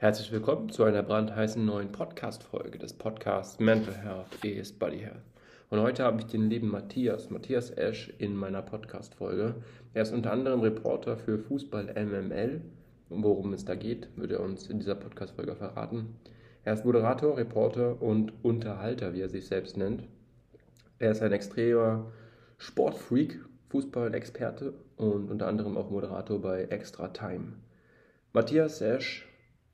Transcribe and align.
Herzlich 0.00 0.32
willkommen 0.32 0.70
zu 0.70 0.84
einer 0.84 1.02
brandheißen 1.02 1.62
neuen 1.62 1.92
Podcast-Folge 1.92 2.78
des 2.78 2.94
Podcasts 2.94 3.60
Mental 3.60 3.94
Health 3.94 4.42
is 4.42 4.72
Body 4.72 5.00
Health. 5.00 5.20
Und 5.68 5.80
heute 5.80 6.04
habe 6.04 6.20
ich 6.20 6.26
den 6.26 6.48
lieben 6.48 6.70
Matthias, 6.70 7.28
Matthias 7.28 7.68
Esch, 7.68 8.10
in 8.16 8.34
meiner 8.34 8.62
Podcast-Folge. 8.62 9.56
Er 9.92 10.00
ist 10.00 10.14
unter 10.14 10.32
anderem 10.32 10.60
Reporter 10.60 11.18
für 11.18 11.38
Fußball 11.38 11.92
MML. 12.02 12.62
Worum 13.10 13.52
es 13.52 13.66
da 13.66 13.74
geht, 13.74 14.08
wird 14.16 14.32
er 14.32 14.40
uns 14.40 14.68
in 14.68 14.78
dieser 14.78 14.94
Podcast-Folge 14.94 15.54
verraten. 15.54 16.16
Er 16.64 16.72
ist 16.72 16.86
Moderator, 16.86 17.36
Reporter 17.36 18.00
und 18.00 18.32
Unterhalter, 18.42 19.12
wie 19.12 19.20
er 19.20 19.28
sich 19.28 19.48
selbst 19.48 19.76
nennt. 19.76 20.04
Er 20.98 21.10
ist 21.10 21.20
ein 21.20 21.32
extremer 21.32 22.10
Sportfreak, 22.56 23.38
Fußball-Experte 23.68 24.72
und 24.96 25.30
unter 25.30 25.46
anderem 25.46 25.76
auch 25.76 25.90
Moderator 25.90 26.40
bei 26.40 26.62
Extra 26.62 27.08
Time. 27.08 27.52
Matthias 28.32 28.80
Esch 28.80 29.26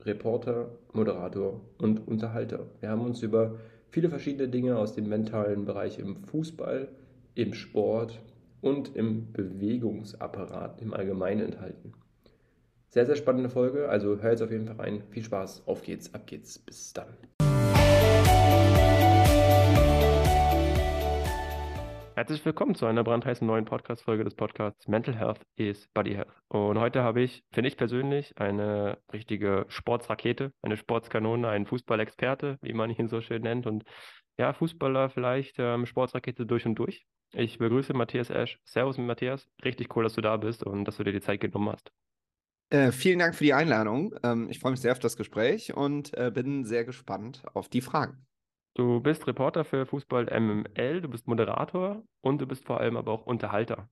Reporter, 0.05 0.71
Moderator 0.93 1.61
und 1.79 2.07
Unterhalter. 2.07 2.67
Wir 2.81 2.91
haben 2.91 3.03
uns 3.03 3.23
über 3.23 3.59
viele 3.91 4.09
verschiedene 4.09 4.49
Dinge 4.49 4.77
aus 4.77 4.95
dem 4.95 5.09
mentalen 5.09 5.65
Bereich 5.65 5.99
im 5.99 6.17
Fußball, 6.17 6.89
im 7.35 7.55
Sport 7.55 8.21
und 8.61 8.95
im 8.97 9.33
Bewegungsapparat 9.33 10.81
im 10.81 10.95
Allgemeinen 10.95 11.47
enthalten. 11.47 11.93
Sehr, 12.89 13.07
sehr 13.07 13.17
spannende 13.17 13.51
Folge, 13.51 13.89
also 13.89 14.21
hör 14.23 14.31
jetzt 14.31 14.43
auf 14.43 14.51
jeden 14.51 14.67
Fall 14.67 14.77
rein. 14.77 15.03
Viel 15.11 15.25
Spaß, 15.25 15.67
auf 15.67 15.83
geht's, 15.83 16.15
ab 16.15 16.27
geht's, 16.27 16.59
bis 16.59 16.93
dann. 16.93 17.09
Herzlich 22.17 22.43
willkommen 22.47 22.75
zu 22.75 22.87
einer 22.87 23.05
brandheißen 23.05 23.47
neuen 23.47 23.67
Podcast-Folge 23.67 24.25
des 24.25 24.35
Podcasts 24.35 24.89
Mental 24.89 25.15
Health 25.15 25.43
is 25.57 25.87
Body 25.89 26.15
Health. 26.15 26.33
Und 26.49 26.81
heute 26.81 27.03
habe 27.03 27.21
ich, 27.21 27.45
finde 27.53 27.69
ich 27.69 27.77
persönlich, 27.77 28.33
eine 28.39 28.97
richtige 29.13 29.67
Sportsrakete, 29.69 30.51
eine 30.63 30.79
Sportskanone, 30.79 31.47
einen 31.47 31.67
Fußballexperte, 31.67 32.57
wie 32.63 32.73
man 32.73 32.89
ihn 32.89 33.09
so 33.09 33.21
schön 33.21 33.43
nennt. 33.43 33.67
Und 33.67 33.85
ja, 34.39 34.55
Fußballer 34.55 35.11
vielleicht, 35.11 35.57
ähm, 35.59 35.85
Sportsrakete 35.85 36.47
durch 36.47 36.65
und 36.65 36.77
durch. 36.77 37.05
Ich 37.35 37.59
begrüße 37.59 37.93
Matthias 37.93 38.31
Esch. 38.31 38.61
Servus, 38.65 38.97
Matthias. 38.97 39.47
Richtig 39.63 39.95
cool, 39.95 40.05
dass 40.05 40.15
du 40.15 40.23
da 40.23 40.39
bist 40.39 40.63
und 40.65 40.87
dass 40.87 40.97
du 40.97 41.05
dir 41.05 41.13
die 41.13 41.21
Zeit 41.21 41.43
genommen 41.43 41.69
hast. 41.69 41.93
Äh, 42.71 42.93
vielen 42.93 43.19
Dank 43.19 43.35
für 43.35 43.45
die 43.45 43.53
Einladung. 43.53 44.15
Ähm, 44.23 44.49
ich 44.49 44.59
freue 44.59 44.71
mich 44.71 44.81
sehr 44.81 44.93
auf 44.93 45.01
das 45.01 45.19
Gespräch 45.19 45.75
und 45.75 46.17
äh, 46.17 46.31
bin 46.33 46.65
sehr 46.65 46.87
gespannt 46.87 47.43
auf 47.53 47.69
die 47.69 47.83
Fragen. 47.83 48.27
Du 48.77 49.01
bist 49.01 49.27
Reporter 49.27 49.65
für 49.65 49.87
Fußball 49.87 50.27
MML, 50.39 51.01
du 51.01 51.09
bist 51.09 51.27
Moderator 51.27 52.03
und 52.21 52.43
du 52.43 52.47
bist 52.47 52.67
vor 52.67 52.79
allem 52.79 52.99
aber 52.99 53.11
auch 53.11 53.25
Unterhalter. 53.25 53.89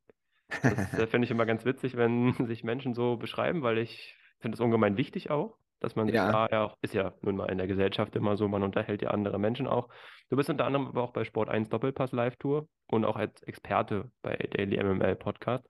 Das 0.62 0.92
äh, 0.92 1.06
finde 1.06 1.24
ich 1.24 1.30
immer 1.30 1.46
ganz 1.46 1.64
witzig, 1.64 1.96
wenn 1.96 2.34
sich 2.46 2.64
Menschen 2.64 2.92
so 2.92 3.16
beschreiben, 3.16 3.62
weil 3.62 3.78
ich 3.78 4.14
finde 4.40 4.56
es 4.56 4.60
ungemein 4.60 4.98
wichtig 4.98 5.30
auch, 5.30 5.56
dass 5.80 5.96
man 5.96 6.08
sich 6.08 6.16
Ja, 6.16 6.30
da 6.30 6.48
ja 6.50 6.64
auch, 6.64 6.77
ist 6.82 6.92
ja 6.92 7.14
nun 7.22 7.36
mal 7.36 7.50
in 7.50 7.56
der 7.56 7.66
Gesellschaft 7.66 8.14
immer 8.14 8.36
so, 8.36 8.46
man 8.46 8.62
unterhält 8.62 9.00
ja 9.00 9.08
andere 9.08 9.38
Menschen 9.38 9.66
auch. 9.66 9.88
Du 10.28 10.36
bist 10.36 10.50
unter 10.50 10.66
anderem 10.66 10.86
aber 10.88 11.02
auch 11.02 11.14
bei 11.14 11.24
Sport 11.24 11.48
1 11.48 11.70
Doppelpass 11.70 12.12
Live 12.12 12.36
Tour 12.36 12.68
und 12.88 13.06
auch 13.06 13.16
als 13.16 13.42
Experte 13.44 14.10
bei 14.20 14.36
Daily 14.36 14.77
MML 14.84 15.16
Podcast. 15.16 15.66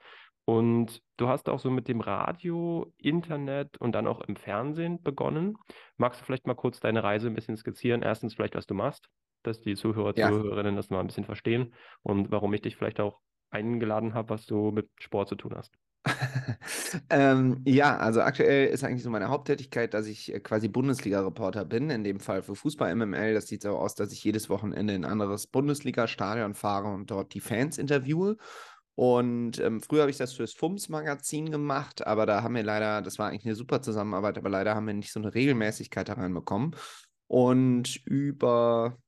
Und 0.46 1.02
du 1.16 1.28
hast 1.28 1.48
auch 1.48 1.58
so 1.58 1.70
mit 1.70 1.88
dem 1.88 2.00
Radio, 2.00 2.92
Internet 2.98 3.78
und 3.78 3.92
dann 3.92 4.06
auch 4.06 4.20
im 4.20 4.36
Fernsehen 4.36 5.02
begonnen. 5.02 5.56
Magst 5.96 6.20
du 6.20 6.24
vielleicht 6.24 6.46
mal 6.46 6.54
kurz 6.54 6.80
deine 6.80 7.02
Reise 7.02 7.28
ein 7.28 7.34
bisschen 7.34 7.56
skizzieren? 7.56 8.02
Erstens 8.02 8.34
vielleicht, 8.34 8.54
was 8.54 8.66
du 8.66 8.74
machst, 8.74 9.08
dass 9.42 9.60
die 9.60 9.74
Zuhörer, 9.74 10.16
ja. 10.16 10.28
Zuhörerinnen 10.28 10.76
das 10.76 10.90
mal 10.90 11.00
ein 11.00 11.06
bisschen 11.06 11.24
verstehen 11.24 11.74
und 12.02 12.30
warum 12.30 12.52
ich 12.52 12.62
dich 12.62 12.76
vielleicht 12.76 13.00
auch 13.00 13.20
eingeladen 13.50 14.14
habe, 14.14 14.30
was 14.30 14.46
du 14.46 14.70
mit 14.70 14.90
Sport 14.98 15.28
zu 15.28 15.36
tun 15.36 15.54
hast. 15.56 15.72
Ähm, 17.10 17.60
ja, 17.64 17.96
also 17.96 18.20
aktuell 18.20 18.68
ist 18.68 18.84
eigentlich 18.84 19.02
so 19.02 19.10
meine 19.10 19.28
Haupttätigkeit, 19.28 19.94
dass 19.94 20.06
ich 20.06 20.32
äh, 20.32 20.38
quasi 20.38 20.68
Bundesliga-Reporter 20.68 21.64
bin, 21.64 21.90
in 21.90 22.04
dem 22.04 22.20
Fall 22.20 22.42
für 22.42 22.54
Fußball 22.54 22.94
MML. 22.94 23.34
Das 23.34 23.48
sieht 23.48 23.62
so 23.62 23.70
aus, 23.70 23.94
dass 23.94 24.12
ich 24.12 24.22
jedes 24.22 24.48
Wochenende 24.48 24.94
in 24.94 25.04
ein 25.04 25.10
anderes 25.10 25.48
Bundesliga-Stadion 25.48 26.54
fahre 26.54 26.88
und 26.88 27.10
dort 27.10 27.34
die 27.34 27.40
Fans 27.40 27.78
interviewe. 27.78 28.36
Und 28.96 29.58
ähm, 29.58 29.80
früher 29.80 30.02
habe 30.02 30.10
ich 30.10 30.16
das 30.16 30.34
fürs 30.34 30.52
FUMS-Magazin 30.54 31.50
gemacht, 31.50 32.06
aber 32.06 32.26
da 32.26 32.42
haben 32.42 32.54
wir 32.54 32.62
leider, 32.62 33.02
das 33.02 33.18
war 33.18 33.28
eigentlich 33.28 33.44
eine 33.44 33.56
super 33.56 33.82
Zusammenarbeit, 33.82 34.38
aber 34.38 34.48
leider 34.48 34.74
haben 34.74 34.86
wir 34.86 34.94
nicht 34.94 35.12
so 35.12 35.20
eine 35.20 35.34
Regelmäßigkeit 35.34 36.08
da 36.08 36.14
reinbekommen. 36.14 36.76
Und 37.26 37.96
über, 38.06 38.98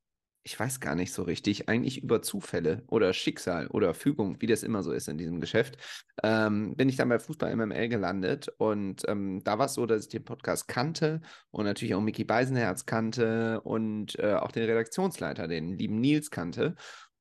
ich 0.42 0.58
weiß 0.58 0.80
gar 0.80 0.96
nicht 0.96 1.12
so 1.12 1.22
richtig, 1.22 1.68
eigentlich 1.68 2.02
über 2.02 2.20
Zufälle 2.22 2.82
oder 2.88 3.12
Schicksal 3.12 3.68
oder 3.68 3.94
Fügung, 3.94 4.40
wie 4.40 4.46
das 4.46 4.64
immer 4.64 4.82
so 4.82 4.90
ist 4.90 5.06
in 5.06 5.18
diesem 5.18 5.40
Geschäft, 5.40 5.76
ähm, 6.24 6.74
bin 6.74 6.88
ich 6.88 6.96
dann 6.96 7.08
bei 7.08 7.20
Fußball 7.20 7.54
MML 7.54 7.88
gelandet. 7.88 8.48
Und 8.58 9.02
ähm, 9.06 9.44
da 9.44 9.58
war 9.58 9.66
es 9.66 9.74
so, 9.74 9.86
dass 9.86 10.02
ich 10.02 10.08
den 10.08 10.24
Podcast 10.24 10.66
kannte 10.66 11.20
und 11.52 11.64
natürlich 11.64 11.94
auch 11.94 12.00
Mickey 12.00 12.24
Beisenherz 12.24 12.86
kannte 12.86 13.60
und 13.60 14.18
äh, 14.18 14.34
auch 14.34 14.50
den 14.50 14.64
Redaktionsleiter, 14.64 15.46
den 15.46 15.78
lieben 15.78 16.00
Nils 16.00 16.32
kannte. 16.32 16.74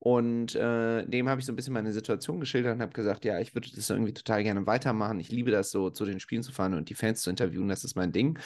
Und 0.06 0.54
äh, 0.54 1.04
dem 1.08 1.28
habe 1.28 1.40
ich 1.40 1.48
so 1.48 1.52
ein 1.52 1.56
bisschen 1.56 1.74
meine 1.74 1.92
Situation 1.92 2.40
geschildert 2.40 2.76
und 2.76 2.82
habe 2.84 2.94
gesagt, 2.94 3.26
ja, 3.26 3.40
ich 3.40 3.56
würde 3.56 3.72
das 3.76 3.90
irgendwie 3.90 4.14
total 4.14 4.44
gerne 4.44 4.68
weitermachen. 4.68 5.20
Ich 5.20 5.30
liebe 5.30 5.50
das 5.50 5.72
so, 5.72 5.90
zu 5.90 6.06
den 6.06 6.20
Spielen 6.20 6.44
zu 6.44 6.52
fahren 6.52 6.76
und 6.76 6.90
die 6.90 6.94
Fans 6.94 7.24
zu 7.24 7.32
interviewen, 7.32 7.70
das 7.70 7.84
ist 7.84 7.96
mein 7.96 8.12
Ding. 8.12 8.38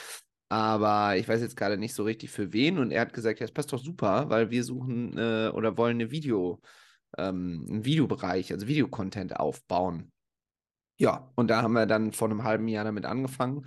Aber 0.48 1.18
ich 1.18 1.28
weiß 1.28 1.42
jetzt 1.42 1.58
gerade 1.58 1.76
nicht 1.76 1.92
so 1.92 2.02
richtig 2.04 2.30
für 2.30 2.54
wen. 2.54 2.78
Und 2.78 2.92
er 2.92 3.02
hat 3.02 3.12
gesagt, 3.12 3.40
ja, 3.40 3.44
das 3.46 3.52
passt 3.52 3.74
doch 3.74 3.78
super, 3.78 4.30
weil 4.30 4.50
wir 4.50 4.64
suchen 4.64 5.18
äh, 5.18 5.50
oder 5.52 5.76
wollen 5.76 5.98
eine 5.98 6.10
Video, 6.10 6.62
ähm, 7.18 7.66
einen 7.68 7.84
Videobereich, 7.84 8.54
also 8.54 8.66
Videocontent 8.66 9.36
aufbauen. 9.36 10.10
Ja, 10.96 11.30
und 11.34 11.48
da 11.48 11.60
haben 11.60 11.74
wir 11.74 11.84
dann 11.84 12.14
vor 12.14 12.30
einem 12.30 12.42
halben 12.42 12.68
Jahr 12.68 12.84
damit 12.84 13.04
angefangen 13.04 13.66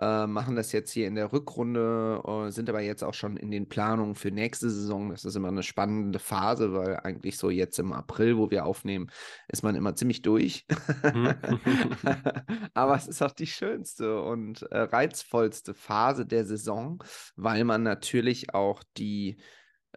äh, 0.00 0.26
machen 0.26 0.56
das 0.56 0.72
jetzt 0.72 0.90
hier 0.90 1.06
in 1.06 1.14
der 1.14 1.32
Rückrunde, 1.32 2.22
äh, 2.26 2.50
sind 2.50 2.68
aber 2.68 2.80
jetzt 2.80 3.04
auch 3.04 3.14
schon 3.14 3.36
in 3.36 3.50
den 3.50 3.68
Planungen 3.68 4.14
für 4.14 4.30
nächste 4.30 4.68
Saison. 4.68 5.10
Das 5.10 5.24
ist 5.24 5.36
immer 5.36 5.48
eine 5.48 5.62
spannende 5.62 6.18
Phase, 6.18 6.72
weil 6.72 6.96
eigentlich 6.98 7.38
so 7.38 7.50
jetzt 7.50 7.78
im 7.78 7.92
April, 7.92 8.36
wo 8.36 8.50
wir 8.50 8.66
aufnehmen, 8.66 9.10
ist 9.48 9.62
man 9.62 9.76
immer 9.76 9.94
ziemlich 9.94 10.22
durch. 10.22 10.66
Mhm. 11.02 11.34
aber 12.74 12.96
es 12.96 13.06
ist 13.06 13.22
auch 13.22 13.32
die 13.32 13.46
schönste 13.46 14.20
und 14.20 14.62
äh, 14.62 14.78
reizvollste 14.78 15.74
Phase 15.74 16.26
der 16.26 16.44
Saison, 16.44 17.02
weil 17.36 17.64
man 17.64 17.82
natürlich 17.82 18.54
auch 18.54 18.82
die 18.96 19.36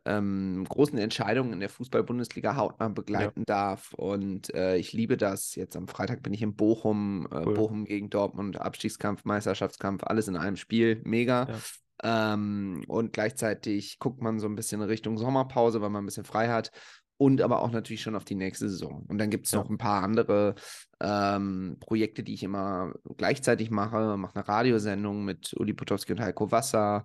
ähm, 0.08 0.66
großen 0.68 0.98
Entscheidungen 0.98 1.54
in 1.54 1.60
der 1.60 1.70
Fußball-Bundesliga 1.70 2.56
hautnah 2.56 2.88
begleiten 2.88 3.42
ja. 3.42 3.46
darf. 3.46 3.94
Und 3.94 4.54
äh, 4.56 4.78
ich 4.78 4.94
liebe 4.94 5.18
das. 5.18 5.56
Jetzt 5.56 5.76
am 5.76 5.88
Freitag 5.88 6.24
bin 6.24 6.34
ich 6.34 6.42
in 6.42 6.56
Bochum, 6.56 7.28
äh, 7.32 7.44
cool. 7.46 7.54
Bochum 7.54 7.86
gegen 7.86 8.10
Dortmund, 8.10 8.60
Abstiegskampf, 8.60 9.26
Meisterschaftskampf, 9.26 10.04
alles 10.04 10.28
in 10.28 10.38
einem 10.38 10.56
Spiel. 10.56 11.02
Mega. 11.04 11.48
Ja. 11.50 12.34
Ähm, 12.34 12.84
und 12.88 13.12
gleichzeitig 13.14 14.00
guckt 14.00 14.22
man 14.22 14.40
so 14.40 14.48
ein 14.48 14.56
bisschen 14.56 14.82
Richtung 14.82 15.18
Sommerpause, 15.18 15.82
weil 15.82 15.90
man 15.90 16.04
ein 16.04 16.08
bisschen 16.08 16.26
frei 16.26 16.48
hat. 16.48 16.72
Und 17.20 17.42
aber 17.42 17.64
auch 17.64 17.72
natürlich 17.72 18.04
schon 18.04 18.16
auf 18.16 18.26
die 18.26 18.36
nächste 18.36 18.70
Saison. 18.70 19.04
Und 19.08 19.18
dann 19.18 19.32
gibt 19.32 19.48
es 19.48 19.52
ja. 19.52 19.60
noch 19.60 19.70
ein 19.70 19.80
paar 19.80 20.04
andere 20.04 20.54
ähm, 21.02 21.78
Projekte, 21.80 22.24
die 22.24 22.36
ich 22.36 22.44
immer 22.44 22.94
gleichzeitig 23.18 23.72
mache. 23.72 24.18
Mache 24.18 24.36
eine 24.36 24.48
Radiosendung 24.48 25.26
mit 25.26 25.54
Uli 25.58 25.74
Potowski 25.74 26.14
und 26.14 26.22
Heiko 26.22 26.52
Wasser. 26.52 27.04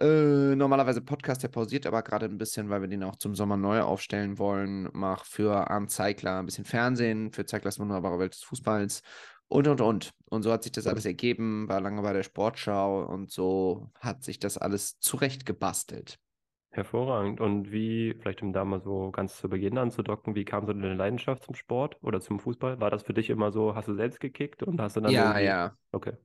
Äh, 0.00 0.56
normalerweise 0.56 1.00
Podcast, 1.02 1.42
der 1.44 1.48
pausiert 1.48 1.86
aber 1.86 2.02
gerade 2.02 2.26
ein 2.26 2.38
bisschen, 2.38 2.68
weil 2.68 2.80
wir 2.80 2.88
den 2.88 3.04
auch 3.04 3.16
zum 3.16 3.34
Sommer 3.34 3.56
neu 3.56 3.80
aufstellen 3.80 4.38
wollen. 4.38 4.88
Mach 4.92 5.24
für 5.24 5.70
Arndt 5.70 5.90
Zeigler 5.90 6.38
ein 6.38 6.46
bisschen 6.46 6.64
Fernsehen, 6.64 7.30
für 7.30 7.46
Zeiglers 7.46 7.78
wunderbare 7.78 8.18
Welt 8.18 8.34
des 8.34 8.42
Fußballs 8.42 9.02
und 9.46 9.68
und 9.68 9.80
und. 9.80 10.10
Und 10.30 10.42
so 10.42 10.52
hat 10.52 10.64
sich 10.64 10.72
das 10.72 10.88
alles 10.88 11.04
ergeben, 11.04 11.68
war 11.68 11.80
lange 11.80 12.02
bei 12.02 12.12
der 12.12 12.24
Sportschau 12.24 13.04
und 13.04 13.30
so 13.30 13.90
hat 14.00 14.24
sich 14.24 14.40
das 14.40 14.58
alles 14.58 14.98
zurechtgebastelt. 14.98 16.18
Hervorragend. 16.70 17.40
Und 17.40 17.70
wie, 17.70 18.16
vielleicht 18.18 18.42
um 18.42 18.52
da 18.52 18.64
mal 18.64 18.80
so 18.80 19.12
ganz 19.12 19.36
zu 19.36 19.48
Beginn 19.48 19.78
anzudocken, 19.78 20.34
wie 20.34 20.44
kam 20.44 20.66
so 20.66 20.72
deine 20.72 20.94
Leidenschaft 20.94 21.44
zum 21.44 21.54
Sport 21.54 21.98
oder 22.02 22.20
zum 22.20 22.40
Fußball? 22.40 22.80
War 22.80 22.90
das 22.90 23.04
für 23.04 23.14
dich 23.14 23.30
immer 23.30 23.52
so, 23.52 23.76
hast 23.76 23.86
du 23.86 23.94
selbst 23.94 24.18
gekickt 24.18 24.64
und 24.64 24.80
hast 24.80 24.96
du 24.96 25.00
dann 25.00 25.12
Ja, 25.12 25.38
ja. 25.38 25.76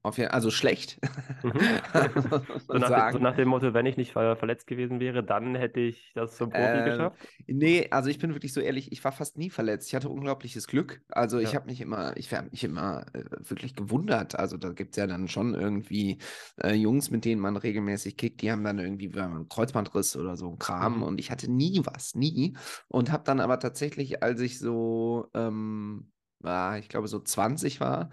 Okay. 0.04 0.28
Also 0.28 0.52
schlecht. 0.52 1.00
Mhm. 1.42 1.70
So 2.72 2.78
nach, 2.80 2.92
dem, 2.94 3.10
so 3.10 3.18
nach 3.20 3.36
dem 3.36 3.48
Motto, 3.50 3.74
wenn 3.74 3.86
ich 3.86 3.98
nicht 3.98 4.12
ver 4.12 4.36
verletzt 4.36 4.68
gewesen 4.68 5.00
wäre, 5.00 5.24
dann 5.24 5.56
hätte 5.56 5.80
ich 5.80 6.12
das 6.14 6.36
zum 6.38 6.52
Profi 6.52 6.82
Ähm, 6.82 6.84
geschafft. 6.84 7.20
nee, 7.46 7.88
also 7.92 8.10
ich 8.10 8.18
bin 8.18 8.34
wirklich 8.34 8.54
so 8.54 8.60
ehrlich, 8.62 8.92
ich 8.92 9.04
war 9.04 9.12
fast 9.12 9.38
nie 9.38 9.52
verletzt. 9.52 9.88
Ich 9.90 9.96
hatte 9.96 10.10
unglaubliches 10.10 10.66
Glück. 10.68 11.04
Also 11.10 11.38
ich 11.38 11.54
Ja. 11.54 11.56
habe 11.56 11.68
mich 11.68 11.80
immer, 11.80 12.18
ich 12.18 12.34
habe 12.34 12.50
mich 12.50 12.64
immer 12.64 13.06
äh, 13.14 13.24
wirklich 13.48 13.76
gewundert. 13.76 14.34
Also 14.40 14.58
da 14.58 14.70
gibt 14.70 14.92
es 14.92 14.98
ja 14.98 15.06
dann 15.06 15.28
schon 15.28 15.54
irgendwie 15.54 16.18
äh, 16.58 16.74
Jungs, 16.74 17.12
mit 17.12 17.24
denen 17.26 17.40
man 17.42 17.56
regelmäßig 17.56 18.18
kickt, 18.18 18.42
die 18.42 18.52
haben 18.52 18.64
dann 18.64 18.80
irgendwie 18.80 19.14
einen 19.20 19.48
Kreuzbandriss 19.48 20.16
oder 20.16 20.36
so 20.38 20.50
ein 20.50 20.58
Kram 20.58 21.04
Mhm. 21.04 21.04
und 21.04 21.20
ich 21.20 21.30
hatte 21.30 21.52
nie 21.52 21.82
was, 21.84 22.16
nie. 22.16 22.58
Und 22.88 23.12
habe 23.12 23.24
dann 23.26 23.40
aber 23.40 23.60
tatsächlich, 23.60 24.24
als 24.24 24.42
ich 24.42 24.58
so, 24.60 25.28
ähm, 25.36 26.12
war, 26.40 26.80
ich 26.80 26.90
glaube 26.90 27.08
so 27.08 27.20
20 27.20 27.80
war, 27.80 28.10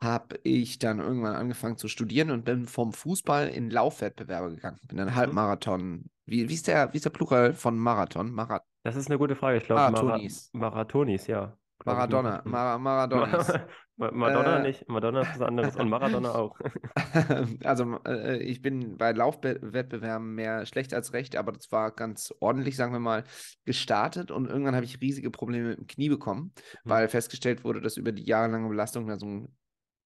habe 0.00 0.38
ich 0.44 0.78
dann 0.78 1.00
irgendwann 1.00 1.34
angefangen 1.34 1.76
zu 1.76 1.88
studieren 1.88 2.30
und 2.30 2.44
bin 2.44 2.66
vom 2.66 2.92
Fußball 2.92 3.48
in 3.48 3.70
Laufwettbewerbe 3.70 4.50
gegangen. 4.50 4.78
Bin 4.84 4.98
dann 4.98 5.08
Mhm. 5.08 5.14
Halbmarathon. 5.16 6.04
Wie, 6.24 6.48
wie, 6.48 6.54
ist 6.54 6.68
der, 6.68 6.92
wie 6.92 6.96
ist 6.96 7.04
der 7.04 7.10
Plural 7.10 7.54
von 7.54 7.78
Marathon? 7.78 8.30
Mara 8.30 8.62
Das 8.84 8.96
ist 8.96 9.08
eine 9.08 9.18
gute 9.18 9.34
Frage. 9.34 9.58
Ich 9.58 9.64
glaube, 9.64 9.80
Mara 9.80 10.02
Marathonis. 10.02 10.50
Marathonis, 10.52 11.26
ja. 11.26 11.56
Maradona, 11.84 12.42
Mar 12.44 12.78
Maradona. 12.78 13.44
Madonna 13.96 14.58
äh, 14.58 14.62
nicht, 14.62 14.88
Madonna 14.88 15.22
ist 15.22 15.40
was 15.40 15.40
anderes 15.40 15.74
und 15.74 15.88
Maradona 15.88 16.32
auch. 16.32 16.56
also 17.64 17.98
äh, 18.06 18.38
ich 18.38 18.62
bin 18.62 18.96
bei 18.96 19.10
Laufwettbewerben 19.10 20.34
mehr 20.34 20.66
schlecht 20.66 20.94
als 20.94 21.12
recht, 21.12 21.34
aber 21.34 21.50
das 21.50 21.72
war 21.72 21.90
ganz 21.90 22.32
ordentlich, 22.38 22.76
sagen 22.76 22.92
wir 22.92 23.00
mal, 23.00 23.24
gestartet 23.64 24.30
und 24.30 24.46
irgendwann 24.46 24.76
habe 24.76 24.84
ich 24.84 25.00
riesige 25.00 25.30
Probleme 25.30 25.70
mit 25.70 25.78
dem 25.78 25.86
Knie 25.88 26.08
bekommen, 26.08 26.52
mhm. 26.84 26.90
weil 26.90 27.08
festgestellt 27.08 27.64
wurde, 27.64 27.80
dass 27.80 27.96
über 27.96 28.12
die 28.12 28.24
jahrelange 28.24 28.68
Belastung 28.68 29.08
da 29.08 29.18
so 29.18 29.26
ein 29.26 29.56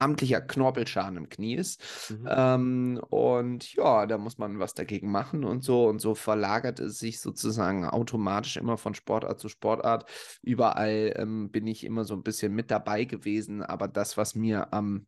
amtlicher 0.02 0.40
Knorpelschaden 0.40 1.16
im 1.16 1.28
Knie 1.28 1.54
ist. 1.54 1.80
Mhm. 2.10 2.28
Ähm, 2.28 3.00
und 3.08 3.72
ja, 3.74 4.06
da 4.06 4.18
muss 4.18 4.38
man 4.38 4.58
was 4.58 4.74
dagegen 4.74 5.10
machen 5.10 5.44
und 5.44 5.62
so. 5.64 5.86
Und 5.86 6.00
so 6.00 6.14
verlagert 6.14 6.80
es 6.80 6.98
sich 6.98 7.20
sozusagen 7.20 7.84
automatisch 7.84 8.56
immer 8.56 8.76
von 8.76 8.94
Sportart 8.94 9.40
zu 9.40 9.48
Sportart. 9.48 10.08
Überall 10.42 11.14
ähm, 11.16 11.50
bin 11.50 11.66
ich 11.66 11.84
immer 11.84 12.04
so 12.04 12.14
ein 12.14 12.22
bisschen 12.22 12.52
mit 12.54 12.70
dabei 12.70 13.04
gewesen. 13.04 13.62
Aber 13.62 13.88
das, 13.88 14.16
was 14.16 14.34
mir 14.34 14.72
am 14.72 15.06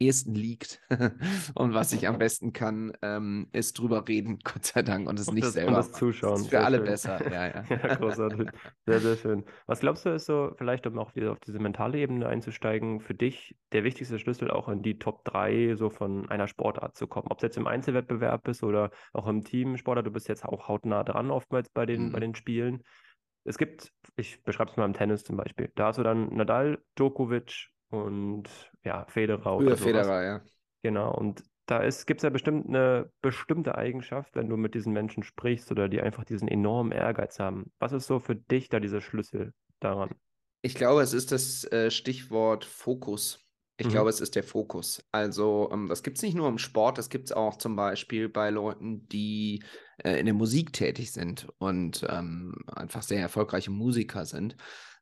ehesten 0.00 0.34
liegt 0.34 0.80
und 1.54 1.74
was 1.74 1.92
ich 1.92 2.08
am 2.08 2.18
besten 2.18 2.52
kann, 2.52 2.92
ähm, 3.02 3.48
ist 3.52 3.78
drüber 3.78 4.08
reden, 4.08 4.38
Gott 4.44 4.64
sei 4.64 4.82
Dank, 4.82 5.08
und 5.08 5.18
es 5.20 5.30
nicht 5.30 5.46
das, 5.46 5.52
selber. 5.52 5.68
Und 5.68 5.76
das 5.76 5.92
Zuschauen. 5.92 6.32
Das 6.32 6.40
ist 6.40 6.46
für 6.46 6.50
sehr 6.50 6.64
alle 6.64 6.78
schön. 6.78 6.86
besser. 6.86 7.32
Ja, 7.32 7.46
ja. 7.46 7.64
ja, 7.68 7.94
großartig. 7.94 8.48
Sehr, 8.86 9.00
sehr 9.00 9.16
schön. 9.16 9.44
Was 9.66 9.80
glaubst 9.80 10.06
du, 10.06 10.10
ist 10.10 10.26
so, 10.26 10.52
vielleicht 10.56 10.86
um 10.86 10.98
auch 10.98 11.14
wieder 11.14 11.32
auf 11.32 11.40
diese 11.40 11.58
mentale 11.58 11.98
Ebene 11.98 12.26
einzusteigen, 12.26 13.00
für 13.00 13.14
dich 13.14 13.56
der 13.72 13.84
wichtigste 13.84 14.18
Schlüssel 14.18 14.50
auch 14.50 14.68
in 14.68 14.82
die 14.82 14.98
Top 14.98 15.24
3 15.24 15.76
so 15.76 15.90
von 15.90 16.28
einer 16.30 16.48
Sportart 16.48 16.96
zu 16.96 17.06
kommen? 17.06 17.28
Ob 17.30 17.38
es 17.38 17.42
jetzt 17.42 17.58
im 17.58 17.66
Einzelwettbewerb 17.66 18.48
ist 18.48 18.62
oder 18.62 18.90
auch 19.12 19.26
im 19.26 19.44
Teamsportart, 19.44 20.06
du 20.06 20.10
bist 20.10 20.28
jetzt 20.28 20.44
auch 20.44 20.68
hautnah 20.68 21.04
dran 21.04 21.30
oftmals 21.30 21.68
bei 21.68 21.86
den, 21.86 22.08
mhm. 22.08 22.12
bei 22.12 22.20
den 22.20 22.34
Spielen. 22.34 22.82
Es 23.44 23.58
gibt, 23.58 23.92
ich 24.16 24.42
beschreibe 24.42 24.70
es 24.70 24.76
mal 24.76 24.84
im 24.84 24.92
Tennis 24.92 25.24
zum 25.24 25.36
Beispiel, 25.36 25.70
da 25.74 25.86
hast 25.86 25.98
du 25.98 26.02
dann 26.02 26.34
Nadal, 26.34 26.78
Djokovic 26.96 27.70
und 27.90 28.48
ja, 28.84 29.04
Federer 29.06 29.56
oder 29.56 29.76
sowas. 29.76 29.80
Federer, 29.80 30.24
ja. 30.24 30.40
Genau, 30.82 31.14
und 31.14 31.42
da 31.66 31.88
gibt 31.88 32.18
es 32.18 32.22
ja 32.22 32.30
bestimmt 32.30 32.68
eine 32.68 33.10
bestimmte 33.22 33.76
Eigenschaft, 33.76 34.34
wenn 34.34 34.48
du 34.48 34.56
mit 34.56 34.74
diesen 34.74 34.92
Menschen 34.92 35.22
sprichst 35.22 35.70
oder 35.70 35.88
die 35.88 36.00
einfach 36.00 36.24
diesen 36.24 36.48
enormen 36.48 36.90
Ehrgeiz 36.90 37.38
haben. 37.38 37.70
Was 37.78 37.92
ist 37.92 38.06
so 38.06 38.18
für 38.18 38.34
dich 38.34 38.68
da 38.68 38.80
dieser 38.80 39.00
Schlüssel 39.00 39.52
daran? 39.78 40.10
Ich 40.62 40.74
glaube, 40.74 41.02
es 41.02 41.12
ist 41.12 41.30
das 41.32 41.64
äh, 41.72 41.90
Stichwort 41.90 42.64
Fokus. 42.64 43.46
Ich 43.76 43.86
mhm. 43.86 43.90
glaube, 43.92 44.10
es 44.10 44.20
ist 44.20 44.34
der 44.34 44.42
Fokus. 44.42 45.02
Also, 45.12 45.70
ähm, 45.72 45.88
das 45.88 46.02
gibt 46.02 46.16
es 46.16 46.22
nicht 46.22 46.34
nur 46.34 46.48
im 46.48 46.58
Sport, 46.58 46.98
das 46.98 47.08
gibt 47.08 47.26
es 47.26 47.32
auch 47.32 47.56
zum 47.56 47.76
Beispiel 47.76 48.28
bei 48.28 48.50
Leuten, 48.50 49.08
die 49.08 49.62
äh, 49.98 50.18
in 50.18 50.26
der 50.26 50.34
Musik 50.34 50.72
tätig 50.72 51.12
sind 51.12 51.48
und 51.58 52.04
ähm, 52.10 52.56
einfach 52.66 53.02
sehr 53.02 53.20
erfolgreiche 53.20 53.70
Musiker 53.70 54.26
sind. 54.26 54.56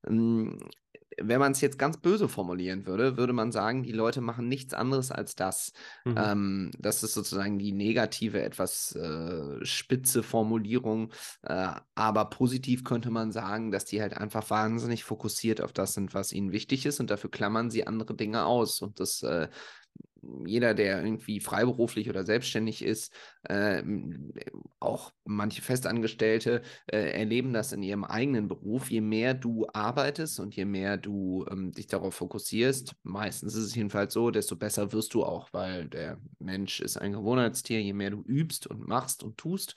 Ähm, 0.07 0.61
wenn 1.21 1.41
man 1.41 1.53
es 1.53 1.61
jetzt 1.61 1.79
ganz 1.79 1.97
böse 1.97 2.29
formulieren 2.29 2.87
würde, 2.87 3.17
würde 3.17 3.33
man 3.33 3.53
sagen, 3.53 3.83
die 3.83 3.93
Leute 3.93 4.21
machen 4.21 4.49
nichts 4.49 4.75
anderes 4.75 5.11
als 5.11 5.35
das. 5.35 5.73
Mhm. 6.05 6.15
Ähm, 6.17 6.71
das 6.79 7.03
ist 7.03 7.15
sozusagen 7.15 7.59
die 7.59 7.73
negative, 7.73 8.43
etwas 8.43 8.95
äh, 8.95 9.65
spitze 9.65 10.23
Formulierung. 10.23 11.13
Äh, 11.43 11.73
aber 11.95 12.27
positiv 12.27 12.85
könnte 12.85 13.11
man 13.11 13.33
sagen, 13.33 13.71
dass 13.71 13.85
die 13.85 14.01
halt 14.01 14.17
einfach 14.17 14.49
wahnsinnig 14.51 15.05
fokussiert 15.05 15.61
auf 15.61 15.73
das 15.73 15.95
sind, 15.95 16.15
was 16.15 16.33
ihnen 16.33 16.53
wichtig 16.53 16.87
ist 16.87 17.01
und 17.01 17.11
dafür 17.11 17.31
klammern 17.31 17.71
sie 17.71 17.87
andere 17.87 18.15
Dinge 18.15 18.45
aus. 18.45 18.81
Und 18.81 19.01
das 19.01 19.23
äh, 19.23 19.49
jeder, 20.47 20.75
der 20.75 21.03
irgendwie 21.03 21.41
freiberuflich 21.41 22.09
oder 22.09 22.25
selbstständig 22.25 22.85
ist, 22.85 23.13
äh, 23.45 23.83
auch 24.81 25.13
manche 25.25 25.63
Festangestellte 25.63 26.63
äh, 26.87 27.11
erleben 27.13 27.53
das 27.53 27.73
in 27.73 27.83
ihrem 27.83 28.05
eigenen 28.05 28.49
Beruf. 28.49 28.91
Je 28.91 29.01
mehr 29.01 29.35
du 29.35 29.67
arbeitest 29.73 30.41
und 30.41 30.55
je 30.57 30.65
mehr 30.65 30.97
du 30.97 31.47
ähm, 31.51 31.73
dich 31.73 31.87
darauf 31.87 32.15
fokussierst, 32.15 32.95
meistens 33.03 33.55
ist 33.55 33.65
es 33.65 33.75
jedenfalls 33.75 34.13
so, 34.13 34.31
desto 34.31 34.57
besser 34.57 34.93
wirst 34.93 35.15
du 35.15 35.25
auch, 35.25 35.53
weil 35.53 35.89
der 35.89 36.19
Mensch 36.39 36.81
ist 36.81 36.97
ein 36.97 37.13
Gewohnheitstier. 37.13 37.81
Je 37.81 37.93
mehr 37.93 38.11
du 38.11 38.23
übst 38.23 38.67
und 38.67 38.87
machst 38.87 39.23
und 39.23 39.37
tust, 39.39 39.77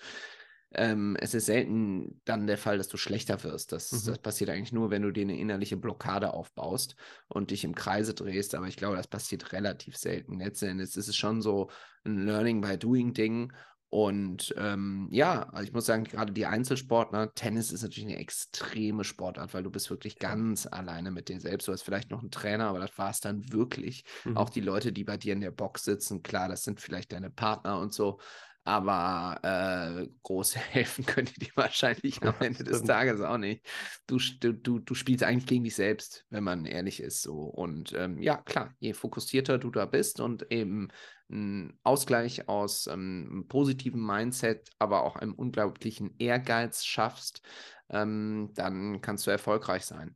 ähm, 0.74 1.18
es 1.20 1.34
ist 1.34 1.48
selten 1.48 2.22
dann 2.24 2.48
der 2.48 2.58
Fall, 2.58 2.78
dass 2.78 2.88
du 2.88 2.98
schlechter 2.98 3.44
wirst. 3.44 3.72
Das, 3.72 3.92
mhm. 3.92 4.06
das 4.06 4.20
passiert 4.20 4.50
eigentlich 4.50 4.72
nur, 4.72 4.90
wenn 4.90 5.02
du 5.02 5.12
dir 5.12 5.24
eine 5.24 5.38
innerliche 5.38 5.78
Blockade 5.78 6.34
aufbaust 6.34 6.96
und 7.28 7.52
dich 7.52 7.64
im 7.64 7.76
Kreise 7.76 8.14
drehst. 8.14 8.56
Aber 8.56 8.68
ich 8.68 8.78
glaube, 8.78 8.96
das 8.96 9.08
passiert 9.08 9.52
relativ 9.52 9.98
selten. 9.98 10.40
Letzten 10.40 10.68
Endes 10.68 10.96
ist 10.96 11.10
es 11.10 11.16
schon 11.18 11.42
so 11.42 11.70
ein 12.06 12.26
Learning 12.26 12.62
by 12.62 12.78
Doing 12.78 13.14
Ding. 13.14 13.52
Und 13.90 14.56
ähm, 14.58 15.10
ja, 15.12 15.50
also 15.50 15.66
ich 15.66 15.74
muss 15.74 15.86
sagen, 15.86 16.06
gerade 16.06 16.32
die 16.32 16.46
Einzelsportler, 16.46 17.34
Tennis 17.34 17.74
ist 17.74 17.84
natürlich 17.84 18.08
eine 18.10 18.20
extreme 18.20 19.04
Sportart, 19.04 19.54
weil 19.54 19.64
du 19.64 19.70
bist 19.70 19.90
wirklich 19.90 20.18
ganz 20.18 20.66
alleine 20.66 21.12
mit 21.12 21.28
dir 21.28 21.42
selbst. 21.42 21.68
Du 21.68 21.74
hast 21.74 21.82
vielleicht 21.82 22.10
noch 22.10 22.22
einen 22.22 22.32
Trainer, 22.32 22.70
aber 22.70 22.80
das 22.80 22.98
war 22.98 23.10
es 23.10 23.20
dann 23.20 23.52
wirklich. 23.52 24.06
Mhm. 24.24 24.38
Auch 24.38 24.50
die 24.50 24.62
Leute, 24.62 24.94
die 24.94 25.04
bei 25.04 25.18
dir 25.18 25.34
in 25.34 25.42
der 25.42 25.52
Box 25.52 25.84
sitzen, 25.84 26.24
klar, 26.24 26.48
das 26.48 26.64
sind 26.64 26.80
vielleicht 26.80 27.12
deine 27.12 27.30
Partner 27.30 27.80
und 27.80 27.94
so 27.94 28.22
aber 28.64 29.40
äh, 29.44 30.08
groß 30.24 30.56
helfen 30.74 31.06
können 31.06 31.28
die 31.28 31.46
dir 31.46 31.52
wahrscheinlich 31.56 32.22
am 32.24 32.36
Ende 32.40 32.64
des 32.64 32.84
Tages 32.84 33.22
auch 33.22 33.38
nicht. 33.38 33.66
Du, 34.08 34.18
du, 34.40 34.80
du 34.80 34.94
spielst 34.94 35.24
eigentlich 35.24 35.48
gegen 35.48 35.64
dich 35.64 35.76
selbst, 35.76 36.26
wenn 36.30 36.44
man 36.44 36.66
ehrlich 36.66 37.02
ist. 37.02 37.22
So. 37.22 37.42
Und 37.42 37.94
ähm, 37.94 38.22
ja, 38.22 38.38
klar, 38.38 38.74
je 38.80 38.94
fokussierter 38.94 39.58
du 39.58 39.72
da 39.72 39.86
bist 39.86 40.20
und 40.20 40.52
eben 40.52 40.90
einen 41.30 41.80
Ausgleich 41.84 42.50
aus 42.50 42.88
ähm, 42.88 43.46
positiven 43.48 44.06
Mindset, 44.06 44.70
aber 44.80 45.04
auch 45.04 45.16
einem 45.16 45.34
unglaublichen 45.34 46.16
Ehrgeiz 46.20 46.84
schaffst, 46.84 47.42
ähm, 47.90 48.52
dann 48.54 49.02
kannst 49.02 49.26
du 49.28 49.32
erfolgreich 49.32 49.86
sein. 49.86 50.16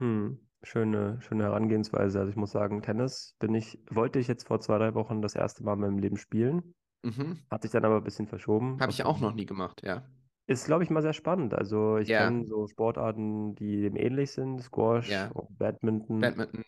Hm. 0.00 0.40
Schöne, 0.64 1.18
schöne 1.20 1.44
Herangehensweise. 1.44 2.18
Also 2.18 2.30
ich 2.30 2.36
muss 2.36 2.52
sagen, 2.52 2.80
Tennis 2.80 3.36
bin 3.38 3.54
ich, 3.54 3.78
wollte 3.90 4.18
ich 4.18 4.28
jetzt 4.28 4.48
vor 4.48 4.60
zwei, 4.60 4.78
drei 4.78 4.94
Wochen 4.94 5.20
das 5.20 5.34
erste 5.34 5.62
Mal 5.62 5.74
in 5.74 5.80
meinem 5.80 5.98
Leben 5.98 6.16
spielen. 6.16 6.74
Mhm. 7.04 7.38
Hat 7.50 7.62
sich 7.62 7.70
dann 7.70 7.84
aber 7.84 7.96
ein 7.96 8.04
bisschen 8.04 8.26
verschoben. 8.26 8.80
Habe 8.80 8.90
ich 8.90 9.04
auch 9.04 9.20
noch 9.20 9.34
nie 9.34 9.46
gemacht, 9.46 9.82
ja. 9.84 10.02
Ist, 10.46 10.66
glaube 10.66 10.82
ich, 10.82 10.90
mal 10.90 11.02
sehr 11.02 11.12
spannend. 11.14 11.54
Also 11.54 11.96
ich 11.96 12.08
ja. 12.08 12.24
kenne 12.24 12.44
so 12.46 12.66
Sportarten, 12.66 13.54
die 13.54 13.82
dem 13.82 13.96
ähnlich 13.96 14.32
sind, 14.32 14.60
Squash, 14.60 15.10
ja. 15.10 15.30
Badminton. 15.58 16.20
Badminton. 16.20 16.64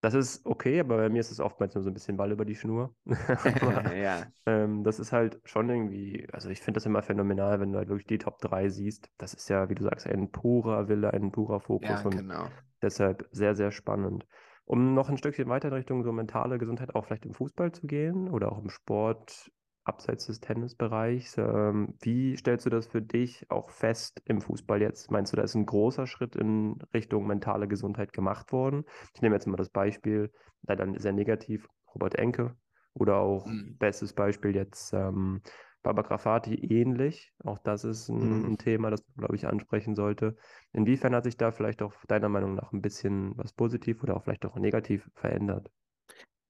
Das 0.00 0.14
ist 0.14 0.46
okay, 0.46 0.78
aber 0.78 0.98
bei 0.98 1.08
mir 1.08 1.18
ist 1.18 1.32
es 1.32 1.40
oftmals 1.40 1.74
nur 1.74 1.82
so 1.82 1.90
ein 1.90 1.94
bisschen 1.94 2.16
Ball 2.16 2.30
über 2.30 2.44
die 2.44 2.54
Schnur. 2.54 2.94
aber, 3.60 3.92
ja. 3.96 4.26
Ähm, 4.46 4.84
das 4.84 5.00
ist 5.00 5.10
halt 5.10 5.40
schon 5.44 5.68
irgendwie, 5.68 6.28
also 6.32 6.50
ich 6.50 6.60
finde 6.60 6.78
das 6.78 6.86
immer 6.86 7.02
phänomenal, 7.02 7.58
wenn 7.58 7.72
du 7.72 7.78
halt 7.78 7.88
wirklich 7.88 8.06
die 8.06 8.18
Top 8.18 8.38
3 8.38 8.68
siehst. 8.68 9.10
Das 9.18 9.34
ist 9.34 9.48
ja, 9.48 9.68
wie 9.68 9.74
du 9.74 9.82
sagst, 9.82 10.06
ein 10.06 10.30
purer 10.30 10.88
Wille, 10.88 11.12
ein 11.12 11.32
purer 11.32 11.58
Fokus 11.58 11.88
ja, 11.88 12.02
und 12.02 12.16
genau. 12.16 12.46
deshalb 12.80 13.28
sehr, 13.32 13.56
sehr 13.56 13.72
spannend. 13.72 14.24
Um 14.64 14.94
noch 14.94 15.08
ein 15.08 15.16
Stückchen 15.16 15.48
weiter 15.48 15.68
in 15.68 15.74
Richtung 15.74 16.04
so 16.04 16.12
mentale 16.12 16.58
Gesundheit 16.58 16.94
auch 16.94 17.06
vielleicht 17.06 17.24
im 17.24 17.34
Fußball 17.34 17.72
zu 17.72 17.88
gehen 17.88 18.28
oder 18.28 18.52
auch 18.52 18.58
im 18.58 18.68
Sport, 18.68 19.50
abseits 19.88 20.26
des 20.26 20.40
Tennisbereichs. 20.40 21.36
Ähm, 21.38 21.94
wie 22.00 22.36
stellst 22.36 22.66
du 22.66 22.70
das 22.70 22.86
für 22.86 23.02
dich 23.02 23.50
auch 23.50 23.70
fest 23.70 24.22
im 24.26 24.40
Fußball 24.40 24.80
jetzt? 24.80 25.10
Meinst 25.10 25.32
du, 25.32 25.36
da 25.36 25.42
ist 25.42 25.54
ein 25.54 25.66
großer 25.66 26.06
Schritt 26.06 26.36
in 26.36 26.78
Richtung 26.94 27.26
mentale 27.26 27.66
Gesundheit 27.66 28.12
gemacht 28.12 28.52
worden? 28.52 28.84
Ich 29.14 29.22
nehme 29.22 29.34
jetzt 29.34 29.46
mal 29.46 29.56
das 29.56 29.70
Beispiel, 29.70 30.30
leider 30.62 30.86
sehr 30.98 31.12
negativ, 31.12 31.68
Robert 31.94 32.16
Enke 32.16 32.54
oder 32.94 33.16
auch 33.16 33.46
mhm. 33.46 33.76
bestes 33.78 34.12
Beispiel 34.12 34.54
jetzt 34.54 34.92
ähm, 34.92 35.40
Baba 35.82 36.02
Grafati 36.02 36.54
ähnlich. 36.54 37.32
Auch 37.44 37.58
das 37.58 37.84
ist 37.84 38.08
ein, 38.08 38.40
mhm. 38.40 38.44
ein 38.46 38.58
Thema, 38.58 38.90
das 38.90 39.02
man, 39.06 39.16
glaube 39.18 39.36
ich, 39.36 39.46
ansprechen 39.46 39.94
sollte. 39.94 40.36
Inwiefern 40.72 41.14
hat 41.14 41.24
sich 41.24 41.36
da 41.36 41.50
vielleicht 41.50 41.82
auch 41.82 41.94
deiner 42.06 42.28
Meinung 42.28 42.54
nach 42.54 42.72
ein 42.72 42.82
bisschen 42.82 43.32
was 43.36 43.52
positiv 43.52 44.02
oder 44.02 44.16
auch 44.16 44.24
vielleicht 44.24 44.44
auch 44.44 44.56
negativ 44.56 45.08
verändert? 45.14 45.70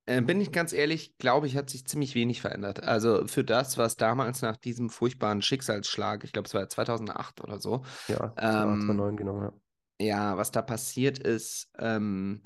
Äh, 0.08 0.22
bin 0.22 0.40
ich 0.40 0.52
ganz 0.52 0.72
ehrlich, 0.72 1.18
glaube 1.18 1.46
ich, 1.46 1.56
hat 1.56 1.68
sich 1.68 1.86
ziemlich 1.86 2.14
wenig 2.14 2.40
verändert. 2.40 2.82
Also 2.82 3.26
für 3.26 3.44
das, 3.44 3.76
was 3.76 3.96
damals 3.96 4.40
nach 4.40 4.56
diesem 4.56 4.88
furchtbaren 4.88 5.42
Schicksalsschlag, 5.42 6.24
ich 6.24 6.32
glaube, 6.32 6.46
es 6.46 6.54
war 6.54 6.66
2008 6.66 7.42
oder 7.42 7.60
so. 7.60 7.82
Ja, 8.08 8.32
ähm, 8.38 8.80
2009, 8.80 9.16
genau, 9.16 9.42
ja. 9.42 9.52
Ja, 10.00 10.36
was 10.38 10.50
da 10.50 10.62
passiert 10.62 11.18
ist, 11.18 11.70
ähm, 11.78 12.42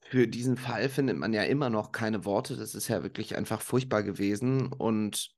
für 0.00 0.26
diesen 0.26 0.56
Fall 0.56 0.88
findet 0.88 1.18
man 1.18 1.34
ja 1.34 1.42
immer 1.42 1.68
noch 1.68 1.92
keine 1.92 2.24
Worte. 2.24 2.56
Das 2.56 2.74
ist 2.74 2.88
ja 2.88 3.02
wirklich 3.02 3.36
einfach 3.36 3.60
furchtbar 3.60 4.02
gewesen. 4.02 4.72
Und 4.72 5.37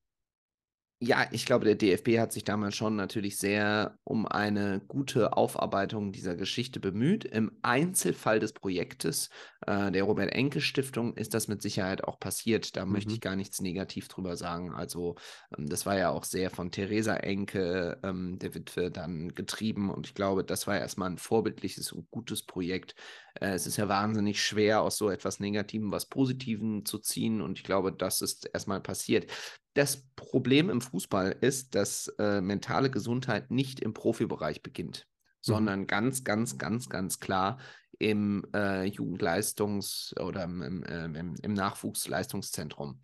ja, 1.03 1.27
ich 1.31 1.47
glaube, 1.47 1.65
der 1.65 1.77
DFB 1.77 2.19
hat 2.19 2.31
sich 2.31 2.45
damals 2.45 2.77
schon 2.77 2.95
natürlich 2.95 3.39
sehr 3.39 3.99
um 4.05 4.27
eine 4.27 4.83
gute 4.87 5.33
Aufarbeitung 5.35 6.13
dieser 6.13 6.37
Geschichte 6.37 6.79
bemüht. 6.79 7.25
Im 7.25 7.53
Einzelfall 7.63 8.39
des 8.39 8.53
Projektes 8.53 9.31
äh, 9.67 9.91
der 9.91 10.03
Robert-Enke-Stiftung 10.05 11.15
ist 11.15 11.33
das 11.33 11.49
mit 11.49 11.63
Sicherheit 11.63 12.05
auch 12.05 12.21
passiert. 12.21 12.77
Da 12.77 12.85
mhm. 12.85 12.93
möchte 12.93 13.15
ich 13.15 13.23
gar 13.23 13.35
nichts 13.35 13.63
negativ 13.63 14.09
drüber 14.09 14.37
sagen. 14.37 14.75
Also, 14.75 15.17
ähm, 15.57 15.71
das 15.71 15.87
war 15.87 15.97
ja 15.97 16.11
auch 16.11 16.25
sehr 16.25 16.51
von 16.51 16.71
Theresa 16.71 17.17
Enke, 17.17 17.99
ähm, 18.03 18.39
der 18.39 18.55
Witwe, 18.55 18.91
dann 18.91 19.35
getrieben. 19.35 19.91
Und 19.91 20.07
ich 20.07 20.15
glaube, 20.15 20.45
das 20.45 20.67
war 20.67 20.79
erstmal 20.79 21.09
ein 21.09 21.19
vorbildliches 21.19 21.93
und 21.93 22.11
gutes 22.11 22.43
Projekt. 22.43 22.95
Äh, 23.35 23.51
es 23.55 23.67
ist 23.67 23.77
ja 23.77 23.89
wahnsinnig 23.89 24.43
schwer, 24.43 24.83
aus 24.83 24.97
so 24.99 25.11
etwas 25.11 25.41
Negativem 25.41 25.93
was 25.93 26.07
Positiven 26.07 26.85
zu 26.85 26.99
ziehen. 26.99 27.41
Und 27.41 27.59
ich 27.59 27.65
glaube, 27.65 27.93
das 27.93 28.21
ist 28.23 28.49
erstmal 28.53 28.81
passiert. 28.81 29.31
Das 29.75 30.09
Problem 30.17 30.71
im 30.71 30.81
Fußball 30.81 31.37
ist, 31.41 31.75
dass 31.75 32.09
äh, 32.19 32.41
mentale 32.41 32.91
Gesundheit 32.91 33.51
nicht 33.51 33.81
im 33.81 33.95
Profibereich 33.95 34.63
beginnt. 34.63 35.07
sondern 35.43 35.87
ganz, 35.87 36.25
ganz, 36.25 36.59
ganz, 36.59 36.89
ganz 36.89 37.19
klar 37.19 37.59
im 37.99 38.47
äh, 38.55 38.85
Jugendleistungs- 38.85 40.19
oder 40.21 40.45
im, 40.45 40.63
im, 40.63 41.15
im, 41.15 41.35
im 41.43 41.53
Nachwuchsleistungszentrum, 41.55 43.01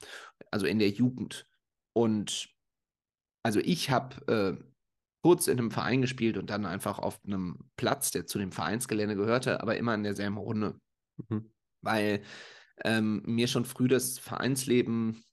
also 0.50 0.66
in 0.66 0.78
der 0.78 0.90
Jugend. 0.90 1.46
Und 1.92 2.48
also 3.42 3.60
ich 3.60 3.90
habe 3.90 4.58
äh, 4.60 4.64
kurz 5.26 5.48
in 5.48 5.58
einem 5.58 5.72
Verein 5.72 6.02
gespielt 6.02 6.38
und 6.38 6.50
dann 6.50 6.64
einfach 6.64 7.00
auf 7.00 7.18
einem 7.26 7.58
Platz, 7.74 8.12
der 8.12 8.26
zu 8.26 8.38
dem 8.38 8.52
Vereinsgelände 8.52 9.16
gehörte, 9.16 9.60
aber 9.60 9.76
immer 9.76 9.92
in 9.92 10.04
derselben 10.04 10.36
Runde. 10.36 10.80
Mhm. 11.28 11.50
Weil 11.80 12.22
ähm, 12.84 13.22
mir 13.26 13.48
schon 13.48 13.64
früh 13.64 13.88
das 13.88 14.20
Vereinsleben 14.20 15.24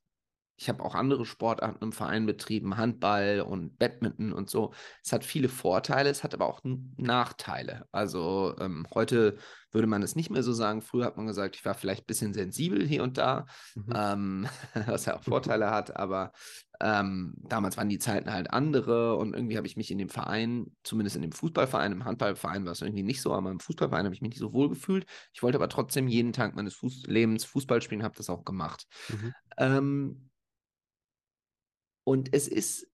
ich 0.56 0.70
habe 0.70 0.84
auch 0.84 0.96
andere 0.96 1.26
Sportarten 1.26 1.84
im 1.84 1.92
Verein 1.92 2.26
betrieben, 2.26 2.78
Handball 2.78 3.42
und 3.42 3.78
Badminton 3.78 4.34
und 4.34 4.50
so. 4.50 4.74
Es 5.04 5.12
hat 5.12 5.26
viele 5.26 5.50
Vorteile, 5.50 6.10
es 6.10 6.24
hat 6.24 6.34
aber 6.34 6.48
auch 6.48 6.62
Nachteile. 6.64 7.88
Also 7.92 8.56
ähm, 8.60 8.88
heute 8.94 9.38
würde 9.74 9.88
man 9.88 10.04
es 10.04 10.16
nicht 10.16 10.30
mehr 10.30 10.44
so 10.44 10.54
sagen. 10.54 10.82
Früher 10.82 11.06
hat 11.06 11.18
man 11.18 11.28
gesagt, 11.28 11.56
ich 11.56 11.66
war 11.66 11.74
vielleicht 11.74 12.04
ein 12.04 12.08
bisschen 12.08 12.34
sensibel 12.34 12.86
hier 12.86 13.04
und 13.04 13.18
da, 13.18 13.46
mhm. 13.76 13.94
ähm, 13.96 14.48
was 14.88 15.06
ja 15.06 15.18
auch 15.18 15.24
Vorteile 15.24 15.72
hat, 15.72 15.96
aber 15.98 16.32
ähm, 16.80 17.34
damals 17.38 17.78
waren 17.78 17.90
die 17.90 18.00
Zeiten 18.00 18.32
halt 18.32 18.52
andere 18.52 19.16
und 19.16 19.34
irgendwie 19.34 19.58
habe 19.58 19.68
ich 19.68 19.78
mich 19.78 19.92
in 19.92 19.98
dem 19.98 20.10
Verein, 20.10 20.76
zumindest 20.84 21.16
in 21.16 21.22
dem 21.22 21.32
Fußballverein, 21.32 21.92
im 21.92 22.06
Handballverein 22.06 22.66
war 22.66 22.74
es 22.74 22.82
irgendwie 22.82 23.04
nicht 23.04 23.22
so, 23.22 23.34
aber 23.34 23.52
im 23.52 23.60
Fußballverein 23.60 24.06
habe 24.06 24.16
ich 24.16 24.22
mich 24.22 24.32
nicht 24.32 24.40
so 24.40 24.54
wohl 24.54 24.70
gefühlt. 24.70 25.06
Ich 25.34 25.44
wollte 25.44 25.58
aber 25.58 25.70
trotzdem 25.70 26.08
jeden 26.08 26.34
Tag 26.34 26.56
meines 26.56 26.74
Fuß 26.76 27.04
Lebens 27.08 27.46
Fußball 27.46 27.82
spielen, 27.82 28.04
habe 28.04 28.16
das 28.18 28.30
auch 28.30 28.44
gemacht. 28.44 28.86
Mhm. 29.10 29.34
Ähm, 29.58 30.30
und 32.04 32.34
es 32.34 32.48
ist 32.48 32.93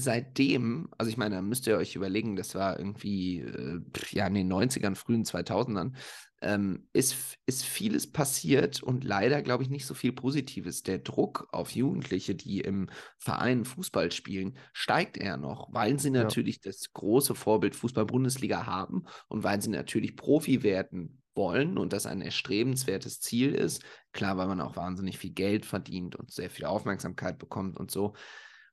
seitdem, 0.00 0.88
also 0.96 1.10
ich 1.10 1.16
meine, 1.16 1.34
da 1.34 1.42
müsst 1.42 1.66
ihr 1.66 1.76
euch 1.76 1.96
überlegen, 1.96 2.36
das 2.36 2.54
war 2.54 2.78
irgendwie 2.78 3.40
äh, 3.40 3.80
ja 4.10 4.28
in 4.28 4.34
den 4.34 4.52
90ern, 4.52 4.94
frühen 4.94 5.24
2000ern, 5.24 5.92
ähm, 6.40 6.86
ist, 6.92 7.36
ist 7.46 7.64
vieles 7.64 8.12
passiert 8.12 8.80
und 8.80 9.02
leider, 9.02 9.42
glaube 9.42 9.64
ich, 9.64 9.70
nicht 9.70 9.86
so 9.86 9.94
viel 9.94 10.12
Positives. 10.12 10.84
Der 10.84 10.98
Druck 10.98 11.48
auf 11.50 11.72
Jugendliche, 11.72 12.36
die 12.36 12.60
im 12.60 12.88
Verein 13.18 13.64
Fußball 13.64 14.12
spielen, 14.12 14.56
steigt 14.72 15.16
eher 15.16 15.36
noch, 15.36 15.68
weil 15.72 15.98
sie 15.98 16.10
natürlich 16.10 16.56
ja. 16.56 16.70
das 16.70 16.92
große 16.92 17.34
Vorbild 17.34 17.74
Fußball-Bundesliga 17.74 18.66
haben 18.66 19.04
und 19.26 19.42
weil 19.42 19.60
sie 19.60 19.70
natürlich 19.70 20.14
Profi 20.14 20.62
werden 20.62 21.22
wollen 21.34 21.76
und 21.76 21.92
das 21.92 22.06
ein 22.06 22.20
erstrebenswertes 22.20 23.18
Ziel 23.18 23.52
ist. 23.52 23.82
Klar, 24.12 24.36
weil 24.36 24.46
man 24.46 24.60
auch 24.60 24.76
wahnsinnig 24.76 25.18
viel 25.18 25.32
Geld 25.32 25.66
verdient 25.66 26.14
und 26.14 26.30
sehr 26.30 26.50
viel 26.50 26.66
Aufmerksamkeit 26.66 27.38
bekommt 27.38 27.80
und 27.80 27.90
so. 27.90 28.14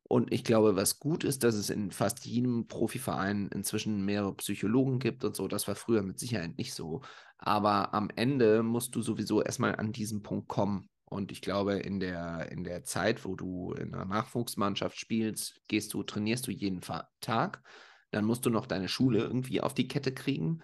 Und 0.08 0.32
ich 0.32 0.44
glaube, 0.44 0.76
was 0.76 1.00
gut 1.00 1.24
ist, 1.24 1.44
dass 1.44 1.56
es 1.56 1.72
in 1.72 1.90
fast 1.90 2.26
jedem 2.26 2.68
Profiverein 2.68 3.50
inzwischen 3.52 4.06
mehrere 4.06 4.36
Psychologen 4.36 5.00
gibt 5.00 5.24
und 5.24 5.36
so. 5.36 5.48
Das 5.48 5.68
war 5.68 5.76
früher 5.76 6.04
mit 6.04 6.20
Sicherheit 6.20 6.58
nicht 6.58 6.76
so. 6.76 7.02
Aber 7.40 7.94
am 7.94 8.10
Ende 8.16 8.62
musst 8.62 8.96
du 8.96 9.02
sowieso 9.02 9.42
erstmal 9.42 9.76
an 9.76 9.92
diesen 9.92 10.22
Punkt 10.22 10.48
kommen. 10.48 10.90
Und 11.06 11.32
ich 11.32 11.42
glaube, 11.42 11.74
in 11.76 12.00
der, 12.00 12.52
in 12.52 12.64
der 12.64 12.84
Zeit, 12.84 13.26
wo 13.26 13.36
du 13.36 13.74
in 13.74 13.96
einer 13.96 14.06
Nachwuchsmannschaft 14.06 14.98
spielst, 14.98 15.62
gehst 15.68 15.94
du, 15.94 16.04
trainierst 16.04 16.46
du 16.46 16.52
jeden 16.52 16.82
Tag. 17.20 17.64
Dann 18.12 18.26
musst 18.26 18.46
du 18.46 18.52
noch 18.52 18.68
deine 18.68 18.88
Schule 18.88 19.20
irgendwie 19.20 19.62
auf 19.62 19.74
die 19.74 19.88
Kette 19.88 20.14
kriegen. 20.14 20.62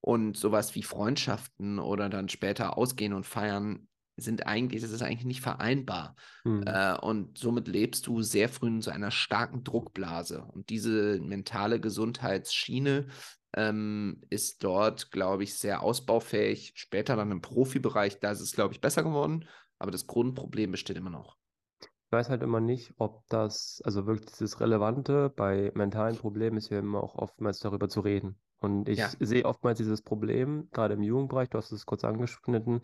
Und 0.00 0.36
sowas 0.36 0.76
wie 0.76 0.84
Freundschaften 0.84 1.80
oder 1.80 2.08
dann 2.08 2.28
später 2.28 2.78
ausgehen 2.78 3.12
und 3.12 3.26
feiern 3.26 3.88
sind 4.16 4.46
eigentlich, 4.46 4.82
das 4.82 4.90
ist 4.90 5.02
eigentlich 5.02 5.26
nicht 5.26 5.42
vereinbar. 5.42 6.16
Hm. 6.44 6.64
Äh, 6.66 6.96
und 6.98 7.38
somit 7.38 7.68
lebst 7.68 8.06
du 8.06 8.22
sehr 8.22 8.48
früh 8.48 8.68
in 8.68 8.80
so 8.80 8.90
einer 8.90 9.10
starken 9.10 9.62
Druckblase. 9.62 10.42
Und 10.42 10.70
diese 10.70 11.20
mentale 11.20 11.80
Gesundheitsschiene 11.80 13.06
ähm, 13.54 14.22
ist 14.30 14.64
dort, 14.64 15.10
glaube 15.10 15.44
ich, 15.44 15.58
sehr 15.58 15.82
ausbaufähig. 15.82 16.72
Später 16.76 17.16
dann 17.16 17.30
im 17.30 17.42
Profibereich, 17.42 18.18
da 18.20 18.30
ist 18.30 18.40
es, 18.40 18.52
glaube 18.52 18.74
ich, 18.74 18.80
besser 18.80 19.02
geworden. 19.02 19.46
Aber 19.78 19.90
das 19.90 20.06
Grundproblem 20.06 20.70
besteht 20.70 20.96
immer 20.96 21.10
noch. 21.10 21.36
Ich 21.80 22.12
weiß 22.12 22.30
halt 22.30 22.42
immer 22.42 22.60
nicht, 22.60 22.94
ob 22.98 23.26
das, 23.28 23.82
also 23.84 24.06
wirklich 24.06 24.30
das 24.38 24.60
Relevante 24.60 25.28
bei 25.28 25.72
mentalen 25.74 26.16
Problemen 26.16 26.56
ist 26.56 26.70
ja 26.70 26.78
immer 26.78 27.02
auch 27.02 27.16
oftmals 27.16 27.58
darüber 27.58 27.88
zu 27.88 28.00
reden. 28.00 28.38
Und 28.58 28.88
ich 28.88 28.98
ja. 28.98 29.10
sehe 29.18 29.44
oftmals 29.44 29.78
dieses 29.78 30.02
Problem, 30.02 30.68
gerade 30.72 30.94
im 30.94 31.02
Jugendbereich, 31.02 31.50
du 31.50 31.58
hast 31.58 31.72
es 31.72 31.84
kurz 31.84 32.04
angeschnitten, 32.04 32.80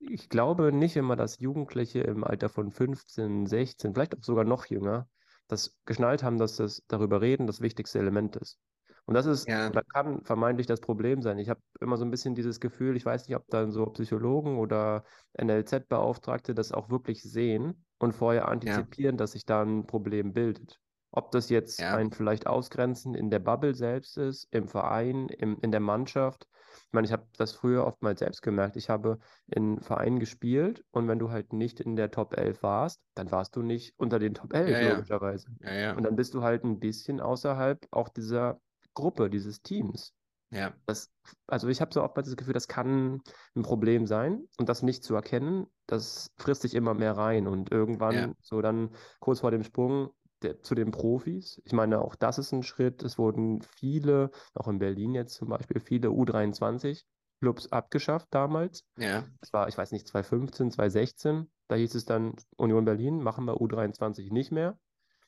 ich 0.00 0.28
glaube 0.28 0.72
nicht 0.72 0.96
immer, 0.96 1.14
dass 1.14 1.38
Jugendliche 1.38 2.00
im 2.00 2.24
Alter 2.24 2.48
von 2.48 2.70
15, 2.70 3.46
16, 3.46 3.94
vielleicht 3.94 4.16
auch 4.16 4.22
sogar 4.22 4.44
noch 4.44 4.66
jünger, 4.66 5.08
das 5.46 5.76
geschnallt 5.84 6.22
haben, 6.22 6.38
dass 6.38 6.56
das 6.56 6.82
darüber 6.88 7.20
reden 7.20 7.46
das 7.46 7.60
wichtigste 7.60 7.98
Element 7.98 8.36
ist. 8.36 8.58
Und 9.06 9.14
das 9.14 9.26
ist, 9.26 9.48
ja. 9.48 9.68
oder 9.68 9.82
kann 9.82 10.22
vermeintlich 10.24 10.66
das 10.66 10.80
Problem 10.80 11.20
sein. 11.22 11.38
Ich 11.38 11.48
habe 11.48 11.60
immer 11.80 11.96
so 11.96 12.04
ein 12.04 12.10
bisschen 12.10 12.34
dieses 12.34 12.60
Gefühl, 12.60 12.96
ich 12.96 13.04
weiß 13.04 13.26
nicht, 13.26 13.36
ob 13.36 13.46
dann 13.48 13.72
so 13.72 13.84
Psychologen 13.86 14.58
oder 14.58 15.04
NLZ-Beauftragte 15.36 16.54
das 16.54 16.70
auch 16.70 16.90
wirklich 16.90 17.22
sehen 17.22 17.84
und 17.98 18.12
vorher 18.12 18.48
antizipieren, 18.48 19.16
ja. 19.16 19.18
dass 19.18 19.32
sich 19.32 19.44
da 19.44 19.62
ein 19.62 19.86
Problem 19.86 20.32
bildet. 20.32 20.78
Ob 21.10 21.32
das 21.32 21.50
jetzt 21.50 21.80
ja. 21.80 21.96
ein 21.96 22.12
vielleicht 22.12 22.46
Ausgrenzen 22.46 23.14
in 23.14 23.30
der 23.30 23.40
Bubble 23.40 23.74
selbst 23.74 24.16
ist, 24.16 24.46
im 24.52 24.68
Verein, 24.68 25.28
im, 25.28 25.58
in 25.60 25.72
der 25.72 25.80
Mannschaft. 25.80 26.46
Ich 26.72 26.92
meine, 26.92 27.06
ich 27.06 27.12
habe 27.12 27.26
das 27.36 27.52
früher 27.52 27.86
oftmals 27.86 28.20
selbst 28.20 28.42
gemerkt. 28.42 28.76
Ich 28.76 28.88
habe 28.88 29.18
in 29.46 29.80
Vereinen 29.80 30.18
gespielt 30.18 30.84
und 30.90 31.08
wenn 31.08 31.18
du 31.18 31.30
halt 31.30 31.52
nicht 31.52 31.80
in 31.80 31.96
der 31.96 32.10
Top 32.10 32.36
11 32.36 32.62
warst, 32.62 33.00
dann 33.14 33.30
warst 33.30 33.56
du 33.56 33.62
nicht 33.62 33.94
unter 33.96 34.18
den 34.18 34.34
Top 34.34 34.52
11, 34.52 34.70
ja, 34.70 34.94
logischerweise. 34.94 35.48
Ja. 35.60 35.72
Ja, 35.72 35.96
und 35.96 36.02
dann 36.04 36.16
bist 36.16 36.34
du 36.34 36.42
halt 36.42 36.64
ein 36.64 36.80
bisschen 36.80 37.20
außerhalb 37.20 37.86
auch 37.90 38.08
dieser 38.08 38.60
Gruppe, 38.94 39.30
dieses 39.30 39.62
Teams. 39.62 40.14
Ja. 40.50 40.74
Das, 40.86 41.12
also 41.46 41.68
ich 41.68 41.80
habe 41.80 41.94
so 41.94 42.02
oftmals 42.02 42.28
das 42.28 42.36
Gefühl, 42.36 42.54
das 42.54 42.66
kann 42.66 43.22
ein 43.54 43.62
Problem 43.62 44.06
sein 44.06 44.48
und 44.58 44.68
das 44.68 44.82
nicht 44.82 45.04
zu 45.04 45.14
erkennen, 45.14 45.66
das 45.86 46.32
frisst 46.36 46.62
sich 46.62 46.74
immer 46.74 46.92
mehr 46.92 47.16
rein 47.16 47.46
und 47.46 47.70
irgendwann 47.70 48.34
so 48.42 48.60
dann 48.60 48.90
kurz 49.20 49.40
vor 49.40 49.52
dem 49.52 49.62
Sprung 49.62 50.10
der, 50.42 50.62
zu 50.62 50.74
den 50.74 50.90
Profis. 50.90 51.60
Ich 51.64 51.72
meine, 51.72 52.00
auch 52.00 52.14
das 52.14 52.38
ist 52.38 52.52
ein 52.52 52.62
Schritt. 52.62 53.02
Es 53.02 53.18
wurden 53.18 53.62
viele, 53.62 54.30
auch 54.54 54.68
in 54.68 54.78
Berlin 54.78 55.14
jetzt 55.14 55.34
zum 55.34 55.48
Beispiel, 55.48 55.80
viele 55.80 56.08
U23 56.08 57.02
Clubs 57.40 57.72
abgeschafft 57.72 58.28
damals. 58.30 58.84
Ja. 58.98 59.24
Das 59.40 59.52
war, 59.52 59.68
ich 59.68 59.76
weiß 59.76 59.92
nicht, 59.92 60.06
2015, 60.06 60.72
2016. 60.72 61.50
Da 61.68 61.76
hieß 61.76 61.94
es 61.94 62.04
dann, 62.04 62.34
Union 62.56 62.84
Berlin, 62.84 63.22
machen 63.22 63.46
wir 63.46 63.54
U23 63.54 64.32
nicht 64.32 64.52
mehr, 64.52 64.78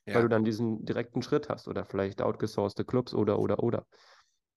ja. 0.06 0.14
weil 0.14 0.22
du 0.22 0.28
dann 0.28 0.44
diesen 0.44 0.84
direkten 0.84 1.22
Schritt 1.22 1.48
hast 1.48 1.68
oder 1.68 1.84
vielleicht 1.84 2.20
outgesourcete 2.20 2.84
Clubs 2.84 3.14
oder, 3.14 3.38
oder, 3.38 3.62
oder. 3.62 3.86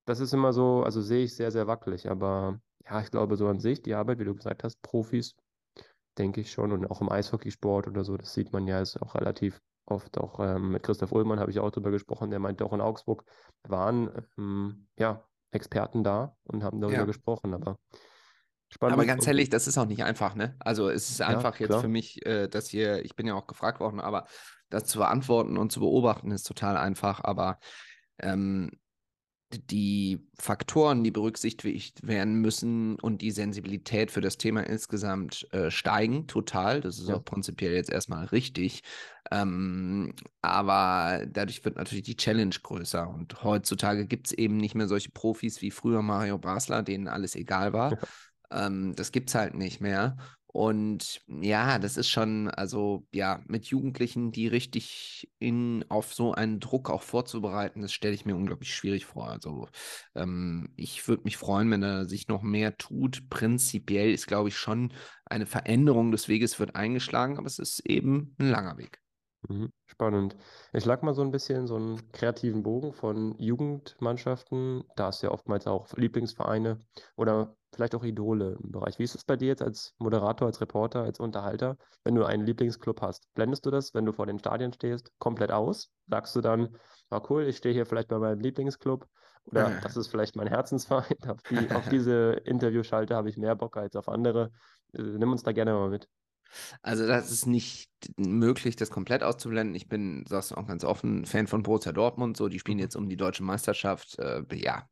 Das 0.05 0.19
ist 0.19 0.33
immer 0.33 0.53
so, 0.53 0.83
also 0.83 1.01
sehe 1.01 1.24
ich 1.24 1.35
sehr, 1.35 1.51
sehr 1.51 1.67
wackelig. 1.67 2.09
Aber 2.09 2.59
ja, 2.83 3.01
ich 3.01 3.09
glaube, 3.09 3.38
so 3.38 3.47
an 3.47 3.59
sich, 3.59 3.81
die 3.81 3.95
Arbeit, 3.95 4.19
wie 4.19 4.25
du 4.25 4.35
gesagt 4.35 4.63
hast, 4.63 4.81
Profis, 4.81 5.35
denke 6.17 6.41
ich 6.41 6.51
schon. 6.51 6.71
Und 6.71 6.89
auch 6.89 7.01
im 7.01 7.09
Eishockeysport 7.09 7.88
oder 7.88 8.03
so, 8.03 8.17
das 8.17 8.33
sieht 8.33 8.53
man 8.53 8.67
ja, 8.67 8.81
ist 8.81 9.01
auch 9.01 9.15
relativ 9.15 9.62
oft 9.86 10.18
auch 10.18 10.39
ähm, 10.39 10.72
mit 10.72 10.84
Christoph 10.84 11.12
Ullmann 11.12 11.39
habe 11.39 11.51
ich 11.51 11.60
auch 11.60 11.72
darüber 11.72 11.92
gesprochen, 11.92 12.30
der 12.30 12.39
meinte 12.39 12.65
auch 12.65 12.74
in 12.74 12.82
Augsburg 12.82 13.24
waren 13.63 14.10
ähm, 14.38 14.88
ja 14.98 15.24
Experten 15.51 16.04
da 16.04 16.36
und 16.44 16.63
haben 16.63 16.82
darüber 16.82 17.00
ja. 17.00 17.06
gesprochen, 17.06 17.54
aber 17.54 17.77
spannend. 18.70 18.94
Aber 18.94 19.06
ganz 19.06 19.25
ehrlich, 19.25 19.50
das 19.50 19.68
ist 19.68 19.77
auch 19.77 19.86
nicht 19.86 20.04
einfach, 20.04 20.36
ne? 20.36 20.56
Also 20.60 20.89
es 20.89 21.10
ist 21.10 21.22
einfach 21.22 21.60
ja, 21.60 21.68
jetzt 21.68 21.82
für 21.82 21.88
mich, 21.88 22.25
äh, 22.25 22.48
dass 22.48 22.68
hier, 22.68 23.06
ich 23.06 23.15
bin 23.15 23.27
ja 23.27 23.36
auch 23.36 23.48
gefragt 23.48 23.80
worden, 23.80 24.00
aber 24.00 24.25
das 24.70 24.86
zu 24.86 25.00
beantworten 25.00 25.58
und 25.58 25.72
zu 25.72 25.80
beobachten 25.80 26.32
ist 26.32 26.44
total 26.44 26.77
einfach, 26.77 27.24
aber 27.24 27.60
ähm, 28.20 28.72
die 29.54 30.28
Faktoren, 30.38 31.04
die 31.04 31.12
berücksichtigt 31.12 32.06
werden 32.06 32.36
müssen 32.42 33.00
und 33.00 33.22
die 33.22 33.32
Sensibilität 33.32 34.12
für 34.12 34.22
das 34.22 34.38
Thema 34.38 34.62
insgesamt 34.62 35.48
äh, 35.54 35.72
steigen 35.72 36.28
total. 36.28 36.82
Das 36.82 37.00
ist 37.00 37.10
ja. 37.10 37.16
auch 37.16 37.24
prinzipiell 37.24 37.74
jetzt 37.74 37.92
erstmal 37.92 38.25
richtig. 38.25 38.82
Ähm, 39.32 40.14
aber 40.42 41.25
dadurch 41.28 41.64
wird 41.64 41.78
natürlich 41.78 42.04
die 42.04 42.18
Challenge 42.18 42.56
größer. 42.62 43.08
Und 43.10 43.44
heutzutage 43.44 44.06
gibt 44.08 44.28
es 44.28 44.34
eben 44.34 44.58
nicht 44.58 44.75
mehr 44.75 44.88
solche 44.88 45.12
Profis 45.12 45.62
wie 45.62 45.72
früher 45.72 46.02
Mario 46.02 46.38
Basler, 46.38 46.84
denen 46.84 47.08
alles 47.08 47.36
egal 47.36 47.74
war. 47.74 47.92
Ja. 47.92 48.68
Ähm, 48.68 48.94
das 48.96 49.12
gibt 49.12 49.30
es 49.30 49.36
halt 49.36 49.54
nicht 49.54 49.80
mehr. 49.80 50.18
Und 50.55 51.19
ja, 51.27 51.79
das 51.79 51.97
ist 51.97 52.07
schon, 52.07 52.47
also 52.50 53.05
ja, 53.12 53.41
mit 53.45 53.65
Jugendlichen, 53.65 54.31
die 54.31 54.47
richtig 54.47 55.29
in, 55.38 55.83
auf 55.89 56.13
so 56.13 56.33
einen 56.33 56.62
Druck 56.62 56.89
auch 56.89 57.01
vorzubereiten, 57.01 57.81
das 57.81 57.91
stelle 57.91 58.13
ich 58.13 58.25
mir 58.25 58.38
unglaublich 58.38 58.74
schwierig 58.74 59.05
vor. 59.05 59.27
Also 59.27 59.67
ähm, 60.15 60.69
ich 60.77 61.09
würde 61.09 61.24
mich 61.25 61.35
freuen, 61.35 61.69
wenn 61.71 61.83
er 61.83 62.05
sich 62.05 62.29
noch 62.29 62.41
mehr 62.41 62.77
tut. 62.77 63.29
Prinzipiell 63.29 64.13
ist, 64.13 64.27
glaube 64.27 64.47
ich, 64.47 64.55
schon 64.55 64.93
eine 65.25 65.45
Veränderung 65.45 66.13
des 66.13 66.29
Weges 66.29 66.57
wird 66.57 66.74
eingeschlagen, 66.74 67.38
aber 67.38 67.47
es 67.47 67.59
ist 67.59 67.85
eben 67.85 68.33
ein 68.39 68.50
langer 68.50 68.77
Weg. 68.77 69.01
Mhm, 69.50 69.74
spannend. 69.88 70.38
Ich 70.71 70.85
lag 70.85 71.01
mal 71.01 71.13
so 71.13 71.21
ein 71.21 71.31
bisschen 71.31 71.67
so 71.67 71.75
einen 71.75 72.13
kreativen 72.13 72.63
Bogen 72.63 72.93
von 72.93 73.38
Jugendmannschaften. 73.39 74.85
Da 74.95 75.09
du 75.21 75.27
ja 75.27 75.33
oftmals 75.33 75.67
auch 75.67 75.91
Lieblingsvereine 75.97 76.79
oder 77.17 77.57
vielleicht 77.75 77.96
auch 77.96 78.03
Idole 78.03 78.58
im 78.63 78.72
Bereich. 78.72 78.98
Wie 79.00 79.03
ist 79.03 79.15
es 79.15 79.24
bei 79.24 79.36
dir 79.36 79.48
jetzt 79.50 79.62
als 79.62 79.94
Moderator, 80.00 80.48
als 80.48 80.62
Reporter, 80.62 81.03
als 81.03 81.20
Unterhalter, 81.20 81.77
wenn 82.03 82.15
du 82.15 82.25
einen 82.25 82.46
Lieblingsclub 82.46 83.01
hast? 83.01 83.27
Blendest 83.36 83.65
du 83.65 83.72
das, 83.72 83.94
wenn 83.94 84.05
du 84.05 84.13
vor 84.13 84.25
den 84.25 84.39
Stadien 84.39 84.74
stehst, 84.74 85.12
komplett 85.20 85.51
aus? 85.51 85.91
Sagst 86.08 86.36
du 86.36 86.41
dann, 86.41 86.77
ah 87.10 87.22
cool, 87.29 87.44
ich 87.44 87.58
stehe 87.58 87.74
hier 87.74 87.86
vielleicht 87.86 88.08
bei 88.08 88.17
meinem 88.17 88.39
Lieblingsclub 88.39 89.08
Oder 89.46 89.79
das 89.82 89.98
ist 89.98 90.08
vielleicht 90.08 90.36
mein 90.36 90.48
Herzensverein. 90.48 91.17
Auf, 91.27 91.41
die, 91.44 91.72
auf 91.72 91.89
diese 91.89 92.32
Interviewschalte 92.46 93.15
habe 93.15 93.29
ich 93.29 93.38
mehr 93.38 93.55
Bock 93.55 93.77
als 93.77 93.96
auf 93.96 94.10
andere. 94.10 94.51
Äh, 94.94 95.01
nimm 95.01 95.32
uns 95.32 95.44
da 95.44 95.51
gerne 95.51 95.74
mal 95.74 95.89
mit. 95.89 96.08
Also 96.82 97.05
das 97.08 97.32
ist 97.32 97.46
nicht 97.46 97.89
möglich, 98.17 98.75
das 98.75 98.89
komplett 98.89 99.24
auszublenden. 99.24 99.75
Ich 99.75 99.88
bin, 99.88 100.25
sagst 100.27 100.51
du 100.51 100.55
auch 100.55 100.67
ganz 100.67 100.84
offen, 100.84 101.25
Fan 101.25 101.48
von 101.48 101.63
Borussia 101.63 101.91
Dortmund. 101.91 102.38
So, 102.38 102.48
die 102.48 102.60
spielen 102.60 102.77
mhm. 102.77 102.84
jetzt 102.84 102.96
um 102.96 103.10
die 103.10 103.17
deutsche 103.17 103.44
Meisterschaft. 103.44 104.17
Äh, 104.20 104.44
ja, 104.53 104.88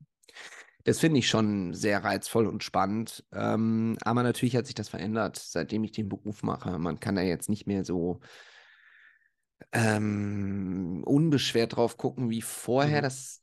das 0.84 1.00
finde 1.00 1.20
ich 1.20 1.30
schon 1.30 1.74
sehr 1.74 2.04
reizvoll 2.04 2.48
und 2.48 2.64
spannend. 2.64 3.24
Ähm, 3.32 3.98
aber 4.02 4.24
natürlich 4.24 4.56
hat 4.56 4.66
sich 4.66 4.76
das 4.76 4.90
verändert, 4.90 5.38
seitdem 5.38 5.84
ich 5.84 5.92
den 5.92 6.10
Beruf 6.10 6.44
mache. 6.44 6.78
Man 6.78 7.00
kann 7.00 7.16
da 7.16 7.22
jetzt 7.22 7.50
nicht 7.50 7.68
mehr 7.68 7.86
so 7.86 8.20
ähm, 9.72 11.04
unbeschwert 11.06 11.76
drauf 11.76 11.98
gucken 11.98 12.30
wie 12.30 12.42
vorher. 12.42 13.00
Mhm. 13.00 13.04
Das 13.04 13.43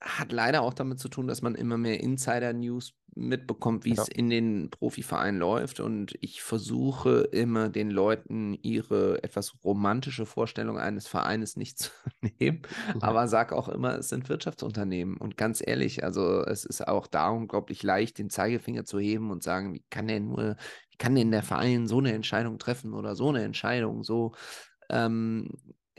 hat 0.00 0.32
leider 0.32 0.62
auch 0.62 0.74
damit 0.74 0.98
zu 0.98 1.08
tun, 1.08 1.26
dass 1.26 1.42
man 1.42 1.54
immer 1.54 1.76
mehr 1.76 2.00
Insider-News 2.00 2.94
mitbekommt, 3.14 3.84
wie 3.84 3.94
ja. 3.94 4.02
es 4.02 4.08
in 4.08 4.30
den 4.30 4.70
Profivereinen 4.70 5.38
läuft. 5.38 5.80
Und 5.80 6.14
ich 6.20 6.42
versuche 6.42 7.28
immer 7.32 7.68
den 7.68 7.90
Leuten 7.90 8.56
ihre 8.62 9.22
etwas 9.22 9.54
romantische 9.64 10.26
Vorstellung 10.26 10.78
eines 10.78 11.06
Vereines 11.06 11.56
nicht 11.56 11.78
zu 11.78 11.90
nehmen, 12.40 12.62
mhm. 12.94 13.02
aber 13.02 13.28
sage 13.28 13.56
auch 13.56 13.68
immer, 13.68 13.98
es 13.98 14.08
sind 14.08 14.28
Wirtschaftsunternehmen. 14.28 15.16
Und 15.16 15.36
ganz 15.36 15.62
ehrlich, 15.64 16.02
also 16.04 16.44
es 16.44 16.64
ist 16.64 16.86
auch 16.86 17.06
da 17.06 17.28
unglaublich 17.28 17.82
leicht, 17.82 18.18
den 18.18 18.30
Zeigefinger 18.30 18.84
zu 18.84 18.98
heben 18.98 19.30
und 19.30 19.42
sagen, 19.42 19.74
wie 19.74 19.84
kann 19.90 20.08
denn 20.08 20.28
nur, 20.28 20.56
wie 20.90 20.96
kann 20.96 21.14
denn 21.14 21.30
der 21.30 21.42
Verein 21.42 21.88
so 21.88 21.98
eine 21.98 22.12
Entscheidung 22.12 22.58
treffen 22.58 22.94
oder 22.94 23.14
so 23.14 23.28
eine 23.28 23.42
Entscheidung 23.42 24.04
so 24.04 24.32
ähm, 24.88 25.50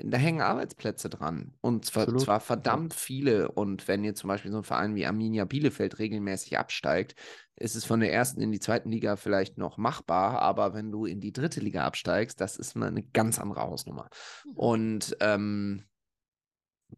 da 0.03 0.17
hängen 0.17 0.41
Arbeitsplätze 0.41 1.09
dran. 1.09 1.53
Und 1.61 1.85
zwar, 1.85 2.07
zwar 2.17 2.39
verdammt 2.39 2.93
viele. 2.93 3.51
Und 3.51 3.87
wenn 3.87 4.03
ihr 4.03 4.15
zum 4.15 4.27
Beispiel 4.27 4.51
so 4.51 4.57
ein 4.57 4.63
Verein 4.63 4.95
wie 4.95 5.05
Arminia 5.05 5.45
Bielefeld 5.45 5.99
regelmäßig 5.99 6.57
absteigt, 6.57 7.15
ist 7.55 7.75
es 7.75 7.85
von 7.85 7.99
der 7.99 8.11
ersten 8.13 8.41
in 8.41 8.51
die 8.51 8.59
zweiten 8.59 8.89
Liga 8.89 9.15
vielleicht 9.15 9.57
noch 9.57 9.77
machbar. 9.77 10.41
Aber 10.41 10.73
wenn 10.73 10.91
du 10.91 11.05
in 11.05 11.21
die 11.21 11.33
dritte 11.33 11.59
Liga 11.59 11.85
absteigst, 11.85 12.41
das 12.41 12.57
ist 12.57 12.75
mal 12.75 12.87
eine 12.87 13.03
ganz 13.03 13.39
andere 13.39 13.61
Hausnummer. 13.61 14.09
Mhm. 14.45 14.51
Und 14.55 15.17
ähm, 15.19 15.83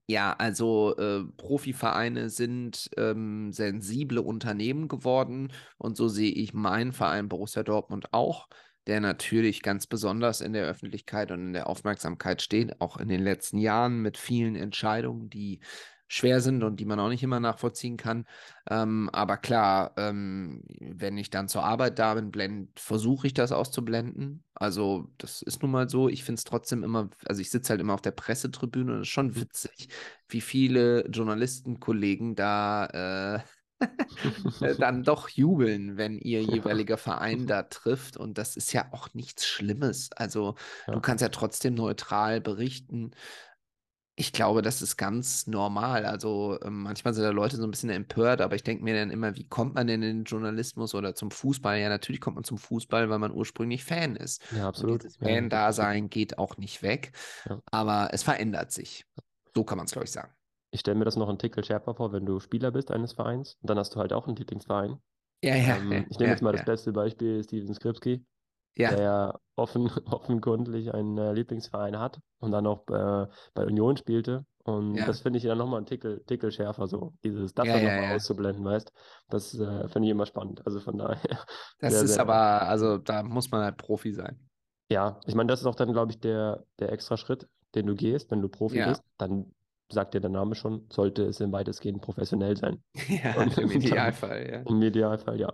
ja, 0.07 0.33
also 0.33 0.95
äh, 0.97 1.23
Profivereine 1.37 2.29
sind 2.29 2.89
ähm, 2.97 3.51
sensible 3.51 4.21
Unternehmen 4.21 4.87
geworden. 4.87 5.51
Und 5.77 5.97
so 5.97 6.07
sehe 6.07 6.31
ich 6.31 6.53
meinen 6.53 6.93
Verein 6.93 7.29
Borussia 7.29 7.63
Dortmund 7.63 8.13
auch 8.13 8.47
der 8.87 8.99
natürlich 8.99 9.61
ganz 9.61 9.87
besonders 9.87 10.41
in 10.41 10.53
der 10.53 10.65
Öffentlichkeit 10.65 11.31
und 11.31 11.39
in 11.39 11.53
der 11.53 11.67
Aufmerksamkeit 11.67 12.41
steht, 12.41 12.81
auch 12.81 12.97
in 12.97 13.07
den 13.07 13.23
letzten 13.23 13.57
Jahren 13.57 14.01
mit 14.01 14.17
vielen 14.17 14.55
Entscheidungen, 14.55 15.29
die 15.29 15.59
schwer 16.07 16.41
sind 16.41 16.63
und 16.63 16.79
die 16.79 16.85
man 16.85 16.99
auch 16.99 17.09
nicht 17.09 17.23
immer 17.23 17.39
nachvollziehen 17.39 17.97
kann. 17.97 18.25
Ähm, 18.69 19.09
aber 19.11 19.37
klar, 19.37 19.93
ähm, 19.97 20.63
wenn 20.79 21.17
ich 21.17 21.31
dann 21.31 21.47
zur 21.47 21.63
Arbeit 21.63 21.97
da 21.97 22.13
bin, 22.13 22.69
versuche 22.75 23.25
ich 23.25 23.33
das 23.33 23.51
auszublenden. 23.51 24.43
Also 24.53 25.09
das 25.17 25.41
ist 25.41 25.63
nun 25.63 25.71
mal 25.71 25.89
so. 25.89 26.09
Ich 26.09 26.23
finde 26.23 26.37
es 26.37 26.43
trotzdem 26.43 26.83
immer, 26.83 27.09
also 27.25 27.41
ich 27.41 27.49
sitze 27.49 27.71
halt 27.71 27.81
immer 27.81 27.95
auf 27.95 28.01
der 28.01 28.11
Pressetribüne 28.11 28.91
und 28.91 28.99
es 28.99 29.07
ist 29.07 29.13
schon 29.13 29.27
mhm. 29.27 29.41
witzig, 29.41 29.89
wie 30.29 30.41
viele 30.41 31.07
Journalistenkollegen 31.07 32.35
da 32.35 32.85
äh, 32.85 33.13
äh, 33.37 33.39
dann 34.79 35.03
doch 35.03 35.29
jubeln, 35.29 35.97
wenn 35.97 36.19
ihr 36.19 36.41
jeweiliger 36.41 36.97
Verein 36.97 37.47
da 37.47 37.63
trifft. 37.63 38.17
Und 38.17 38.37
das 38.37 38.55
ist 38.55 38.73
ja 38.73 38.85
auch 38.91 39.13
nichts 39.13 39.45
Schlimmes. 39.45 40.11
Also 40.13 40.55
ja. 40.87 40.93
du 40.93 41.01
kannst 41.01 41.21
ja 41.21 41.29
trotzdem 41.29 41.75
neutral 41.75 42.41
berichten. 42.41 43.11
Ich 44.15 44.31
glaube, 44.31 44.61
das 44.61 44.81
ist 44.83 44.97
ganz 44.97 45.47
normal. 45.47 46.05
Also 46.05 46.59
äh, 46.61 46.69
manchmal 46.69 47.13
sind 47.13 47.23
da 47.23 47.31
Leute 47.31 47.57
so 47.57 47.63
ein 47.63 47.71
bisschen 47.71 47.89
empört, 47.89 48.41
aber 48.41 48.55
ich 48.55 48.63
denke 48.63 48.83
mir 48.83 48.95
dann 48.95 49.09
immer, 49.09 49.35
wie 49.35 49.47
kommt 49.47 49.73
man 49.73 49.87
denn 49.87 50.03
in 50.03 50.17
den 50.19 50.23
Journalismus 50.25 50.93
oder 50.93 51.15
zum 51.15 51.31
Fußball? 51.31 51.79
Ja, 51.79 51.89
natürlich 51.89 52.21
kommt 52.21 52.35
man 52.35 52.43
zum 52.43 52.59
Fußball, 52.59 53.09
weil 53.09 53.19
man 53.19 53.31
ursprünglich 53.31 53.83
Fan 53.83 54.15
ist. 54.15 54.43
Ja, 54.55 54.67
absolut. 54.67 54.93
Und 54.93 55.03
dieses 55.03 55.17
Fan-Dasein 55.17 56.09
geht 56.09 56.37
auch 56.37 56.57
nicht 56.57 56.83
weg, 56.83 57.11
ja. 57.49 57.59
aber 57.71 58.09
es 58.11 58.21
verändert 58.21 58.71
sich. 58.71 59.05
So 59.55 59.63
kann 59.63 59.77
man 59.77 59.85
es, 59.85 59.91
glaube 59.91 60.05
ich, 60.05 60.11
sagen. 60.11 60.31
Ich 60.73 60.79
stelle 60.79 60.97
mir 60.97 61.05
das 61.05 61.15
noch 61.15 61.29
einen 61.29 61.37
Tickel 61.37 61.63
schärfer 61.63 61.93
vor, 61.93 62.11
wenn 62.11 62.25
du 62.25 62.39
Spieler 62.39 62.71
bist 62.71 62.89
eines 62.89 63.13
Vereins 63.13 63.57
und 63.61 63.69
dann 63.69 63.77
hast 63.77 63.93
du 63.93 63.99
halt 63.99 64.11
auch 64.11 64.25
einen 64.25 64.35
Lieblingsverein. 64.35 64.97
Ja, 65.43 65.55
ja. 65.55 65.77
Ähm, 65.77 66.07
ich 66.09 66.17
nehme 66.17 66.29
ja, 66.29 66.33
jetzt 66.33 66.41
mal 66.41 66.51
das 66.51 66.65
beste 66.65 66.91
Beispiel, 66.91 67.43
Steven 67.43 67.73
Skripski, 67.75 68.25
ja. 68.75 68.89
der 68.89 69.01
ja 69.01 69.39
offen, 69.55 69.91
offenkundig 70.05 70.91
einen 70.91 71.17
äh, 71.19 71.31
Lieblingsverein 71.33 71.99
hat 71.99 72.19
und 72.39 72.51
dann 72.51 72.65
auch 72.65 72.87
äh, 72.87 73.27
bei 73.53 73.65
Union 73.65 73.97
spielte. 73.97 74.45
Und 74.63 74.95
ja. 74.95 75.05
das 75.05 75.19
finde 75.19 75.37
ich 75.37 75.43
dann 75.43 75.59
nochmal 75.59 75.77
einen 75.77 75.85
Tickel, 75.85 76.23
Tickel 76.25 76.51
schärfer, 76.51 76.87
so 76.87 77.13
dieses, 77.23 77.53
das 77.53 77.67
ja, 77.67 77.73
dann 77.73 77.83
nochmal 77.83 78.15
auszublenden, 78.15 78.63
weißt 78.63 78.91
Das 79.29 79.53
äh, 79.53 79.87
finde 79.89 80.07
ich 80.07 80.11
immer 80.11 80.25
spannend. 80.25 80.65
Also 80.65 80.79
von 80.79 80.97
daher. 80.97 81.19
Das 81.79 81.93
sehr, 81.93 82.03
ist 82.03 82.13
sehr 82.13 82.21
aber, 82.21 82.67
also 82.67 82.97
da 82.97 83.21
muss 83.21 83.51
man 83.51 83.61
halt 83.61 83.77
Profi 83.77 84.13
sein. 84.13 84.39
Ja, 84.89 85.19
ich 85.27 85.35
meine, 85.35 85.47
das 85.47 85.59
ist 85.59 85.65
auch 85.65 85.75
dann, 85.75 85.91
glaube 85.91 86.11
ich, 86.13 86.19
der, 86.19 86.63
der 86.79 86.91
extra 86.91 87.17
Schritt, 87.17 87.47
den 87.75 87.85
du 87.85 87.95
gehst, 87.95 88.31
wenn 88.31 88.41
du 88.41 88.47
Profi 88.47 88.83
bist. 88.85 89.03
Dann 89.17 89.53
sagt 89.93 90.13
ja 90.13 90.19
der 90.19 90.29
Name 90.29 90.55
schon, 90.55 90.85
sollte 90.91 91.23
es 91.23 91.39
im 91.39 91.51
weitestgehend 91.51 92.01
professionell 92.01 92.57
sein. 92.57 92.83
Ja, 93.07 93.35
und, 93.35 93.57
im 93.57 93.71
Idealfall, 93.71 94.49
ja. 94.49 94.61
Im 94.61 94.81
Idealfall, 94.81 95.39
ja. 95.39 95.53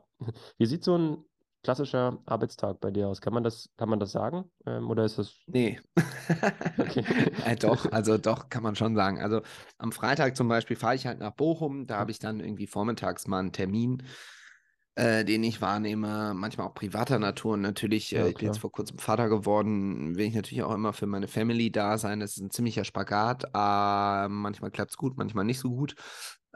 Wie 0.58 0.66
sieht 0.66 0.84
so 0.84 0.98
ein 0.98 1.18
klassischer 1.64 2.20
Arbeitstag 2.26 2.80
bei 2.80 2.92
dir 2.92 3.08
aus? 3.08 3.22
Kann 3.22 3.34
man 3.34 3.44
das, 3.44 3.70
kann 3.78 3.90
man 3.90 4.00
das 4.00 4.12
sagen? 4.12 4.46
Ähm, 4.66 4.90
oder 4.90 5.04
ist 5.04 5.18
das. 5.18 5.36
Nee. 5.48 5.80
okay. 6.78 7.04
äh, 7.46 7.56
doch, 7.56 7.92
also 7.92 8.18
doch, 8.18 8.50
kann 8.50 8.64
man 8.64 8.76
schon 8.76 8.96
sagen. 8.96 9.22
Also 9.22 9.42
am 9.78 9.92
Freitag 9.92 10.38
zum 10.38 10.48
Beispiel 10.48 10.78
fahre 10.78 10.96
ich 10.96 11.06
halt 11.06 11.20
nach 11.20 11.34
Bochum, 11.34 11.86
da 11.86 11.98
habe 11.98 12.12
ich 12.12 12.20
dann 12.20 12.40
irgendwie 12.40 12.68
vormittags 12.68 13.28
mal 13.28 13.40
einen 13.40 13.52
Termin 13.52 14.04
äh, 15.00 15.24
den 15.24 15.44
ich 15.46 15.62
wahrnehme, 15.62 16.34
manchmal 16.34 16.68
auch 16.68 16.74
privater 16.74 17.20
Natur. 17.20 17.54
Und 17.54 17.62
natürlich, 17.62 18.12
ja, 18.12 18.26
äh, 18.26 18.30
ich 18.30 18.36
bin 18.36 18.48
jetzt 18.48 18.60
vor 18.60 18.72
kurzem 18.72 18.98
Vater 18.98 19.30
geworden, 19.30 20.18
will 20.18 20.26
ich 20.26 20.36
natürlich 20.36 20.64
auch 20.64 20.74
immer 20.74 20.92
für 20.92 21.06
meine 21.06 21.30
Family 21.30 21.72
da 21.72 21.98
sein. 21.98 22.20
Das 22.20 22.32
ist 22.32 22.42
ein 22.42 22.52
ziemlicher 22.52 22.84
Spagat. 22.84 23.46
Äh, 23.46 24.28
manchmal 24.28 24.72
klappt 24.72 24.92
es 24.92 24.98
gut, 24.98 25.16
manchmal 25.16 25.46
nicht 25.46 25.60
so 25.60 25.70
gut. 25.70 25.96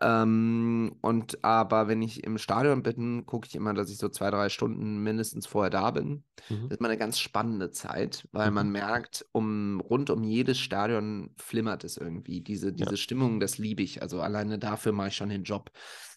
Ähm, 0.02 0.98
und 1.02 1.42
aber 1.46 1.88
wenn 1.88 2.02
ich 2.02 2.26
im 2.26 2.38
Stadion 2.38 2.84
bin, 2.84 3.26
gucke 3.26 3.48
ich 3.48 3.56
immer, 3.56 3.74
dass 3.74 3.90
ich 3.90 3.98
so 3.98 4.10
zwei, 4.10 4.30
drei 4.30 4.50
Stunden 4.50 4.98
mindestens 4.98 5.48
vorher 5.48 5.70
da 5.70 5.92
bin. 5.92 6.26
Mhm. 6.50 6.64
Das 6.64 6.72
ist 6.72 6.82
mal 6.82 6.90
eine 6.90 6.98
ganz 6.98 7.20
spannende 7.20 7.72
Zeit, 7.72 8.28
weil 8.34 8.50
mhm. 8.50 8.56
man 8.56 8.72
merkt, 8.74 9.26
um 9.32 9.80
rund 9.80 10.10
um 10.10 10.22
jedes 10.22 10.60
Stadion 10.60 11.30
flimmert 11.38 11.86
es 11.86 11.96
irgendwie. 11.96 12.42
Diese, 12.42 12.74
diese 12.74 12.92
ja. 12.92 12.98
Stimmung, 12.98 13.40
das 13.40 13.58
liebe 13.58 13.84
ich. 13.84 14.02
Also 14.02 14.20
alleine 14.20 14.60
dafür 14.60 14.92
mache 14.92 15.10
ich 15.10 15.16
schon 15.16 15.30
den 15.30 15.44
Job. 15.44 15.72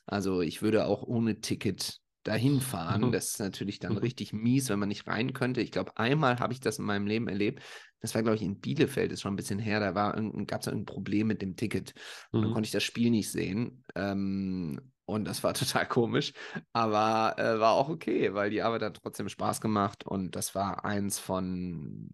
Also 0.06 0.40
ich 0.40 0.62
würde 0.62 0.86
auch 0.86 1.04
ohne 1.04 1.40
Ticket 1.40 2.00
dahin 2.26 2.60
fahren. 2.60 3.02
Mhm. 3.02 3.12
Das 3.12 3.28
ist 3.28 3.40
natürlich 3.40 3.78
dann 3.78 3.92
mhm. 3.92 3.98
richtig 3.98 4.32
mies, 4.32 4.68
wenn 4.68 4.78
man 4.78 4.88
nicht 4.88 5.06
rein 5.06 5.32
könnte. 5.32 5.60
Ich 5.60 5.70
glaube, 5.70 5.96
einmal 5.96 6.38
habe 6.38 6.52
ich 6.52 6.60
das 6.60 6.78
in 6.78 6.84
meinem 6.84 7.06
Leben 7.06 7.28
erlebt. 7.28 7.62
Das 8.00 8.14
war, 8.14 8.22
glaube 8.22 8.36
ich, 8.36 8.42
in 8.42 8.60
Bielefeld, 8.60 9.12
ist 9.12 9.22
schon 9.22 9.32
ein 9.32 9.36
bisschen 9.36 9.58
her. 9.58 9.80
Da 9.80 9.92
gab 9.92 10.60
es 10.60 10.68
ein 10.68 10.84
Problem 10.84 11.28
mit 11.28 11.42
dem 11.42 11.56
Ticket. 11.56 11.94
Mhm. 12.32 12.42
Dann 12.42 12.52
konnte 12.52 12.66
ich 12.66 12.72
das 12.72 12.82
Spiel 12.82 13.10
nicht 13.10 13.30
sehen. 13.30 13.84
Ähm, 13.94 14.80
und 15.04 15.24
das 15.24 15.44
war 15.44 15.54
total 15.54 15.86
komisch. 15.86 16.32
Aber 16.72 17.38
äh, 17.38 17.60
war 17.60 17.72
auch 17.72 17.88
okay, 17.88 18.34
weil 18.34 18.50
die 18.50 18.62
Arbeit 18.62 18.82
hat 18.82 19.00
trotzdem 19.02 19.28
Spaß 19.28 19.60
gemacht. 19.60 20.04
Und 20.04 20.36
das 20.36 20.54
war 20.54 20.84
eins 20.84 21.18
von, 21.18 22.10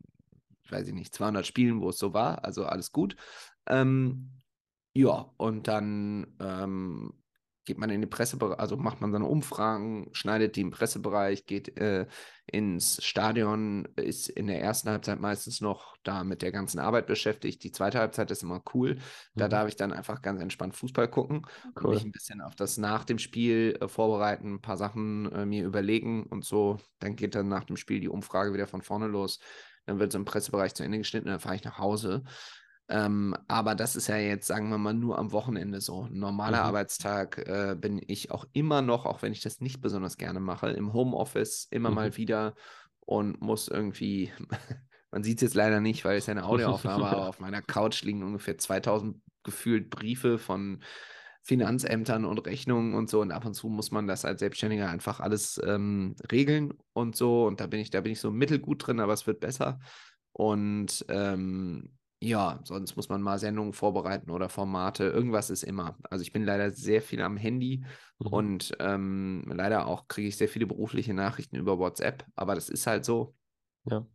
weiß 0.68 0.88
ich 0.88 0.94
nicht, 0.94 1.14
200 1.14 1.46
Spielen, 1.46 1.80
wo 1.80 1.88
es 1.88 1.98
so 1.98 2.12
war. 2.12 2.44
Also 2.44 2.66
alles 2.66 2.92
gut. 2.92 3.16
Ähm, 3.66 4.30
ja, 4.94 5.30
und 5.38 5.68
dann 5.68 6.36
ähm, 6.38 7.14
geht 7.64 7.78
man 7.78 7.90
in 7.90 8.00
den 8.00 8.10
Pressebereich, 8.10 8.58
also 8.58 8.76
macht 8.76 9.00
man 9.00 9.12
seine 9.12 9.26
Umfragen, 9.26 10.08
schneidet 10.12 10.56
die 10.56 10.62
im 10.62 10.70
Pressebereich, 10.70 11.46
geht 11.46 11.76
äh, 11.78 12.06
ins 12.46 13.02
Stadion, 13.04 13.86
ist 13.96 14.28
in 14.28 14.48
der 14.48 14.60
ersten 14.60 14.90
Halbzeit 14.90 15.20
meistens 15.20 15.60
noch 15.60 15.96
da 16.02 16.24
mit 16.24 16.42
der 16.42 16.50
ganzen 16.50 16.80
Arbeit 16.80 17.06
beschäftigt. 17.06 17.62
Die 17.62 17.70
zweite 17.70 18.00
Halbzeit 18.00 18.30
ist 18.30 18.42
immer 18.42 18.62
cool. 18.74 18.98
Da 19.34 19.46
mhm. 19.46 19.50
darf 19.50 19.68
ich 19.68 19.76
dann 19.76 19.92
einfach 19.92 20.22
ganz 20.22 20.40
entspannt 20.40 20.74
Fußball 20.74 21.08
gucken 21.08 21.46
cool. 21.76 21.84
und 21.84 21.94
mich 21.94 22.04
ein 22.04 22.12
bisschen 22.12 22.40
auf 22.40 22.56
das 22.56 22.78
nach 22.78 23.04
dem 23.04 23.18
Spiel 23.18 23.78
äh, 23.80 23.88
vorbereiten, 23.88 24.54
ein 24.54 24.60
paar 24.60 24.76
Sachen 24.76 25.30
äh, 25.32 25.46
mir 25.46 25.64
überlegen 25.64 26.24
und 26.24 26.44
so. 26.44 26.78
Dann 26.98 27.16
geht 27.16 27.34
dann 27.34 27.48
nach 27.48 27.64
dem 27.64 27.76
Spiel 27.76 28.00
die 28.00 28.08
Umfrage 28.08 28.52
wieder 28.52 28.66
von 28.66 28.82
vorne 28.82 29.06
los. 29.06 29.38
Dann 29.86 29.98
wird 29.98 30.10
es 30.10 30.14
im 30.14 30.24
Pressebereich 30.24 30.74
zu 30.74 30.84
Ende 30.84 30.98
geschnitten, 30.98 31.28
dann 31.28 31.40
fahre 31.40 31.56
ich 31.56 31.64
nach 31.64 31.78
Hause. 31.78 32.24
Ähm, 32.88 33.34
aber 33.48 33.74
das 33.74 33.96
ist 33.96 34.08
ja 34.08 34.16
jetzt, 34.16 34.46
sagen 34.46 34.68
wir 34.68 34.78
mal, 34.78 34.92
nur 34.92 35.18
am 35.18 35.32
Wochenende 35.32 35.80
so. 35.80 36.02
Ein 36.04 36.18
normaler 36.18 36.58
mhm. 36.58 36.66
Arbeitstag 36.66 37.38
äh, 37.38 37.76
bin 37.78 38.00
ich 38.06 38.30
auch 38.30 38.44
immer 38.52 38.82
noch, 38.82 39.06
auch 39.06 39.22
wenn 39.22 39.32
ich 39.32 39.40
das 39.40 39.60
nicht 39.60 39.80
besonders 39.80 40.18
gerne 40.18 40.40
mache, 40.40 40.70
im 40.70 40.92
Homeoffice 40.92 41.66
immer 41.70 41.90
mhm. 41.90 41.94
mal 41.94 42.16
wieder 42.16 42.54
und 43.00 43.40
muss 43.40 43.68
irgendwie, 43.68 44.32
man 45.10 45.22
sieht 45.22 45.38
es 45.38 45.42
jetzt 45.42 45.54
leider 45.54 45.80
nicht, 45.80 46.04
weil 46.04 46.18
es 46.18 46.28
eine 46.28 46.44
Audioaufnahme, 46.44 47.06
aber 47.10 47.28
auf 47.28 47.40
meiner 47.40 47.62
Couch 47.62 48.02
liegen 48.02 48.22
ungefähr 48.22 48.58
2000 48.58 49.16
gefühlt 49.44 49.90
Briefe 49.90 50.38
von 50.38 50.82
Finanzämtern 51.44 52.24
und 52.24 52.46
Rechnungen 52.46 52.94
und 52.94 53.10
so 53.10 53.20
und 53.20 53.32
ab 53.32 53.44
und 53.44 53.54
zu 53.54 53.68
muss 53.68 53.90
man 53.90 54.06
das 54.06 54.24
als 54.24 54.38
Selbstständiger 54.38 54.88
einfach 54.88 55.18
alles 55.18 55.60
ähm, 55.64 56.14
regeln 56.30 56.74
und 56.92 57.16
so 57.16 57.46
und 57.46 57.58
da 57.58 57.66
bin 57.66 57.80
ich, 57.80 57.90
da 57.90 58.00
bin 58.00 58.12
ich 58.12 58.20
so 58.20 58.30
mittelgut 58.30 58.86
drin, 58.86 59.00
aber 59.00 59.12
es 59.12 59.26
wird 59.26 59.40
besser 59.40 59.80
und 60.32 61.04
ähm, 61.08 61.90
Ja, 62.24 62.60
sonst 62.62 62.94
muss 62.94 63.08
man 63.08 63.20
mal 63.20 63.40
Sendungen 63.40 63.72
vorbereiten 63.72 64.30
oder 64.30 64.48
Formate. 64.48 65.04
Irgendwas 65.06 65.50
ist 65.50 65.64
immer. 65.64 65.98
Also 66.08 66.22
ich 66.22 66.32
bin 66.32 66.44
leider 66.44 66.70
sehr 66.70 67.02
viel 67.02 67.20
am 67.20 67.36
Handy 67.36 67.84
Mhm. 68.20 68.26
und 68.28 68.72
ähm, 68.78 69.42
leider 69.52 69.88
auch 69.88 70.06
kriege 70.06 70.28
ich 70.28 70.36
sehr 70.36 70.48
viele 70.48 70.68
berufliche 70.68 71.14
Nachrichten 71.14 71.56
über 71.56 71.80
WhatsApp. 71.80 72.24
Aber 72.36 72.54
das 72.54 72.68
ist 72.68 72.86
halt 72.86 73.04
so. 73.04 73.34
Ja. 73.86 74.06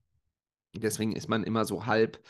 Deswegen 0.74 1.12
ist 1.18 1.28
man 1.28 1.44
immer 1.44 1.66
so 1.66 1.86
halb 1.86 2.24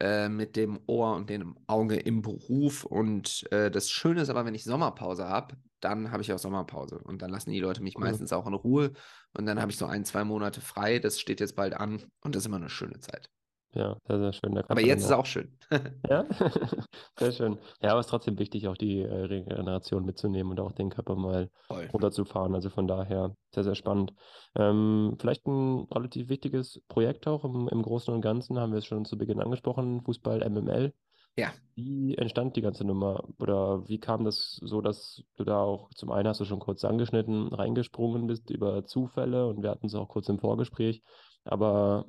äh, 0.00 0.28
mit 0.28 0.54
dem 0.54 0.80
Ohr 0.86 1.14
und 1.16 1.30
dem 1.30 1.56
Auge 1.66 1.96
im 1.96 2.20
Beruf. 2.20 2.84
Und 2.84 3.50
äh, 3.52 3.70
das 3.70 3.88
Schöne 3.88 4.20
ist 4.20 4.28
aber, 4.28 4.44
wenn 4.44 4.54
ich 4.54 4.64
Sommerpause 4.64 5.26
habe, 5.26 5.56
dann 5.80 6.10
habe 6.10 6.22
ich 6.22 6.30
auch 6.30 6.38
Sommerpause. 6.38 6.98
Und 6.98 7.22
dann 7.22 7.30
lassen 7.30 7.52
die 7.52 7.60
Leute 7.60 7.82
mich 7.82 7.96
Cool. 7.96 8.04
meistens 8.04 8.34
auch 8.34 8.46
in 8.46 8.52
Ruhe. 8.52 8.92
Und 9.32 9.46
dann 9.46 9.62
habe 9.62 9.70
ich 9.70 9.78
so 9.78 9.86
ein, 9.86 10.04
zwei 10.04 10.24
Monate 10.24 10.60
frei. 10.60 10.98
Das 10.98 11.18
steht 11.18 11.40
jetzt 11.40 11.56
bald 11.56 11.72
an. 11.72 12.02
Und 12.20 12.34
das 12.34 12.42
ist 12.42 12.46
immer 12.48 12.56
eine 12.56 12.68
schöne 12.68 13.00
Zeit. 13.00 13.30
Ja, 13.76 13.98
sehr, 14.08 14.18
sehr 14.18 14.32
schön. 14.32 14.56
Aber 14.56 14.80
jetzt 14.80 15.04
ist 15.04 15.12
auch 15.12 15.26
schön. 15.26 15.52
Ja, 16.08 16.24
sehr 17.18 17.32
schön. 17.32 17.58
Ja, 17.82 17.90
aber 17.90 18.00
es 18.00 18.06
ist 18.06 18.10
trotzdem 18.10 18.38
wichtig, 18.38 18.68
auch 18.68 18.76
die 18.76 19.02
äh, 19.02 19.24
Regeneration 19.24 20.06
mitzunehmen 20.06 20.52
und 20.52 20.60
auch 20.60 20.72
den 20.72 20.88
Körper 20.88 21.14
mal 21.14 21.50
Voll. 21.66 21.86
runterzufahren. 21.92 22.54
Also 22.54 22.70
von 22.70 22.86
daher 22.88 23.36
sehr, 23.52 23.64
sehr 23.64 23.74
spannend. 23.74 24.14
Ähm, 24.54 25.16
vielleicht 25.20 25.46
ein 25.46 25.86
relativ 25.92 26.30
wichtiges 26.30 26.80
Projekt 26.88 27.26
auch 27.26 27.44
im, 27.44 27.68
im 27.68 27.82
Großen 27.82 28.14
und 28.14 28.22
Ganzen, 28.22 28.58
haben 28.58 28.72
wir 28.72 28.78
es 28.78 28.86
schon 28.86 29.04
zu 29.04 29.18
Beginn 29.18 29.40
angesprochen, 29.40 30.00
Fußball 30.02 30.48
MML. 30.48 30.94
Ja. 31.36 31.52
Wie 31.74 32.16
entstand 32.16 32.56
die 32.56 32.62
ganze 32.62 32.84
Nummer? 32.84 33.24
Oder 33.38 33.86
wie 33.88 33.98
kam 34.00 34.24
das 34.24 34.58
so, 34.62 34.80
dass 34.80 35.22
du 35.36 35.44
da 35.44 35.60
auch, 35.60 35.90
zum 35.94 36.10
einen 36.12 36.28
hast 36.28 36.40
du 36.40 36.46
schon 36.46 36.60
kurz 36.60 36.82
angeschnitten, 36.82 37.48
reingesprungen 37.48 38.26
bist 38.26 38.48
über 38.48 38.86
Zufälle 38.86 39.46
und 39.46 39.62
wir 39.62 39.68
hatten 39.68 39.86
es 39.86 39.94
auch 39.94 40.08
kurz 40.08 40.30
im 40.30 40.38
Vorgespräch. 40.38 41.02
Aber 41.44 42.06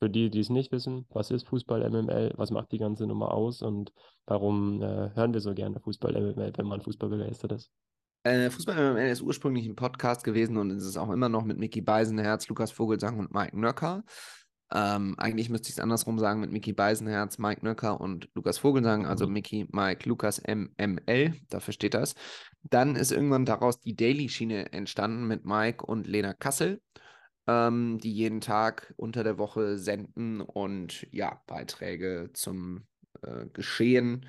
für 0.00 0.10
die, 0.10 0.30
die 0.30 0.40
es 0.40 0.48
nicht 0.50 0.72
wissen, 0.72 1.06
was 1.10 1.30
ist 1.30 1.46
Fußball 1.48 1.88
MML, 1.88 2.32
was 2.36 2.50
macht 2.50 2.72
die 2.72 2.78
ganze 2.78 3.06
Nummer 3.06 3.32
aus 3.32 3.62
und 3.62 3.92
warum 4.26 4.82
äh, 4.82 5.10
hören 5.14 5.34
wir 5.34 5.40
so 5.40 5.54
gerne 5.54 5.78
Fußball 5.78 6.12
MML, 6.12 6.52
wenn 6.56 6.66
man 6.66 6.80
Fußball 6.80 7.10
begeistert 7.10 7.52
ist? 7.52 7.70
Äh, 8.24 8.50
Fußball 8.50 8.74
MML 8.76 9.10
ist 9.10 9.22
ursprünglich 9.22 9.66
ein 9.66 9.76
Podcast 9.76 10.24
gewesen 10.24 10.56
und 10.56 10.70
ist 10.70 10.84
es 10.84 10.96
auch 10.96 11.10
immer 11.10 11.28
noch 11.28 11.44
mit 11.44 11.58
Mickey 11.58 11.80
Beisenherz, 11.82 12.48
Lukas 12.48 12.70
Vogelsang 12.72 13.18
und 13.18 13.32
Mike 13.32 13.58
Nöcker. 13.58 14.04
Ähm, 14.72 15.16
eigentlich 15.18 15.50
müsste 15.50 15.68
ich 15.68 15.74
es 15.74 15.80
andersrum 15.80 16.18
sagen 16.18 16.40
mit 16.40 16.52
Mickey 16.52 16.72
Beisenherz, 16.72 17.38
Mike 17.38 17.64
Nöcker 17.64 18.00
und 18.00 18.28
Lukas 18.34 18.58
Vogelsang, 18.58 19.04
also 19.04 19.26
Mhm. 19.26 19.32
Mickey, 19.32 19.66
Mike, 19.70 20.08
Lukas, 20.08 20.40
MML, 20.46 21.34
dafür 21.50 21.74
steht 21.74 21.94
das. 21.94 22.14
Dann 22.62 22.94
ist 22.94 23.10
irgendwann 23.10 23.44
daraus 23.44 23.80
die 23.80 23.96
Daily-Schiene 23.96 24.72
entstanden 24.72 25.26
mit 25.26 25.44
Mike 25.44 25.84
und 25.84 26.06
Lena 26.06 26.34
Kassel, 26.34 26.80
ähm, 27.50 27.98
die 27.98 28.12
jeden 28.12 28.40
Tag 28.40 28.94
unter 28.96 29.24
der 29.24 29.38
Woche 29.38 29.76
senden 29.76 30.40
und 30.40 31.06
ja, 31.10 31.42
Beiträge 31.46 32.30
zum 32.32 32.86
äh, 33.22 33.46
Geschehen 33.52 34.26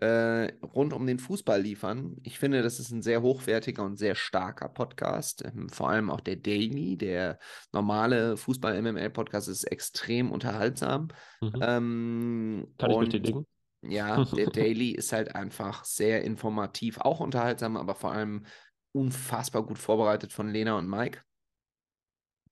äh, 0.00 0.52
rund 0.62 0.92
um 0.92 1.06
den 1.06 1.18
Fußball 1.18 1.60
liefern. 1.60 2.18
Ich 2.22 2.38
finde, 2.38 2.62
das 2.62 2.78
ist 2.78 2.90
ein 2.90 3.02
sehr 3.02 3.22
hochwertiger 3.22 3.84
und 3.84 3.96
sehr 3.96 4.14
starker 4.14 4.68
Podcast. 4.68 5.44
Ähm, 5.44 5.68
vor 5.70 5.88
allem 5.88 6.10
auch 6.10 6.20
der 6.20 6.36
Daily, 6.36 6.96
der 6.96 7.38
normale 7.72 8.36
Fußball-MML-Podcast 8.36 9.48
ist 9.48 9.64
extrem 9.64 10.30
unterhaltsam. 10.30 11.08
Mhm. 11.40 11.60
Ähm, 11.60 12.74
Kann 12.76 12.90
ich 12.90 12.96
und 12.96 13.04
bestätigen. 13.06 13.46
ja, 13.82 14.24
der 14.36 14.50
Daily 14.50 14.90
ist 14.90 15.12
halt 15.12 15.34
einfach 15.34 15.84
sehr 15.84 16.22
informativ, 16.22 16.98
auch 16.98 17.20
unterhaltsam, 17.20 17.76
aber 17.76 17.94
vor 17.94 18.12
allem 18.12 18.44
unfassbar 18.92 19.64
gut 19.64 19.78
vorbereitet 19.78 20.32
von 20.32 20.48
Lena 20.48 20.78
und 20.78 20.88
Mike. 20.88 21.22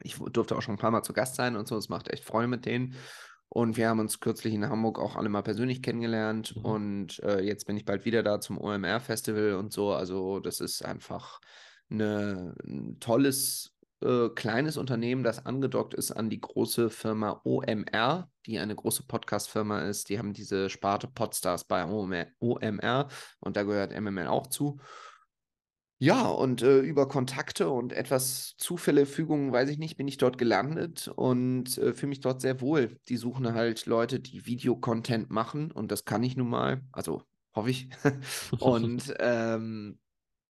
Ich 0.02 0.16
durfte 0.16 0.56
auch 0.56 0.62
schon 0.62 0.74
ein 0.74 0.78
paar 0.78 0.90
Mal 0.90 1.02
zu 1.02 1.12
Gast 1.12 1.36
sein 1.36 1.56
und 1.56 1.68
so. 1.68 1.76
Es 1.76 1.88
macht 1.88 2.08
echt 2.08 2.24
Freude 2.24 2.48
mit 2.48 2.66
denen. 2.66 2.94
Und 3.48 3.76
wir 3.76 3.88
haben 3.88 4.00
uns 4.00 4.20
kürzlich 4.20 4.54
in 4.54 4.68
Hamburg 4.68 4.98
auch 4.98 5.16
alle 5.16 5.28
mal 5.28 5.42
persönlich 5.42 5.82
kennengelernt. 5.82 6.56
Mhm. 6.56 6.64
Und 6.64 7.22
äh, 7.22 7.40
jetzt 7.40 7.66
bin 7.66 7.76
ich 7.76 7.84
bald 7.84 8.04
wieder 8.04 8.22
da 8.22 8.40
zum 8.40 8.58
OMR-Festival 8.58 9.54
und 9.54 9.72
so. 9.72 9.92
Also, 9.92 10.40
das 10.40 10.60
ist 10.60 10.84
einfach 10.84 11.40
eine, 11.88 12.54
ein 12.64 12.98
tolles, 13.00 13.76
äh, 14.02 14.28
kleines 14.30 14.76
Unternehmen, 14.76 15.22
das 15.22 15.46
angedockt 15.46 15.94
ist 15.94 16.12
an 16.12 16.28
die 16.28 16.40
große 16.40 16.90
Firma 16.90 17.40
OMR, 17.44 18.28
die 18.46 18.58
eine 18.58 18.74
große 18.74 19.04
Podcast-Firma 19.04 19.80
ist. 19.82 20.08
Die 20.08 20.18
haben 20.18 20.32
diese 20.32 20.68
Sparte 20.68 21.06
Podstars 21.06 21.64
bei 21.64 21.86
OMR, 21.86 22.26
OMR 22.40 23.08
und 23.40 23.56
da 23.56 23.62
gehört 23.62 23.98
MML 23.98 24.26
auch 24.26 24.48
zu. 24.48 24.78
Ja, 25.98 26.26
und 26.28 26.60
äh, 26.62 26.80
über 26.80 27.08
Kontakte 27.08 27.70
und 27.70 27.92
etwas 27.94 28.54
Zufälle, 28.58 29.06
Fügungen, 29.06 29.50
weiß 29.52 29.70
ich 29.70 29.78
nicht, 29.78 29.96
bin 29.96 30.06
ich 30.08 30.18
dort 30.18 30.36
gelandet 30.36 31.08
und 31.08 31.78
äh, 31.78 31.94
fühle 31.94 32.10
mich 32.10 32.20
dort 32.20 32.42
sehr 32.42 32.60
wohl. 32.60 32.98
Die 33.08 33.16
suchen 33.16 33.54
halt 33.54 33.86
Leute, 33.86 34.20
die 34.20 34.44
Videocontent 34.44 35.30
machen 35.30 35.70
und 35.72 35.90
das 35.90 36.04
kann 36.04 36.22
ich 36.22 36.36
nun 36.36 36.50
mal, 36.50 36.82
also 36.92 37.22
hoffe 37.54 37.70
ich. 37.70 37.88
Und 38.58 39.14
ähm, 39.18 39.98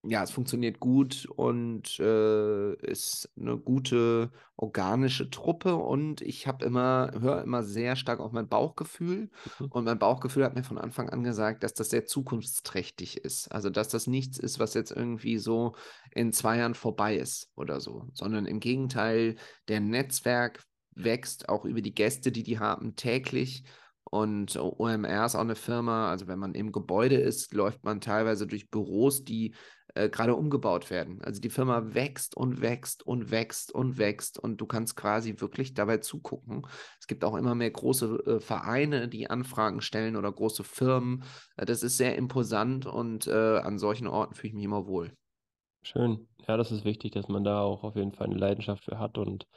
ja, 0.09 0.23
es 0.23 0.31
funktioniert 0.31 0.79
gut 0.79 1.25
und 1.35 1.99
äh, 1.99 2.73
ist 2.75 3.29
eine 3.39 3.57
gute 3.57 4.31
organische 4.57 5.29
Truppe 5.29 5.75
und 5.75 6.21
ich 6.21 6.47
habe 6.47 6.65
immer, 6.65 7.11
höre 7.19 7.41
immer 7.43 7.63
sehr 7.63 7.95
stark 7.95 8.19
auf 8.19 8.31
mein 8.31 8.47
Bauchgefühl 8.49 9.29
Mhm. 9.59 9.71
und 9.71 9.83
mein 9.85 9.99
Bauchgefühl 9.99 10.43
hat 10.45 10.55
mir 10.55 10.63
von 10.63 10.77
Anfang 10.77 11.09
an 11.09 11.23
gesagt, 11.23 11.63
dass 11.63 11.73
das 11.73 11.89
sehr 11.89 12.05
zukunftsträchtig 12.05 13.17
ist. 13.17 13.47
Also, 13.51 13.69
dass 13.69 13.89
das 13.89 14.07
nichts 14.07 14.37
ist, 14.37 14.59
was 14.59 14.73
jetzt 14.73 14.91
irgendwie 14.91 15.37
so 15.37 15.75
in 16.11 16.31
zwei 16.33 16.57
Jahren 16.57 16.75
vorbei 16.75 17.15
ist 17.17 17.51
oder 17.55 17.79
so, 17.79 18.07
sondern 18.13 18.45
im 18.45 18.59
Gegenteil, 18.59 19.35
der 19.67 19.79
Netzwerk 19.81 20.63
wächst 20.95 21.49
auch 21.49 21.65
über 21.65 21.81
die 21.81 21.93
Gäste, 21.93 22.31
die 22.31 22.43
die 22.43 22.59
haben, 22.59 22.95
täglich. 22.95 23.63
Und 24.03 24.55
OMR 24.55 25.25
ist 25.25 25.35
auch 25.35 25.41
eine 25.41 25.55
Firma, 25.55 26.09
also 26.09 26.27
wenn 26.27 26.39
man 26.39 26.53
im 26.53 26.71
Gebäude 26.71 27.15
ist, 27.15 27.53
läuft 27.53 27.83
man 27.83 28.01
teilweise 28.01 28.47
durch 28.47 28.69
Büros, 28.69 29.23
die 29.25 29.55
äh, 29.95 30.09
gerade 30.09 30.35
umgebaut 30.35 30.89
werden. 30.91 31.21
Also 31.23 31.41
die 31.41 31.49
Firma 31.49 31.93
wächst 31.95 32.37
und 32.37 32.61
wächst 32.61 33.03
und 33.05 33.31
wächst 33.31 33.71
und 33.73 33.97
wächst 33.97 34.39
und 34.39 34.61
du 34.61 34.67
kannst 34.67 34.95
quasi 34.95 35.35
wirklich 35.39 35.73
dabei 35.73 35.97
zugucken. 35.97 36.67
Es 36.99 37.07
gibt 37.07 37.23
auch 37.25 37.35
immer 37.35 37.55
mehr 37.55 37.71
große 37.71 38.23
äh, 38.27 38.39
Vereine, 38.39 39.07
die 39.09 39.29
Anfragen 39.29 39.81
stellen 39.81 40.15
oder 40.15 40.31
große 40.31 40.63
Firmen. 40.63 41.23
Äh, 41.57 41.65
das 41.65 41.83
ist 41.83 41.97
sehr 41.97 42.15
imposant 42.17 42.85
und 42.85 43.27
äh, 43.27 43.57
an 43.59 43.79
solchen 43.79 44.07
Orten 44.07 44.35
fühle 44.35 44.49
ich 44.49 44.55
mich 44.55 44.65
immer 44.65 44.87
wohl. 44.87 45.11
Schön. 45.83 46.27
Ja, 46.47 46.57
das 46.57 46.71
ist 46.71 46.83
wichtig, 46.85 47.13
dass 47.13 47.27
man 47.29 47.43
da 47.43 47.61
auch 47.61 47.83
auf 47.83 47.95
jeden 47.95 48.11
Fall 48.11 48.27
eine 48.27 48.35
Leidenschaft 48.37 48.83
für 48.83 48.99
hat. 48.99 49.17
Und 49.17 49.47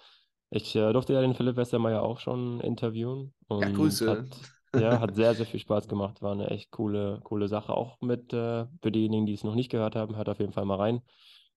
ich 0.51 0.75
äh, 0.77 0.93
durfte 0.93 1.13
ja 1.15 1.21
den 1.21 1.35
Philipp 1.35 1.57
Westermeier 1.57 2.03
auch 2.03 2.21
schon 2.21 2.61
interviewen 2.61 3.35
Ja, 3.61 3.69
Grüße. 3.71 4.05
hat, 4.07 4.53
ja, 4.75 5.01
hat 5.01 5.15
sehr, 5.15 5.35
sehr 5.35 5.47
viel 5.47 5.61
Spaß 5.61 5.89
gemacht. 5.89 6.23
War 6.23 6.33
eine 6.33 6.51
echt 6.51 6.71
coole, 6.71 7.21
coole 7.25 7.49
Sache. 7.49 7.73
Auch 7.75 8.01
mit, 8.01 8.33
äh, 8.33 8.67
für 8.83 8.93
diejenigen, 8.93 9.27
die 9.27 9.35
es 9.35 9.45
noch 9.45 9.55
nicht 9.55 9.71
gehört 9.71 9.97
haben, 9.97 10.17
hört 10.17 10.29
auf 10.29 10.41
jeden 10.41 10.53
Fall 10.53 10.65
mal 10.65 10.77
rein. 10.77 11.03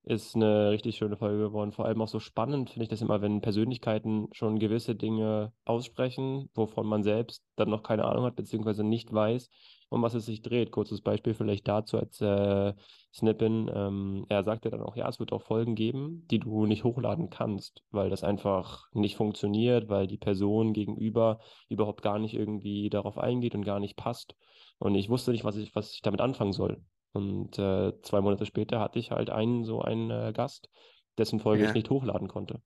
Ist 0.03 0.35
eine 0.35 0.71
richtig 0.71 0.97
schöne 0.97 1.17
Folge 1.17 1.39
geworden. 1.39 1.71
Vor 1.71 1.85
allem 1.85 2.01
auch 2.01 2.07
so 2.07 2.19
spannend 2.19 2.71
finde 2.71 2.83
ich 2.83 2.89
das 2.89 3.01
immer, 3.01 3.21
wenn 3.21 3.41
Persönlichkeiten 3.41 4.29
schon 4.31 4.57
gewisse 4.57 4.95
Dinge 4.95 5.53
aussprechen, 5.63 6.49
wovon 6.55 6.87
man 6.87 7.03
selbst 7.03 7.43
dann 7.55 7.69
noch 7.69 7.83
keine 7.83 8.05
Ahnung 8.05 8.25
hat, 8.25 8.35
beziehungsweise 8.35 8.83
nicht 8.83 9.13
weiß, 9.13 9.49
um 9.91 10.01
was 10.01 10.13
es 10.15 10.25
sich 10.25 10.41
dreht. 10.41 10.71
Kurzes 10.71 11.01
Beispiel 11.01 11.33
vielleicht 11.33 11.67
dazu 11.67 11.97
als 11.97 12.21
äh, 12.21 12.73
Snippin. 13.13 13.69
Ähm, 13.73 14.25
er 14.29 14.43
sagte 14.43 14.69
dann 14.69 14.81
auch, 14.81 14.95
ja, 14.95 15.07
es 15.09 15.19
wird 15.19 15.33
auch 15.33 15.41
Folgen 15.41 15.75
geben, 15.75 16.25
die 16.31 16.39
du 16.39 16.65
nicht 16.65 16.83
hochladen 16.85 17.29
kannst, 17.29 17.83
weil 17.91 18.09
das 18.09 18.23
einfach 18.23 18.85
nicht 18.93 19.15
funktioniert, 19.17 19.89
weil 19.89 20.07
die 20.07 20.17
Person 20.17 20.73
gegenüber 20.73 21.39
überhaupt 21.69 22.01
gar 22.01 22.19
nicht 22.19 22.33
irgendwie 22.33 22.89
darauf 22.89 23.17
eingeht 23.17 23.53
und 23.55 23.65
gar 23.65 23.79
nicht 23.79 23.97
passt. 23.97 24.35
Und 24.79 24.95
ich 24.95 25.09
wusste 25.09 25.31
nicht, 25.31 25.43
was 25.43 25.57
ich, 25.57 25.75
was 25.75 25.93
ich 25.93 26.01
damit 26.01 26.21
anfangen 26.21 26.53
soll. 26.53 26.83
Und 27.13 27.59
äh, 27.59 27.91
zwei 28.01 28.21
Monate 28.21 28.45
später 28.45 28.79
hatte 28.79 28.99
ich 28.99 29.11
halt 29.11 29.29
einen 29.29 29.65
so 29.65 29.81
einen 29.81 30.09
äh, 30.09 30.31
Gast, 30.33 30.69
dessen 31.17 31.39
Folge 31.41 31.63
Ja. 31.63 31.69
ich 31.69 31.73
nicht 31.73 31.89
hochladen 31.89 32.29
konnte. 32.29 32.61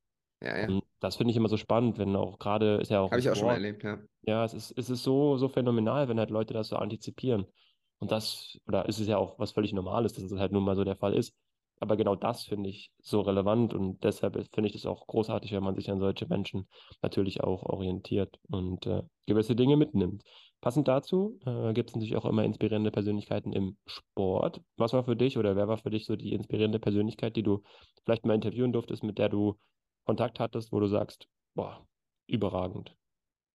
Ja, 0.46 0.58
ja. 0.58 0.80
Das 1.00 1.16
finde 1.16 1.32
ich 1.32 1.38
immer 1.38 1.50
so 1.50 1.58
spannend, 1.58 1.98
wenn 1.98 2.16
auch 2.16 2.38
gerade 2.38 2.76
ist 2.76 2.92
ja 2.92 3.00
auch 3.00 3.10
Habe 3.12 3.20
ich 3.20 3.30
auch 3.30 3.36
schon 3.36 3.50
Sport, 3.50 3.56
erlebt, 3.56 3.84
ja. 3.84 4.00
ja, 4.22 4.46
es 4.46 4.54
ist, 4.54 4.78
es 4.78 4.90
ist 4.90 5.04
so, 5.04 5.38
so 5.38 5.50
phänomenal, 5.50 6.08
wenn 6.08 6.20
halt 6.20 6.30
Leute 6.30 6.54
das 6.54 6.68
so 6.68 6.76
antizipieren. 6.76 7.46
Und 8.00 8.12
das, 8.12 8.58
oder 8.68 8.88
ist 8.88 9.00
es 9.00 9.08
ja 9.08 9.18
auch 9.18 9.40
was 9.40 9.52
völlig 9.52 9.74
Normales, 9.74 10.14
dass 10.14 10.24
es 10.24 10.40
halt 10.40 10.52
nun 10.52 10.64
mal 10.64 10.76
so 10.76 10.84
der 10.84 10.98
Fall 10.98 11.16
ist. 11.16 11.34
Aber 11.80 11.98
genau 11.98 12.16
das 12.16 12.46
finde 12.46 12.70
ich 12.70 12.92
so 13.02 13.22
relevant 13.22 13.74
und 13.74 14.04
deshalb 14.04 14.36
finde 14.54 14.68
ich 14.68 14.74
das 14.74 14.86
auch 14.86 15.08
großartig, 15.08 15.52
wenn 15.52 15.64
man 15.64 15.76
sich 15.76 15.92
an 15.92 16.00
solche 16.00 16.26
Menschen 16.28 16.68
natürlich 17.02 17.44
auch 17.44 17.64
orientiert 17.64 18.40
und 18.50 18.86
äh, 18.86 19.04
gewisse 19.26 19.56
Dinge 19.56 19.76
mitnimmt. 19.76 20.24
Passend 20.62 20.88
dazu 20.88 21.40
äh, 21.46 21.74
gibt 21.74 21.90
es 21.90 21.96
natürlich 21.96 22.16
auch 22.16 22.26
immer 22.26 22.44
inspirierende 22.44 22.92
Persönlichkeiten 22.92 23.52
im 23.52 23.78
Sport. 23.86 24.62
Was 24.78 24.94
war 24.94 25.04
für 25.04 25.16
dich 25.16 25.38
oder 25.38 25.56
wer 25.56 25.68
war 25.68 25.78
für 25.78 25.90
dich 25.90 26.06
so 26.06 26.16
die 26.16 26.34
inspirierende 26.34 26.80
Persönlichkeit, 26.80 27.36
die 27.36 27.44
du 27.44 27.62
vielleicht 28.04 28.26
mal 28.26 28.36
interviewen 28.36 28.72
durftest, 28.72 29.04
mit 29.04 29.18
der 29.18 29.30
du 29.30 29.60
Kontakt 30.06 30.40
hattest, 30.40 30.72
wo 30.72 30.80
du 30.80 30.88
sagst, 30.88 31.28
boah, 31.56 31.86
überragend. 32.28 32.96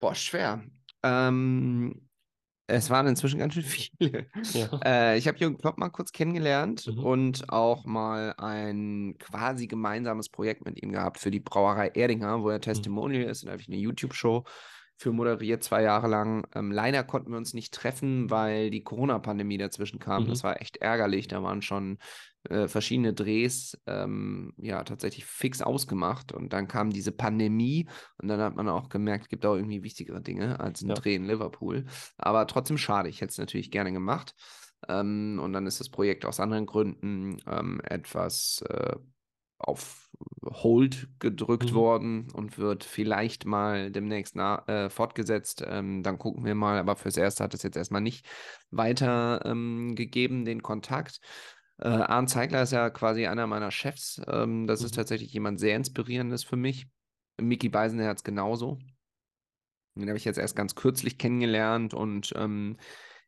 Boah, 0.01 0.15
schwer. 0.15 0.63
Ähm, 1.03 2.09
es 2.67 2.89
waren 2.91 3.07
inzwischen 3.07 3.39
ganz 3.39 3.55
schön 3.55 3.63
viele. 3.65 4.27
Ja. 4.53 4.81
Äh, 4.85 5.19
ich 5.19 5.27
habe 5.27 5.39
Jürgen 5.39 5.59
Klopp 5.59 5.79
mal 5.79 5.89
kurz 5.91 6.13
kennengelernt 6.13 6.87
Mhm. 6.87 7.05
und 7.05 7.49
auch 7.53 7.85
mal 7.85 8.35
ein 8.39 9.17
quasi 9.19 9.67
gemeinsames 9.67 10.29
Projekt 10.29 10.65
mit 10.65 10.81
ihm 10.83 10.93
gehabt 10.93 11.19
für 11.19 11.31
die 11.31 11.41
Brauerei 11.41 11.89
Erdinger, 11.89 12.43
wo 12.43 12.49
er 12.51 12.61
Testimonial 12.61 13.25
ist. 13.25 13.43
Und 13.43 13.47
da 13.47 13.53
habe 13.53 13.63
ich 13.63 13.69
eine 13.69 13.79
YouTube-Show 13.79 14.45
für 15.01 15.13
moderiert, 15.13 15.65
zwei 15.65 15.83
Jahre 15.83 16.09
lang. 16.09 16.47
Ähm, 16.55 16.71
leider 16.71 17.03
konnten 17.03 17.31
wir 17.31 17.39
uns 17.39 17.55
nicht 17.55 17.73
treffen, 17.73 18.29
weil 18.29 18.69
die 18.71 18.85
Corona-Pandemie 18.85 19.57
dazwischen 19.57 19.99
kam. 19.99 20.25
Mhm. 20.25 20.29
Das 20.29 20.45
war 20.45 20.61
echt 20.61 20.77
ärgerlich. 20.77 21.27
Da 21.27 21.43
waren 21.43 21.63
schon 21.63 21.97
äh, 22.51 22.69
verschiedene 22.69 23.15
Drehs 23.15 23.81
ähm, 23.87 24.53
ja 24.59 24.85
tatsächlich 24.85 25.25
fix 25.25 25.63
ausgemacht. 25.63 26.33
Und 26.33 26.53
dann 26.53 26.69
kam 26.69 26.91
diese 26.91 27.13
Pandemie 27.13 27.89
und 28.21 28.29
dann 28.29 28.41
hat 28.41 28.57
man 28.57 28.69
auch 28.69 28.91
gemerkt, 28.91 29.25
es 29.25 29.29
gibt 29.31 29.47
auch 29.47 29.55
irgendwie 29.55 29.83
wichtigere 29.83 30.21
Dinge 30.21 30.61
als 30.61 30.83
ein 30.83 30.91
ja. 30.91 30.95
Dreh 30.95 31.15
in 31.15 31.25
Liverpool. 31.25 31.87
Aber 32.19 32.47
trotzdem 32.47 32.77
schade. 32.77 33.09
Ich 33.09 33.23
hätte 33.23 33.31
es 33.31 33.39
natürlich 33.39 33.71
gerne 33.71 33.93
gemacht. 33.93 34.35
Ähm, 34.87 35.41
und 35.43 35.55
dann 35.55 35.67
ist 35.67 35.81
das 35.81 35.89
Projekt 35.89 36.27
aus 36.27 36.41
anderen 36.41 36.67
Gründen 36.67 37.39
ähm, 37.47 37.81
etwas 37.85 38.63
äh, 38.69 38.97
auf 39.57 40.10
Hold 40.44 41.09
gedrückt 41.18 41.72
mhm. 41.72 41.74
worden 41.74 42.30
und 42.33 42.59
wird 42.59 42.85
vielleicht 42.85 43.44
mal 43.44 43.90
demnächst 43.90 44.37
äh, 44.37 44.90
fortgesetzt. 44.90 45.62
Ähm, 45.66 46.02
dann 46.02 46.18
gucken 46.18 46.44
wir 46.44 46.54
mal, 46.54 46.78
aber 46.78 46.96
fürs 46.96 47.16
Erste 47.16 47.44
hat 47.44 47.54
es 47.54 47.62
jetzt 47.62 47.76
erstmal 47.76 48.00
nicht 48.00 48.26
weiter 48.70 49.42
ähm, 49.44 49.94
gegeben, 49.94 50.44
den 50.44 50.62
Kontakt. 50.62 51.20
Äh, 51.78 51.88
Arndt 51.88 52.30
Zeigler 52.30 52.62
ist 52.62 52.72
ja 52.72 52.90
quasi 52.90 53.26
einer 53.26 53.46
meiner 53.46 53.70
Chefs. 53.70 54.20
Ähm, 54.26 54.66
das 54.66 54.80
mhm. 54.80 54.87
ist 54.87 54.94
tatsächlich 54.94 55.33
jemand 55.33 55.61
sehr 55.61 55.76
inspirierendes 55.76 56.44
für 56.44 56.56
mich. 56.56 56.88
Mickey 57.40 57.68
Beisenherz 57.68 58.22
genauso. 58.22 58.78
Den 59.94 60.09
habe 60.09 60.18
ich 60.18 60.24
jetzt 60.24 60.38
erst 60.38 60.56
ganz 60.56 60.74
kürzlich 60.74 61.18
kennengelernt 61.18 61.94
und 61.94 62.33
ähm, 62.37 62.76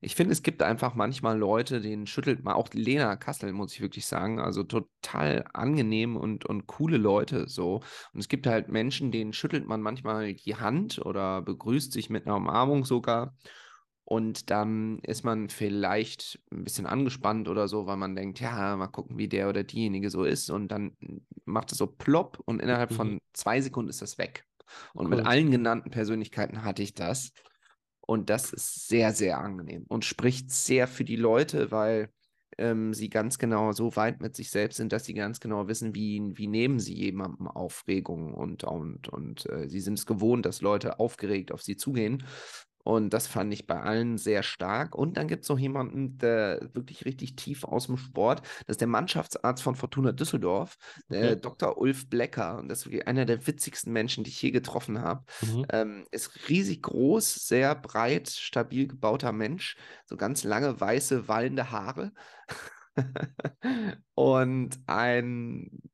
ich 0.04 0.16
finde, 0.16 0.32
es 0.32 0.42
gibt 0.42 0.62
einfach 0.62 0.96
manchmal 0.96 1.38
Leute, 1.38 1.80
denen 1.80 2.08
schüttelt 2.08 2.42
man, 2.42 2.54
auch 2.54 2.68
Lena 2.72 3.14
Kassel, 3.14 3.52
muss 3.52 3.72
ich 3.72 3.80
wirklich 3.80 4.04
sagen, 4.04 4.40
also 4.40 4.64
total 4.64 5.44
angenehm 5.52 6.16
und, 6.16 6.44
und 6.44 6.66
coole 6.66 6.96
Leute 6.96 7.48
so. 7.48 7.82
Und 8.12 8.20
es 8.20 8.26
gibt 8.26 8.48
halt 8.48 8.68
Menschen, 8.68 9.12
denen 9.12 9.32
schüttelt 9.32 9.64
man 9.64 9.80
manchmal 9.80 10.34
die 10.34 10.56
Hand 10.56 10.98
oder 10.98 11.40
begrüßt 11.42 11.92
sich 11.92 12.10
mit 12.10 12.26
einer 12.26 12.34
Umarmung 12.34 12.84
sogar. 12.84 13.36
Und 14.04 14.50
dann 14.50 14.98
ist 15.04 15.24
man 15.24 15.48
vielleicht 15.48 16.40
ein 16.50 16.64
bisschen 16.64 16.86
angespannt 16.86 17.48
oder 17.48 17.68
so, 17.68 17.86
weil 17.86 17.96
man 17.96 18.16
denkt, 18.16 18.40
ja, 18.40 18.74
mal 18.74 18.88
gucken, 18.88 19.18
wie 19.18 19.28
der 19.28 19.48
oder 19.48 19.62
diejenige 19.62 20.10
so 20.10 20.24
ist. 20.24 20.50
Und 20.50 20.66
dann 20.68 20.96
macht 21.44 21.70
es 21.70 21.78
so 21.78 21.86
plopp 21.86 22.42
und 22.44 22.60
innerhalb 22.60 22.90
mhm. 22.90 22.96
von 22.96 23.18
zwei 23.34 23.60
Sekunden 23.60 23.90
ist 23.90 24.02
das 24.02 24.18
weg. 24.18 24.44
Und 24.94 25.06
cool. 25.06 25.16
mit 25.16 25.26
allen 25.26 25.52
genannten 25.52 25.90
Persönlichkeiten 25.90 26.64
hatte 26.64 26.82
ich 26.82 26.94
das. 26.94 27.32
Und 28.04 28.30
das 28.30 28.52
ist 28.52 28.88
sehr, 28.88 29.12
sehr 29.12 29.38
angenehm 29.38 29.84
und 29.88 30.04
spricht 30.04 30.50
sehr 30.50 30.88
für 30.88 31.04
die 31.04 31.16
Leute, 31.16 31.70
weil 31.70 32.10
ähm, 32.58 32.92
sie 32.92 33.08
ganz 33.08 33.38
genau 33.38 33.72
so 33.72 33.94
weit 33.96 34.20
mit 34.20 34.34
sich 34.36 34.50
selbst 34.50 34.76
sind, 34.76 34.92
dass 34.92 35.04
sie 35.04 35.14
ganz 35.14 35.40
genau 35.40 35.68
wissen, 35.68 35.94
wie, 35.94 36.20
wie 36.34 36.48
nehmen 36.48 36.80
sie 36.80 36.94
jemandem 36.94 37.48
Aufregung 37.48 38.34
und, 38.34 38.64
und, 38.64 39.08
und 39.08 39.48
äh, 39.48 39.68
sie 39.68 39.80
sind 39.80 39.98
es 39.98 40.06
gewohnt, 40.06 40.44
dass 40.46 40.60
Leute 40.60 40.98
aufgeregt 40.98 41.52
auf 41.52 41.62
sie 41.62 41.76
zugehen. 41.76 42.24
Und 42.84 43.10
das 43.10 43.26
fand 43.26 43.52
ich 43.52 43.66
bei 43.66 43.80
allen 43.80 44.18
sehr 44.18 44.42
stark. 44.42 44.94
Und 44.94 45.16
dann 45.16 45.28
gibt 45.28 45.44
es 45.44 45.48
noch 45.48 45.58
jemanden, 45.58 46.18
der 46.18 46.68
wirklich 46.72 47.04
richtig 47.04 47.36
tief 47.36 47.64
aus 47.64 47.86
dem 47.86 47.96
Sport. 47.96 48.40
Das 48.66 48.74
ist 48.74 48.80
der 48.80 48.88
Mannschaftsarzt 48.88 49.62
von 49.62 49.76
Fortuna 49.76 50.12
Düsseldorf, 50.12 50.76
der 51.08 51.32
okay. 51.32 51.40
Dr. 51.40 51.78
Ulf 51.78 52.08
Blecker. 52.08 52.58
Und 52.58 52.68
das 52.68 52.80
ist 52.80 52.86
wirklich 52.86 53.06
einer 53.06 53.24
der 53.24 53.46
witzigsten 53.46 53.92
Menschen, 53.92 54.24
die 54.24 54.30
ich 54.30 54.42
je 54.42 54.50
getroffen 54.50 55.00
habe. 55.00 55.24
Mhm. 55.42 55.66
Ähm, 55.70 56.04
ist 56.10 56.48
riesig 56.48 56.82
groß, 56.82 57.46
sehr 57.46 57.74
breit, 57.74 58.28
stabil 58.28 58.88
gebauter 58.88 59.32
Mensch. 59.32 59.76
So 60.06 60.16
ganz 60.16 60.44
lange, 60.44 60.80
weiße, 60.80 61.28
wallende 61.28 61.70
Haare. 61.70 62.12
und 64.14 64.78
ein 64.86 65.70
äh, 65.70 65.91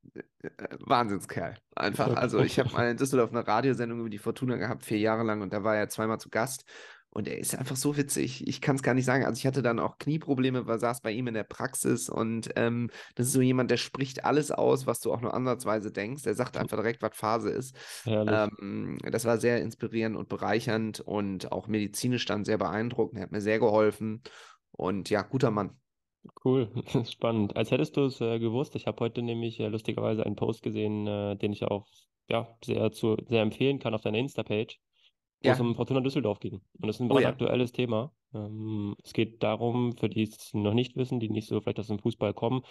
Wahnsinnskerl. 0.87 1.57
Einfach. 1.75 2.15
Also, 2.17 2.39
ich 2.41 2.59
habe 2.59 2.73
mal 2.73 2.91
in 2.91 2.97
Düsseldorf 2.97 3.31
eine 3.31 3.47
Radiosendung 3.47 4.01
über 4.01 4.11
die 4.11 4.19
Fortuna 4.19 4.57
gehabt, 4.57 4.85
vier 4.85 4.99
Jahre 4.99 5.25
lang, 5.25 5.43
und 5.43 5.53
da 5.53 5.65
war 5.65 5.77
er 5.77 5.89
zweimal 5.89 6.21
zu 6.21 6.31
Gast. 6.31 6.65
Und 7.11 7.27
er 7.27 7.39
ist 7.39 7.57
einfach 7.57 7.75
so 7.75 7.97
witzig. 7.97 8.47
Ich 8.47 8.61
kann 8.61 8.77
es 8.77 8.83
gar 8.83 8.93
nicht 8.93 9.07
sagen. 9.07 9.25
Also, 9.25 9.39
ich 9.39 9.47
hatte 9.47 9.63
dann 9.63 9.79
auch 9.81 9.99
Knieprobleme, 9.99 10.67
war, 10.67 10.79
saß 10.79 11.01
bei 11.01 11.11
ihm 11.11 11.27
in 11.27 11.35
der 11.35 11.43
Praxis 11.45 12.09
und 12.09 12.51
ähm, 12.55 12.91
das 13.15 13.29
ist 13.29 13.33
so 13.33 13.41
jemand, 13.41 13.71
der 13.71 13.79
spricht 13.79 14.25
alles 14.25 14.51
aus, 14.51 14.87
was 14.87 15.01
du 15.01 15.13
auch 15.13 15.23
nur 15.23 15.33
ansatzweise 15.33 15.91
denkst. 15.91 16.27
Er 16.27 16.35
sagt 16.35 16.57
einfach 16.59 16.77
direkt, 16.77 17.01
was 17.01 17.17
Phase 17.17 17.51
ist. 17.51 17.75
Ähm, 18.07 18.99
das 19.11 19.25
war 19.25 19.39
sehr 19.39 19.63
inspirierend 19.63 20.17
und 20.17 20.29
bereichernd 20.29 21.01
und 21.01 21.51
auch 21.51 21.67
medizinisch 21.67 22.27
dann 22.27 22.45
sehr 22.45 22.59
beeindruckend. 22.59 23.19
Er 23.19 23.25
hat 23.25 23.33
mir 23.33 23.41
sehr 23.41 23.59
geholfen. 23.59 24.23
Und 24.71 25.09
ja, 25.11 25.23
guter 25.23 25.51
Mann. 25.51 25.81
Cool, 26.45 26.71
spannend. 27.11 27.57
Als 27.57 27.71
hättest 27.71 27.97
du 27.97 28.05
es 28.05 28.21
äh, 28.21 28.39
gewusst, 28.39 28.75
ich 28.75 28.87
habe 28.87 29.01
heute 29.01 29.23
nämlich 29.23 29.61
äh, 29.61 29.69
lustigerweise 29.69 30.25
einen 30.25 30.37
Post 30.37 30.63
gesehen, 30.63 31.07
äh, 31.07 31.37
den 31.37 31.53
ich 31.53 31.65
auch 31.65 31.87
ja, 32.29 32.57
sehr, 32.65 32.91
zu, 32.93 33.17
sehr 33.27 33.43
empfehlen 33.43 33.79
kann 33.79 33.95
auf 33.95 34.03
deiner 34.03 34.19
Insta-Page, 34.19 34.79
wo 35.43 35.51
es 35.51 35.61
um 35.61 35.75
Fortuna 35.75 36.01
Düsseldorf 36.01 36.41
ging. 36.41 36.57
Und 36.81 36.87
das 36.87 36.97
ist 36.97 37.01
ein 37.01 37.11
Oh 37.11 37.19
ja. 37.19 37.31
brandaktuelles 37.31 37.73
Thema. 37.73 38.13
Ähm, 38.35 38.95
es 39.03 39.13
geht 39.13 39.43
darum, 39.43 39.97
für 39.97 40.09
die 40.09 40.23
es 40.25 40.53
noch 40.55 40.75
nicht 40.75 40.97
wissen, 40.97 41.21
die 41.21 41.31
nicht 41.31 41.49
so 41.49 41.61
vielleicht 41.61 41.81
aus 41.81 41.87
dem 41.89 41.99
Fußball 41.99 42.35
kommen, 42.35 42.63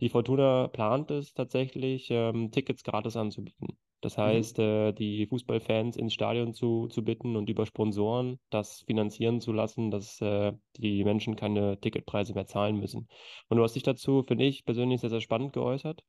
die 0.00 0.08
Fortuna 0.08 0.68
plant 0.68 1.10
es 1.10 1.32
tatsächlich, 1.34 2.08
ähm, 2.10 2.50
Tickets 2.50 2.82
gratis 2.82 3.16
anzubieten. 3.16 3.78
Das 4.02 4.18
mhm. 4.18 4.22
heißt, 4.22 4.58
mhm. 4.58 4.64
äh, 4.64 4.92
die 4.92 5.26
Fußballfans 5.26 5.96
ins 5.96 6.12
Stadion 6.12 6.52
zu, 6.52 6.88
zu 6.88 7.02
bitten 7.02 7.36
und 7.36 7.48
über 7.48 7.64
Sponsoren 7.64 8.38
das 8.50 8.82
finanzieren 8.82 9.40
zu 9.40 9.52
lassen, 9.52 9.90
dass 9.90 10.20
äh, 10.20 10.52
die 10.76 11.02
Menschen 11.04 11.36
keine 11.36 11.80
Ticketpreise 11.80 12.34
mehr 12.34 12.46
zahlen 12.46 12.78
müssen. 12.78 13.08
Und 13.48 13.56
du 13.56 13.62
hast 13.62 13.74
dich 13.74 13.84
dazu, 13.84 14.22
finde 14.22 14.44
ich, 14.44 14.66
persönlich 14.66 15.00
sehr, 15.00 15.10
sehr 15.10 15.22
spannend 15.22 15.54
geäußert. 15.54 16.02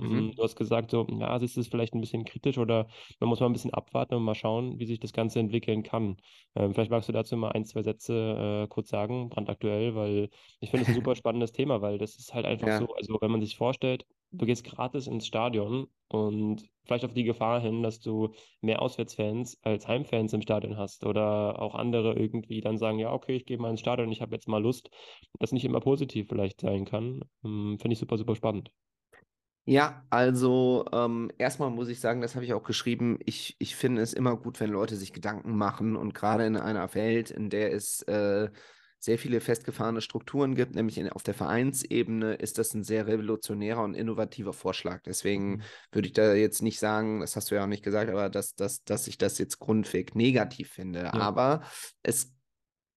Mhm. 0.00 0.32
Du 0.36 0.42
hast 0.42 0.56
gesagt, 0.56 0.90
so, 0.90 1.06
ja, 1.18 1.38
siehst 1.38 1.56
du 1.56 1.60
es 1.60 1.68
vielleicht 1.68 1.94
ein 1.94 2.00
bisschen 2.00 2.24
kritisch 2.24 2.58
oder 2.58 2.88
man 3.18 3.28
muss 3.28 3.40
mal 3.40 3.46
ein 3.46 3.52
bisschen 3.52 3.74
abwarten 3.74 4.14
und 4.14 4.22
mal 4.22 4.34
schauen, 4.34 4.78
wie 4.78 4.86
sich 4.86 5.00
das 5.00 5.12
Ganze 5.12 5.40
entwickeln 5.40 5.82
kann. 5.82 6.16
Ähm, 6.54 6.72
vielleicht 6.72 6.90
magst 6.90 7.08
du 7.08 7.12
dazu 7.12 7.36
mal 7.36 7.50
ein, 7.50 7.64
zwei 7.64 7.82
Sätze 7.82 8.64
äh, 8.64 8.68
kurz 8.68 8.88
sagen, 8.88 9.28
brandaktuell, 9.28 9.94
weil 9.96 10.30
ich 10.60 10.70
finde 10.70 10.82
es 10.82 10.88
ein 10.88 10.94
super 10.94 11.14
spannendes 11.16 11.52
Thema, 11.52 11.82
weil 11.82 11.98
das 11.98 12.16
ist 12.16 12.32
halt 12.32 12.46
einfach 12.46 12.68
ja. 12.68 12.78
so, 12.78 12.94
also 12.94 13.18
wenn 13.20 13.30
man 13.30 13.40
sich 13.40 13.56
vorstellt, 13.56 14.06
du 14.30 14.46
gehst 14.46 14.64
gratis 14.64 15.06
ins 15.06 15.26
Stadion 15.26 15.88
und 16.08 16.68
vielleicht 16.84 17.04
auf 17.04 17.14
die 17.14 17.24
Gefahr 17.24 17.60
hin, 17.60 17.82
dass 17.82 18.00
du 18.00 18.32
mehr 18.60 18.80
Auswärtsfans 18.80 19.58
als 19.62 19.88
Heimfans 19.88 20.32
im 20.32 20.42
Stadion 20.42 20.76
hast 20.76 21.04
oder 21.04 21.60
auch 21.60 21.74
andere 21.74 22.14
irgendwie 22.14 22.60
dann 22.60 22.78
sagen, 22.78 22.98
ja, 22.98 23.12
okay, 23.12 23.36
ich 23.36 23.46
gehe 23.46 23.58
mal 23.58 23.70
ins 23.70 23.80
Stadion, 23.80 24.12
ich 24.12 24.22
habe 24.22 24.34
jetzt 24.34 24.48
mal 24.48 24.62
Lust, 24.62 24.90
das 25.38 25.52
nicht 25.52 25.64
immer 25.64 25.80
positiv 25.80 26.28
vielleicht 26.28 26.60
sein 26.60 26.84
kann. 26.84 27.22
Ähm, 27.44 27.78
finde 27.80 27.94
ich 27.94 27.98
super, 27.98 28.16
super 28.16 28.36
spannend. 28.36 28.70
Ja, 29.68 30.02
also 30.08 30.86
ähm, 30.92 31.30
erstmal 31.36 31.68
muss 31.68 31.90
ich 31.90 32.00
sagen, 32.00 32.22
das 32.22 32.34
habe 32.34 32.44
ich 32.46 32.54
auch 32.54 32.62
geschrieben. 32.62 33.18
Ich, 33.26 33.54
ich 33.58 33.76
finde 33.76 34.00
es 34.00 34.14
immer 34.14 34.34
gut, 34.34 34.60
wenn 34.60 34.70
Leute 34.70 34.96
sich 34.96 35.12
Gedanken 35.12 35.58
machen 35.58 35.94
und 35.94 36.14
gerade 36.14 36.46
in 36.46 36.56
einer 36.56 36.94
Welt, 36.94 37.30
in 37.30 37.50
der 37.50 37.74
es 37.74 38.00
äh, 38.04 38.48
sehr 38.98 39.18
viele 39.18 39.42
festgefahrene 39.42 40.00
Strukturen 40.00 40.54
gibt, 40.54 40.74
nämlich 40.74 40.96
in, 40.96 41.10
auf 41.10 41.22
der 41.22 41.34
Vereinsebene, 41.34 42.36
ist 42.36 42.56
das 42.56 42.72
ein 42.72 42.82
sehr 42.82 43.06
revolutionärer 43.06 43.82
und 43.82 43.92
innovativer 43.92 44.54
Vorschlag. 44.54 45.02
Deswegen 45.02 45.56
mhm. 45.56 45.62
würde 45.92 46.08
ich 46.08 46.14
da 46.14 46.32
jetzt 46.32 46.62
nicht 46.62 46.78
sagen, 46.78 47.20
das 47.20 47.36
hast 47.36 47.50
du 47.50 47.54
ja 47.54 47.64
auch 47.64 47.68
nicht 47.68 47.84
gesagt, 47.84 48.10
aber 48.10 48.30
dass, 48.30 48.54
dass, 48.54 48.84
dass 48.84 49.06
ich 49.06 49.18
das 49.18 49.36
jetzt 49.36 49.58
grundweg 49.58 50.14
negativ 50.14 50.70
finde. 50.70 51.00
Ja. 51.00 51.12
Aber 51.12 51.60
es 52.02 52.32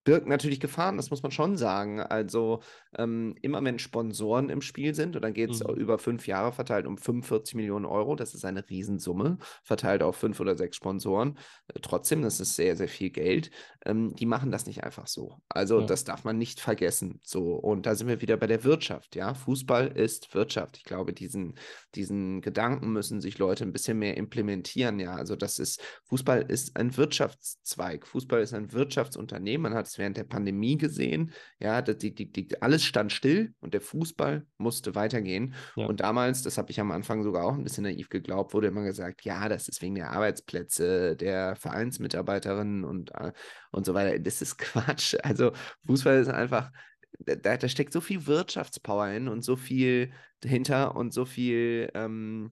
birgt 0.03 0.27
natürlich 0.27 0.59
Gefahren, 0.59 0.97
das 0.97 1.11
muss 1.11 1.21
man 1.21 1.31
schon 1.31 1.57
sagen. 1.57 1.99
Also 1.99 2.61
ähm, 2.97 3.35
immer 3.41 3.63
wenn 3.63 3.79
Sponsoren 3.79 4.49
im 4.49 4.61
Spiel 4.61 4.95
sind, 4.95 5.15
und 5.15 5.21
dann 5.21 5.33
geht 5.33 5.51
es 5.51 5.63
mhm. 5.63 5.75
über 5.75 5.99
fünf 5.99 6.27
Jahre 6.27 6.51
verteilt 6.51 6.87
um 6.87 6.97
45 6.97 7.55
Millionen 7.55 7.85
Euro, 7.85 8.15
das 8.15 8.33
ist 8.33 8.45
eine 8.45 8.67
Riesensumme, 8.67 9.37
verteilt 9.63 10.03
auf 10.03 10.15
fünf 10.15 10.39
oder 10.39 10.57
sechs 10.57 10.77
Sponsoren. 10.77 11.37
Äh, 11.67 11.79
trotzdem, 11.81 12.21
das 12.21 12.39
ist 12.39 12.55
sehr, 12.55 12.75
sehr 12.75 12.87
viel 12.87 13.11
Geld. 13.11 13.51
Ähm, 13.85 14.15
die 14.15 14.25
machen 14.25 14.51
das 14.51 14.65
nicht 14.65 14.83
einfach 14.83 15.07
so. 15.07 15.37
Also 15.49 15.81
ja. 15.81 15.85
das 15.85 16.03
darf 16.03 16.23
man 16.23 16.37
nicht 16.37 16.59
vergessen. 16.59 17.19
So, 17.23 17.53
und 17.53 17.85
da 17.85 17.95
sind 17.95 18.07
wir 18.07 18.21
wieder 18.21 18.37
bei 18.37 18.47
der 18.47 18.63
Wirtschaft, 18.63 19.15
ja. 19.15 19.33
Fußball 19.33 19.87
ist 19.87 20.33
Wirtschaft. 20.33 20.77
Ich 20.77 20.83
glaube, 20.83 21.13
diesen, 21.13 21.55
diesen 21.95 22.41
Gedanken 22.41 22.91
müssen 22.91 23.21
sich 23.21 23.37
Leute 23.37 23.63
ein 23.63 23.71
bisschen 23.71 23.99
mehr 23.99 24.17
implementieren, 24.17 24.99
ja. 24.99 25.13
Also 25.13 25.35
das 25.35 25.59
ist, 25.59 25.81
Fußball 26.05 26.41
ist 26.41 26.75
ein 26.75 26.97
Wirtschaftszweig. 26.97 28.07
Fußball 28.07 28.41
ist 28.41 28.53
ein 28.53 28.71
Wirtschaftsunternehmen. 28.71 29.61
Man 29.61 29.73
hat 29.75 29.90
es 29.91 29.97
während 29.97 30.17
der 30.17 30.23
Pandemie 30.23 30.77
gesehen. 30.77 31.31
Ja, 31.59 31.81
die, 31.81 32.13
die, 32.13 32.31
die, 32.31 32.61
alles 32.61 32.83
stand 32.83 33.11
still 33.11 33.53
und 33.59 33.73
der 33.73 33.81
Fußball 33.81 34.45
musste 34.57 34.95
weitergehen. 34.95 35.53
Ja. 35.75 35.85
Und 35.85 35.99
damals, 35.99 36.41
das 36.41 36.57
habe 36.57 36.71
ich 36.71 36.79
am 36.79 36.91
Anfang 36.91 37.23
sogar 37.23 37.45
auch 37.45 37.53
ein 37.53 37.63
bisschen 37.63 37.83
naiv 37.83 38.09
geglaubt, 38.09 38.53
wurde 38.53 38.67
immer 38.67 38.83
gesagt, 38.83 39.23
ja, 39.23 39.49
das 39.49 39.67
ist 39.67 39.81
wegen 39.81 39.95
der 39.95 40.11
Arbeitsplätze 40.11 41.15
der 41.15 41.55
Vereinsmitarbeiterinnen 41.55 42.83
und, 42.83 43.11
äh, 43.15 43.31
und 43.71 43.85
so 43.85 43.93
weiter. 43.93 44.17
Das 44.19 44.41
ist 44.41 44.57
Quatsch. 44.57 45.15
Also 45.23 45.51
Fußball 45.85 46.19
ist 46.19 46.29
einfach 46.29 46.71
da, 47.19 47.57
da, 47.57 47.69
steckt 47.69 47.93
so 47.93 48.01
viel 48.01 48.25
Wirtschaftspower 48.25 49.07
hin 49.07 49.27
und 49.27 49.43
so 49.43 49.55
viel 49.55 50.11
dahinter 50.39 50.95
und 50.95 51.13
so 51.13 51.25
viel 51.25 51.91
ähm, 51.93 52.51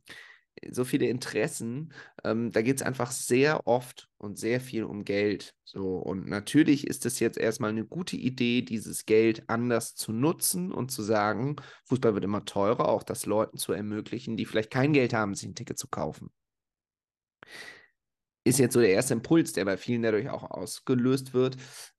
so 0.72 0.84
viele 0.86 1.08
Interessen. 1.08 1.94
Ähm, 2.24 2.52
da 2.52 2.62
geht 2.62 2.78
es 2.78 2.82
einfach 2.82 3.12
sehr 3.12 3.68
oft 3.68 4.10
und 4.18 4.38
sehr 4.38 4.62
viel 4.62 4.84
um 4.84 5.06
Geld. 5.06 5.56
So, 5.64 5.98
und 5.98 6.28
natürlich 6.28 6.88
ist 6.88 7.06
es 7.06 7.20
jetzt 7.20 7.38
erstmal 7.38 7.72
eine 7.72 7.86
gute 7.86 8.18
Idee, 8.18 8.62
dieses 8.62 9.06
Geld 9.06 9.44
anders 9.48 9.96
zu 9.96 10.12
nutzen 10.12 10.72
und 10.72 10.92
zu 10.92 11.04
sagen, 11.04 11.58
Fußball 11.86 12.14
wird 12.14 12.24
immer 12.26 12.46
teurer, 12.46 12.90
auch 12.90 13.04
das 13.04 13.26
Leuten 13.26 13.58
zu 13.58 13.74
ermöglichen, 13.74 14.38
die 14.38 14.46
vielleicht 14.46 14.72
kein 14.72 14.94
Geld 14.94 15.14
haben, 15.14 15.36
sich 15.36 15.48
ein 15.48 15.56
Ticket 15.56 15.78
zu 15.78 15.88
kaufen. 15.88 16.32
ist 18.44 18.60
jetzt 18.60 18.74
so 18.74 18.80
der 18.80 18.92
erste 18.92 19.14
Impuls, 19.14 19.54
der 19.54 19.66
bei 19.66 19.78
vielen 19.78 20.02
dadurch 20.02 20.30
auch 20.30 20.50
ausgelöst 20.50 21.34
wird. 21.34 21.58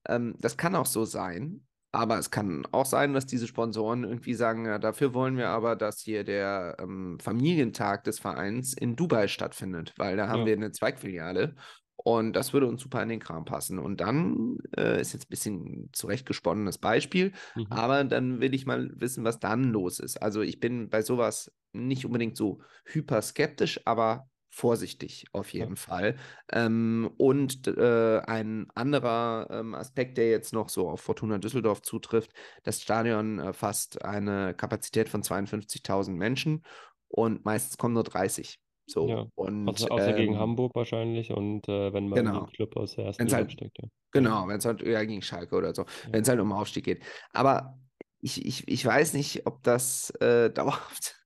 Ähm, 0.09 0.35
das 0.39 0.57
kann 0.57 0.75
auch 0.75 0.87
so 0.87 1.05
sein. 1.05 1.67
Aber 1.93 2.19
es 2.19 2.31
kann 2.31 2.65
auch 2.71 2.87
sein, 2.87 3.15
dass 3.15 3.27
diese 3.27 3.49
Sponsoren 3.49 4.05
irgendwie 4.05 4.35
sagen, 4.35 4.65
ja, 4.65 4.79
dafür 4.79 5.13
wollen 5.13 5.37
wir 5.37 5.49
aber, 5.49 5.75
dass 5.75 6.01
hier 6.01 6.23
der 6.23 6.77
ähm, 6.79 7.19
Familientag 7.21 8.05
des 8.05 8.21
Vereins 8.21 8.75
in 8.75 8.95
Dubai 8.95 9.27
stattfindet, 9.27 9.95
weil 9.97 10.17
da 10.17 10.29
haben 10.29 10.45
Ja. 10.45 10.47
wir 10.47 10.53
eine 10.53 10.71
Zweigfiliale 10.71 11.57
und 11.97 12.33
das 12.35 12.53
würde 12.53 12.69
uns 12.69 12.81
super 12.83 13.03
in 13.03 13.09
den 13.09 13.19
Kram 13.19 13.45
passen. 13.45 13.81
Und 13.81 14.01
dann 14.01 14.57
äh, 14.77 15.01
ist 15.01 15.13
jetzt 15.15 15.25
ein 15.27 15.31
bisschen 15.31 15.91
zurechtgesponnenes 15.93 16.79
Beispiel, 16.79 17.33
Mhm. 17.55 17.71
aber 17.71 18.05
dann 18.05 18.41
will 18.41 18.55
ich 18.55 18.67
mal 18.67 18.89
wissen, 18.95 19.25
was 19.25 19.41
dann 19.41 19.65
los 19.65 19.99
ist. 19.99 20.23
Also 20.23 20.43
ich 20.43 20.61
bin 20.61 20.91
bei 20.91 21.03
sowas 21.03 21.51
nicht 21.73 22.07
unbedingt 22.07 22.37
so 22.37 22.61
hyper 22.85 23.21
skeptisch, 23.21 23.81
aber 23.85 24.30
vorsichtig 24.51 25.27
auf 25.33 25.53
Ja. 25.53 25.61
jeden 25.65 25.77
Fall. 25.77 26.17
Ähm, 26.53 27.11
und 27.17 27.67
äh, 27.69 28.21
ein 28.27 28.69
anderer 28.75 29.47
ähm, 29.51 29.75
Aspekt, 29.75 30.19
der 30.19 30.29
jetzt 30.31 30.53
noch 30.53 30.69
so 30.69 30.89
auf 30.91 31.01
Fortuna 31.01 31.39
Düsseldorf 31.39 31.83
zutrifft, 31.83 32.33
das 32.65 32.83
Stadion 32.83 33.39
äh, 33.39 33.53
fasst 33.53 34.05
eine 34.05 34.55
Kapazität 34.55 35.09
von 35.09 35.23
52.000 35.23 36.11
Menschen 36.17 36.65
und 37.09 37.45
meistens 37.45 37.79
kommen 37.79 37.95
nur 37.95 38.05
30. 38.05 38.59
So, 38.87 39.09
Ja, 39.09 39.27
und 39.37 39.69
Außer, 39.69 39.91
außer 39.93 40.13
gegen 40.15 40.35
ähm, 40.35 40.41
Hamburg 40.41 40.75
wahrscheinlich 40.75 41.31
und 41.31 41.69
äh, 41.69 41.93
wenn 41.93 42.07
ein 42.13 42.15
genau. 42.15 42.47
Club 42.47 42.77
aus 42.77 42.97
der 42.97 43.05
ersten 43.07 43.23
Liga 43.25 43.37
halt- 43.37 43.47
absteigt, 43.47 43.79
ja. 43.79 43.85
Ja. 43.85 43.91
Genau, 44.13 44.49
wenn 44.49 44.59
es 44.59 44.65
halt 44.65 44.83
eher 44.83 45.07
gegen 45.07 45.23
Schalke 45.23 45.55
oder 45.55 45.73
so, 45.73 45.83
Ja. 45.83 46.13
wenn 46.13 46.23
es 46.23 46.29
halt 46.29 46.41
um 46.41 46.51
Aufstieg 46.53 46.85
geht. 46.85 47.05
Aber 47.33 47.79
ich, 48.21 48.45
ich, 48.45 48.67
ich 48.67 48.85
weiß 48.85 49.15
nicht, 49.15 49.47
ob 49.47 49.63
das 49.63 50.11
äh, 50.21 50.51
dauerhaft 50.53 51.17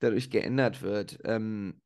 dadurch 0.00 0.30
geändert 0.30 0.82
wird. 0.82 1.20
Ähm, 1.24 1.80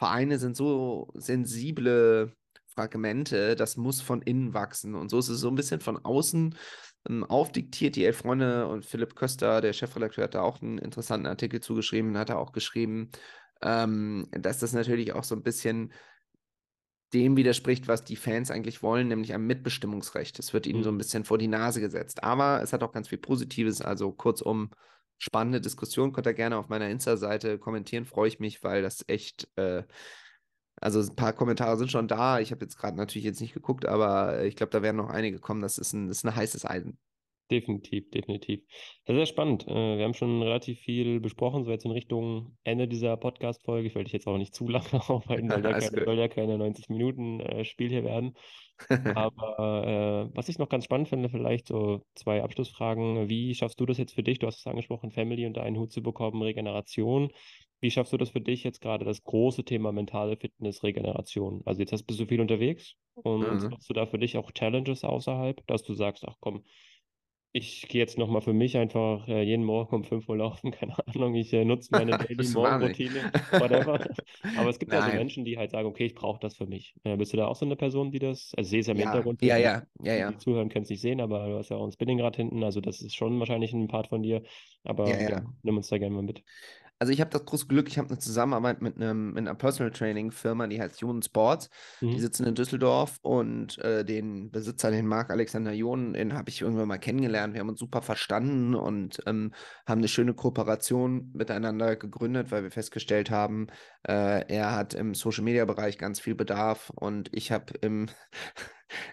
Vereine 0.00 0.38
sind 0.38 0.56
so 0.56 1.10
sensible 1.14 2.32
Fragmente, 2.74 3.54
das 3.54 3.76
muss 3.76 4.00
von 4.00 4.22
innen 4.22 4.54
wachsen. 4.54 4.94
Und 4.94 5.10
so 5.10 5.18
ist 5.18 5.28
es 5.28 5.40
so 5.40 5.48
ein 5.48 5.56
bisschen 5.56 5.80
von 5.80 5.98
außen 6.02 6.54
ähm, 7.06 7.24
aufdiktiert. 7.24 7.96
Die 7.96 8.06
Elf 8.06 8.16
Freunde 8.16 8.66
und 8.66 8.86
Philipp 8.86 9.14
Köster, 9.14 9.60
der 9.60 9.74
Chefredakteur, 9.74 10.24
hat 10.24 10.34
da 10.34 10.40
auch 10.40 10.62
einen 10.62 10.78
interessanten 10.78 11.26
Artikel 11.26 11.60
zugeschrieben, 11.60 12.16
hat 12.16 12.30
er 12.30 12.38
auch 12.38 12.52
geschrieben, 12.52 13.10
ähm, 13.60 14.26
dass 14.32 14.58
das 14.58 14.72
natürlich 14.72 15.12
auch 15.12 15.24
so 15.24 15.34
ein 15.34 15.42
bisschen 15.42 15.92
dem 17.12 17.36
widerspricht, 17.36 17.86
was 17.86 18.02
die 18.02 18.16
Fans 18.16 18.50
eigentlich 18.50 18.82
wollen, 18.82 19.08
nämlich 19.08 19.34
ein 19.34 19.46
Mitbestimmungsrecht. 19.46 20.38
Es 20.38 20.54
wird 20.54 20.66
ihnen 20.66 20.82
so 20.82 20.88
ein 20.90 20.94
Mhm. 20.94 20.98
bisschen 20.98 21.24
vor 21.26 21.36
die 21.36 21.48
Nase 21.48 21.82
gesetzt. 21.82 22.24
Aber 22.24 22.62
es 22.62 22.72
hat 22.72 22.82
auch 22.82 22.92
ganz 22.92 23.08
viel 23.08 23.18
Positives. 23.18 23.82
Also 23.82 24.12
kurzum, 24.12 24.70
spannende 25.20 25.60
Diskussion. 25.60 26.12
Könnt 26.12 26.26
ihr 26.26 26.34
gerne 26.34 26.56
auf 26.56 26.68
meiner 26.68 26.88
Insta-Seite 26.88 27.58
kommentieren. 27.58 28.06
Freue 28.06 28.28
ich 28.28 28.40
mich, 28.40 28.64
weil 28.64 28.82
das 28.82 29.04
echt, 29.06 29.48
äh, 29.56 29.84
also 30.80 31.00
ein 31.00 31.14
paar 31.14 31.34
Kommentare 31.34 31.76
sind 31.76 31.90
schon 31.90 32.08
da. 32.08 32.40
Ich 32.40 32.50
habe 32.50 32.64
jetzt 32.64 32.76
gerade 32.76 32.96
natürlich 32.96 33.26
jetzt 33.26 33.40
nicht 33.40 33.52
geguckt, 33.52 33.86
aber 33.86 34.44
ich 34.44 34.56
glaube, 34.56 34.70
da 34.70 34.82
werden 34.82 34.96
noch 34.96 35.10
einige 35.10 35.38
kommen. 35.38 35.60
Das 35.60 35.76
ist 35.76 35.92
ein, 35.92 36.08
das 36.08 36.18
ist 36.18 36.24
ein 36.24 36.34
heißes 36.34 36.64
Eisen. 36.64 36.98
Definitiv, 37.50 38.08
definitiv. 38.10 38.60
Sehr, 39.06 39.16
sehr 39.16 39.26
spannend. 39.26 39.66
Äh, 39.66 39.98
wir 39.98 40.04
haben 40.04 40.14
schon 40.14 40.40
relativ 40.40 40.78
viel 40.80 41.20
besprochen, 41.20 41.64
so 41.64 41.70
jetzt 41.70 41.84
in 41.84 41.90
Richtung 41.90 42.56
Ende 42.64 42.88
dieser 42.88 43.16
Podcast-Folge. 43.16 43.88
Ich 43.88 43.94
will 43.94 44.04
dich 44.04 44.12
jetzt 44.12 44.26
auch 44.26 44.38
nicht 44.38 44.54
zu 44.54 44.68
lange 44.68 44.86
aufhalten, 45.10 45.50
soll 45.50 45.64
ja 45.64 45.78
keine, 45.78 46.04
soll 46.04 46.18
ja 46.18 46.28
keine 46.28 46.56
90 46.56 46.88
Minuten 46.88 47.40
äh, 47.40 47.64
Spiel 47.64 47.90
hier 47.90 48.04
werden. 48.04 48.36
Aber 49.12 50.28
äh, 50.32 50.36
was 50.36 50.48
ich 50.48 50.58
noch 50.58 50.68
ganz 50.68 50.84
spannend 50.84 51.08
finde, 51.08 51.28
vielleicht 51.28 51.66
so 51.68 52.02
zwei 52.14 52.42
Abschlussfragen. 52.42 53.28
Wie 53.28 53.54
schaffst 53.54 53.80
du 53.80 53.86
das 53.86 53.98
jetzt 53.98 54.14
für 54.14 54.22
dich? 54.22 54.38
Du 54.38 54.46
hast 54.46 54.60
es 54.60 54.66
angesprochen, 54.66 55.10
Family 55.10 55.46
unter 55.46 55.62
einen 55.62 55.78
Hut 55.78 55.92
zu 55.92 56.02
bekommen, 56.02 56.42
Regeneration. 56.42 57.32
Wie 57.80 57.90
schaffst 57.90 58.12
du 58.12 58.16
das 58.18 58.30
für 58.30 58.40
dich 58.40 58.62
jetzt 58.62 58.80
gerade 58.80 59.04
das 59.04 59.22
große 59.24 59.64
Thema 59.64 59.90
mentale 59.92 60.36
Fitness, 60.36 60.82
Regeneration? 60.84 61.62
Also 61.64 61.80
jetzt 61.80 61.92
hast, 61.92 62.04
bist 62.04 62.20
du 62.20 62.26
viel 62.26 62.40
unterwegs 62.40 62.94
und 63.22 63.58
Mhm. 63.58 63.70
machst 63.70 63.88
du 63.90 63.94
da 63.94 64.06
für 64.06 64.18
dich 64.18 64.36
auch 64.36 64.52
Challenges 64.52 65.02
außerhalb, 65.04 65.66
dass 65.66 65.82
du 65.82 65.94
sagst, 65.94 66.24
ach 66.28 66.36
komm, 66.40 66.64
ich 67.52 67.88
gehe 67.88 68.00
jetzt 68.00 68.18
nochmal 68.18 68.42
für 68.42 68.52
mich 68.52 68.76
einfach 68.76 69.26
äh, 69.28 69.42
jeden 69.42 69.64
Morgen 69.64 69.94
um 69.96 70.04
5 70.04 70.28
Uhr 70.28 70.36
laufen, 70.36 70.70
keine 70.72 70.96
Ahnung, 71.08 71.34
ich 71.34 71.52
äh, 71.52 71.64
nutze 71.64 71.92
meine 71.92 72.16
Daily 72.16 72.48
wahnsinnig? 72.54 73.00
Morgenroutine, 73.00 73.32
whatever. 73.56 74.00
Aber 74.54 74.70
es 74.70 74.78
gibt 74.78 74.92
ja 74.92 75.00
so. 75.02 75.12
Menschen, 75.12 75.44
die 75.44 75.58
halt 75.58 75.70
sagen, 75.72 75.88
okay, 75.88 76.06
ich 76.06 76.14
brauche 76.14 76.40
das 76.40 76.56
für 76.56 76.66
mich. 76.66 76.94
Äh, 77.04 77.16
bist 77.16 77.32
du 77.32 77.36
da 77.36 77.46
auch 77.46 77.56
so 77.56 77.66
eine 77.66 77.76
Person, 77.76 78.10
die 78.12 78.18
das, 78.18 78.52
also 78.56 78.68
sehe 78.70 78.80
es 78.80 78.86
ja 78.86 78.92
im 78.94 78.98
Ja, 78.98 79.00
Hintergrund, 79.00 79.40
ja, 79.40 79.56
ja, 79.58 79.86
ja, 80.02 80.14
ja. 80.14 80.30
die 80.30 80.36
zuhören, 80.38 80.68
können 80.68 80.84
es 80.84 80.90
nicht 80.90 81.00
sehen, 81.00 81.20
aber 81.20 81.48
du 81.48 81.58
hast 81.58 81.70
ja 81.70 81.76
auch 81.76 81.84
ein 81.84 81.92
Spinningrad 81.92 82.36
hinten, 82.36 82.62
also 82.64 82.80
das 82.80 83.00
ist 83.02 83.14
schon 83.16 83.38
wahrscheinlich 83.40 83.72
ein 83.72 83.88
Part 83.88 84.08
von 84.08 84.22
dir. 84.22 84.42
Aber 84.84 85.18
ja, 85.20 85.28
ja. 85.28 85.44
nimm 85.62 85.76
uns 85.76 85.88
da 85.88 85.98
gerne 85.98 86.14
mal 86.14 86.22
mit. 86.22 86.42
Also 87.02 87.14
ich 87.14 87.20
habe 87.22 87.30
das 87.30 87.46
große 87.46 87.66
Glück, 87.66 87.88
ich 87.88 87.96
habe 87.96 88.10
eine 88.10 88.18
Zusammenarbeit 88.18 88.82
mit, 88.82 88.96
einem, 88.96 89.28
mit 89.32 89.38
einer 89.38 89.54
Personal 89.54 89.90
Training 89.90 90.30
Firma, 90.32 90.66
die 90.66 90.78
heißt 90.82 91.00
Jon 91.00 91.22
Sports. 91.22 91.70
Die 92.12 92.18
Mhm. 92.18 92.20
sitzen 92.20 92.44
in 92.44 92.54
Düsseldorf 92.54 93.16
und 93.22 93.78
äh, 93.78 94.04
den 94.04 94.50
Besitzer, 94.50 94.90
den 94.90 95.06
Marc 95.06 95.30
Alexander 95.30 95.72
Jon, 95.72 96.12
den 96.12 96.34
habe 96.34 96.50
ich 96.50 96.60
irgendwann 96.60 96.88
mal 96.88 96.98
kennengelernt. 96.98 97.54
Wir 97.54 97.60
haben 97.60 97.70
uns 97.70 97.80
super 97.80 98.02
verstanden 98.02 98.74
und 98.74 99.18
ähm, 99.26 99.54
haben 99.86 100.00
eine 100.00 100.08
schöne 100.08 100.34
Kooperation 100.34 101.30
miteinander 101.32 101.96
gegründet, 101.96 102.50
weil 102.50 102.64
wir 102.64 102.70
festgestellt 102.70 103.30
haben, 103.30 103.68
äh, 104.06 104.44
er 104.54 104.72
hat 104.76 104.92
im 104.92 105.14
Social 105.14 105.44
Media 105.44 105.64
Bereich 105.64 105.96
ganz 105.96 106.20
viel 106.20 106.34
Bedarf 106.34 106.90
und 106.94 107.30
ich 107.32 107.50
habe 107.50 107.72
im 107.80 108.08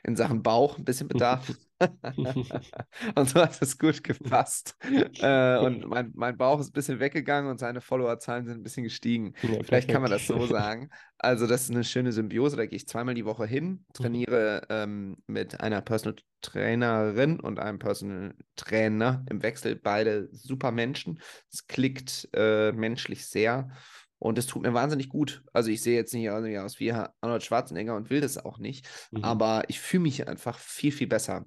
in 0.04 0.16
Sachen 0.16 0.44
Bauch 0.44 0.78
ein 0.78 0.86
bisschen 0.86 1.08
Bedarf. 1.08 1.54
und 3.16 3.30
so 3.30 3.40
hat 3.42 3.62
es 3.62 3.78
gut 3.78 4.04
gepasst. 4.04 4.76
Äh, 5.20 5.58
und 5.60 5.86
mein, 5.88 6.12
mein 6.16 6.38
Bauch 6.38 6.60
ist 6.60 6.70
ein 6.70 6.74
bisschen 6.74 7.00
weggegangen 7.00 7.50
und 7.52 7.60
seine 7.60 7.82
Followerzahlen 7.82 8.46
sind 8.46 8.58
ein 8.60 8.64
bisschen 8.64 8.84
gestiegen. 8.84 9.34
Ja, 9.42 9.62
Vielleicht 9.64 9.90
kann 9.90 10.02
man 10.02 10.12
das 10.12 10.28
so 10.28 10.46
sagen. 10.48 10.90
Also, 11.20 11.48
das 11.48 11.64
ist 11.64 11.72
eine 11.72 11.84
schöne 11.84 12.12
Symbiose. 12.12 12.56
Da 12.58 12.66
gehe 12.66 12.78
ich 12.78 12.88
zweimal 12.88 13.14
die 13.16 13.26
Woche 13.26 13.46
hin, 13.46 13.86
Mhm. 13.90 13.94
trainiere 13.94 14.62
ähm, 14.70 15.18
mit 15.28 15.60
einer 15.62 15.82
Personal 15.82 16.16
Trainerin 16.42 17.40
und 17.40 17.60
einem 17.60 17.80
Personal 17.80 18.36
Trainer 18.56 19.26
im 19.30 19.42
Wechsel. 19.42 19.76
Beide 19.76 20.30
super 20.32 20.72
Menschen. 20.72 21.20
Es 21.52 21.68
klickt 21.68 22.30
äh, 22.34 22.72
menschlich 22.72 23.26
sehr. 23.28 23.70
Und 24.20 24.38
es 24.38 24.48
tut 24.48 24.64
mir 24.64 24.74
wahnsinnig 24.74 25.10
gut. 25.10 25.44
Also 25.54 25.70
ich 25.70 25.82
sehe 25.82 25.96
jetzt 25.96 26.14
nicht 26.14 26.30
aus 26.30 26.80
wie 26.80 26.92
Arnold 26.92 27.44
Schwarzenegger 27.44 27.96
und 27.96 28.10
will 28.10 28.22
das 28.22 28.38
auch 28.38 28.58
nicht. 28.58 28.88
Mhm. 29.12 29.24
Aber 29.24 29.64
ich 29.68 29.80
fühle 29.80 30.04
mich 30.04 30.28
einfach 30.28 30.58
viel, 30.58 30.92
viel 30.92 31.08
besser. 31.08 31.46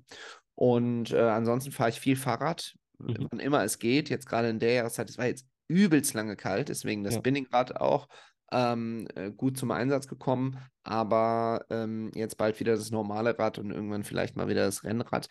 Und 0.54 1.11
äh, 1.12 1.18
ansonsten 1.20 1.72
fahre 1.72 1.90
ich 1.90 2.00
viel 2.00 2.16
Fahrrad, 2.16 2.74
Mhm. 2.98 3.28
wann 3.30 3.40
immer 3.40 3.64
es 3.64 3.78
geht. 3.78 4.11
Jetzt 4.11 4.26
gerade 4.26 4.50
in 4.50 4.59
der 4.59 4.74
Jahreszeit, 4.74 5.09
es 5.09 5.16
war 5.18 5.26
jetzt 5.26 5.46
übelst 5.68 6.12
lange 6.14 6.37
kalt, 6.37 6.68
deswegen 6.68 7.02
das 7.02 7.14
Ja. 7.14 7.20
Spinningrad 7.20 7.76
auch 7.80 8.09
ähm, 8.52 9.06
äh, 9.14 9.30
gut 9.30 9.56
zum 9.56 9.70
Einsatz 9.70 10.06
gekommen. 10.06 10.59
Aber 10.83 11.64
ähm, 11.70 12.11
jetzt 12.14 12.37
bald 12.37 12.61
wieder 12.61 12.74
das 12.76 12.90
normale 12.90 13.38
Rad 13.38 13.59
und 13.59 13.70
irgendwann 13.70 14.04
vielleicht 14.04 14.37
mal 14.37 14.48
wieder 14.48 14.64
das 14.66 14.85
Rennrad. 14.85 15.28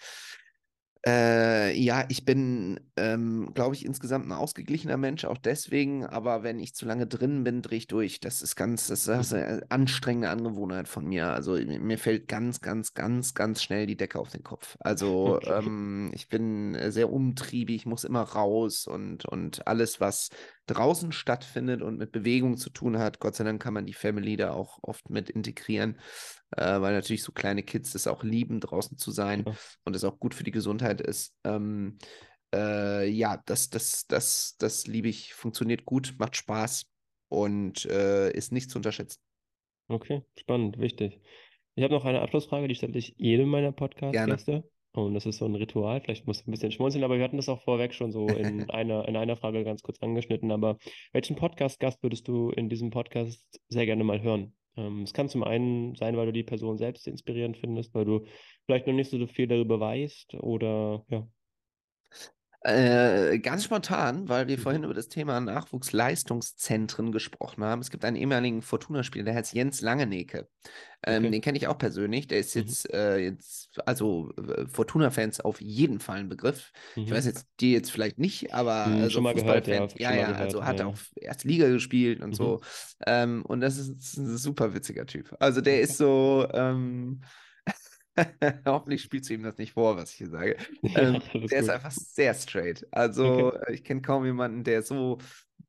Äh, 1.05 1.79
ja, 1.79 2.03
ich 2.09 2.25
bin, 2.25 2.77
ähm, 2.97 3.51
glaube 3.53 3.73
ich, 3.73 3.85
insgesamt 3.85 4.27
ein 4.27 4.33
ausgeglichener 4.33 4.97
Mensch, 4.97 5.23
auch 5.23 5.37
deswegen, 5.37 6.05
aber 6.05 6.43
wenn 6.43 6.59
ich 6.59 6.75
zu 6.75 6.85
lange 6.85 7.07
drin 7.07 7.45
bin, 7.45 7.61
drehe 7.61 7.77
ich 7.77 7.87
durch. 7.87 8.19
Das 8.19 8.41
ist 8.41 8.57
ganz, 8.57 8.87
das 8.87 9.07
ist 9.07 9.33
eine 9.33 9.63
anstrengende 9.69 10.29
Angewohnheit 10.29 10.89
von 10.89 11.05
mir. 11.05 11.27
Also 11.31 11.53
mir 11.53 11.97
fällt 11.97 12.27
ganz, 12.27 12.59
ganz, 12.59 12.93
ganz, 12.93 13.33
ganz 13.33 13.63
schnell 13.63 13.87
die 13.87 13.95
Decke 13.95 14.19
auf 14.19 14.29
den 14.29 14.43
Kopf. 14.43 14.75
Also 14.81 15.39
Okay. 15.39 15.47
ähm, 15.47 16.11
ich 16.13 16.27
bin 16.27 16.75
äh, 16.75 16.91
sehr 16.91 17.09
umtriebig, 17.13 17.77
ich 17.77 17.85
muss 17.85 18.03
immer 18.03 18.23
raus 18.23 18.85
und, 18.85 19.23
und 19.25 19.65
alles, 19.67 20.01
was 20.01 20.29
draußen 20.65 21.13
stattfindet 21.13 21.81
und 21.81 21.97
mit 21.97 22.11
Bewegung 22.11 22.57
zu 22.57 22.69
tun 22.71 22.99
hat, 22.99 23.19
Gott 23.19 23.35
sei 23.35 23.45
Dank 23.45 23.61
kann 23.61 23.73
man 23.73 23.85
die 23.85 23.93
Family 23.93 24.35
da 24.35 24.51
auch 24.51 24.79
oft 24.81 25.09
mit 25.09 25.29
integrieren, 25.29 25.97
äh, 26.57 26.81
weil 26.81 26.93
natürlich 26.93 27.23
so 27.23 27.31
kleine 27.31 27.63
Kids 27.63 27.95
es 27.95 28.07
auch 28.07 28.23
lieben, 28.23 28.59
draußen 28.59 28.97
zu 28.97 29.11
sein 29.11 29.43
Ja. 29.47 29.53
und 29.85 29.95
es 29.95 30.03
auch 30.03 30.19
gut 30.19 30.33
für 30.33 30.43
die 30.43 30.51
Gesundheit 30.51 31.01
ist. 31.01 31.35
Ähm, 31.43 31.97
äh, 32.53 33.07
ja, 33.09 33.41
das, 33.45 33.69
das, 33.69 34.07
das, 34.07 34.55
das 34.57 34.87
liebe 34.87 35.07
ich, 35.07 35.33
funktioniert 35.33 35.85
gut, 35.85 36.15
macht 36.17 36.35
Spaß 36.35 36.85
und 37.29 37.85
äh, 37.85 38.31
ist 38.31 38.51
nicht 38.51 38.71
zu 38.71 38.79
unterschätzen. 38.79 39.21
Okay, 39.87 40.23
spannend, 40.37 40.79
wichtig. 40.79 41.19
Ich 41.75 41.83
habe 41.83 41.93
noch 41.93 42.05
eine 42.05 42.21
Abschlussfrage, 42.21 42.67
die 42.67 42.75
stelle 42.75 42.97
ich 42.97 43.13
jedem 43.17 43.49
meiner. 43.49 43.71
Podcast-Gäste. 43.71 44.63
Und 44.93 45.13
das 45.13 45.25
ist 45.27 45.37
so 45.37 45.45
ein 45.45 45.55
Ritual. 45.55 46.01
Vielleicht 46.01 46.25
musst 46.25 46.41
du 46.41 46.49
ein 46.49 46.51
bisschen 46.51 46.71
schmunzeln, 46.71 47.03
aber 47.03 47.17
wir 47.17 47.23
hatten 47.23 47.37
das 47.37 47.47
auch 47.47 47.61
vorweg 47.61 47.93
schon 47.93 48.11
so 48.11 48.27
in 48.27 48.69
einer, 48.71 49.07
in 49.07 49.15
einer 49.15 49.37
Frage 49.37 49.63
ganz 49.63 49.83
kurz 49.83 50.01
angeschnitten. 50.01 50.51
Aber 50.51 50.77
welchen 51.13 51.35
Podcast-Gast 51.35 52.01
würdest 52.01 52.27
du 52.27 52.49
in 52.49 52.69
diesem 52.69 52.89
Podcast 52.89 53.61
sehr 53.69 53.85
gerne 53.85 54.03
mal 54.03 54.21
hören? 54.21 54.53
Ähm, 54.79 55.03
es 55.03 55.13
kann 55.13 55.29
zum 55.29 55.43
einen 55.43 55.95
sein, 55.95 56.15
weil 56.17 56.27
du 56.27 56.33
die 56.33 56.43
Person 56.43 56.77
selbst 56.77 57.07
inspirierend 57.07 57.57
findest, 57.57 57.93
weil 57.93 58.05
du 58.05 58.25
vielleicht 58.65 58.87
noch 58.87 58.93
nicht 58.93 59.09
so 59.11 59.25
viel 59.27 59.47
darüber 59.47 59.79
weißt 59.79 60.35
oder 60.35 61.05
ja. 61.09 61.27
Äh, 62.61 63.39
ganz 63.39 63.63
spontan, 63.63 64.27
weil 64.27 64.47
wir 64.49 64.57
Mhm. 64.57 64.59
vorhin 64.59 64.83
über 64.83 64.93
das 64.93 65.07
Thema 65.07 65.39
Nachwuchsleistungszentren 65.39 67.13
gesprochen 67.13 67.63
haben. 67.63 67.79
Es 67.81 67.89
gibt 67.89 68.03
einen 68.03 68.17
ehemaligen 68.17 68.61
Fortuna-Spieler, 68.61 69.23
der 69.23 69.35
heißt 69.35 69.53
Jens 69.53 69.79
Langenecke. 69.79 70.49
Ähm, 71.03 71.29
Okay. 71.29 71.31
Den 71.31 71.41
kenne 71.41 71.57
ich 71.57 71.67
auch 71.67 71.77
persönlich. 71.77 72.27
Der 72.27 72.39
ist 72.39 72.55
Mhm. 72.55 72.75
jetzt, 72.75 72.93
äh, 72.93 73.17
jetzt 73.19 73.79
also 73.85 74.31
äh, 74.37 74.67
Fortuna-Fans 74.67 75.39
auf 75.41 75.61
jeden 75.61 75.99
Fall 76.01 76.19
ein 76.19 76.29
Begriff. 76.29 76.71
Ich 77.05 77.11
weiß 77.11 77.25
Mhm. 77.25 77.27
jetzt 77.27 77.47
die 77.61 77.71
jetzt 77.73 77.91
vielleicht 77.91 78.19
nicht, 78.19 78.53
aber 78.53 78.73
Hm, 78.85 78.99
also 78.99 79.09
schon 79.09 79.23
mal 79.23 79.33
gehört, 79.33 79.67
ja, 79.67 79.89
ja, 79.97 80.13
ja, 80.13 80.33
gehört, 80.33 80.39
also 80.39 80.65
hat 80.65 80.81
ja. 80.81 80.87
auch 80.87 80.97
erste 81.15 81.47
Liga 81.47 81.69
gespielt 81.69 82.21
und 82.21 82.33
Mhm. 82.33 82.35
so. 82.35 82.61
Ähm, 83.05 83.45
und 83.45 83.61
das 83.61 83.77
ist 83.77 84.17
ein 84.17 84.37
super 84.37 84.73
witziger 84.73 85.05
Typ. 85.05 85.35
Also 85.39 85.61
der 85.61 85.81
ist 85.81 85.97
so, 85.97 86.47
ähm, 86.53 87.21
hoffentlich 88.65 89.01
spielst 89.01 89.29
du 89.29 89.33
ihm 89.33 89.43
das 89.43 89.57
nicht 89.57 89.73
vor, 89.73 89.97
was 89.97 90.11
ich 90.11 90.17
hier 90.17 90.29
sage. 90.29 90.57
Ja, 90.81 90.91
Ähm, 90.95 91.19
alles 91.33 91.51
der 91.51 91.59
ist 91.59 91.69
einfach 91.69 91.91
sehr 91.91 92.33
straight. 92.33 92.85
Okay. 93.23 93.45
Also 93.45 93.53
äh, 93.53 93.73
ich 93.73 93.83
kenne 93.83 94.01
kaum 94.01 94.25
jemanden, 94.25 94.63
der 94.63 94.81
so 94.83 95.19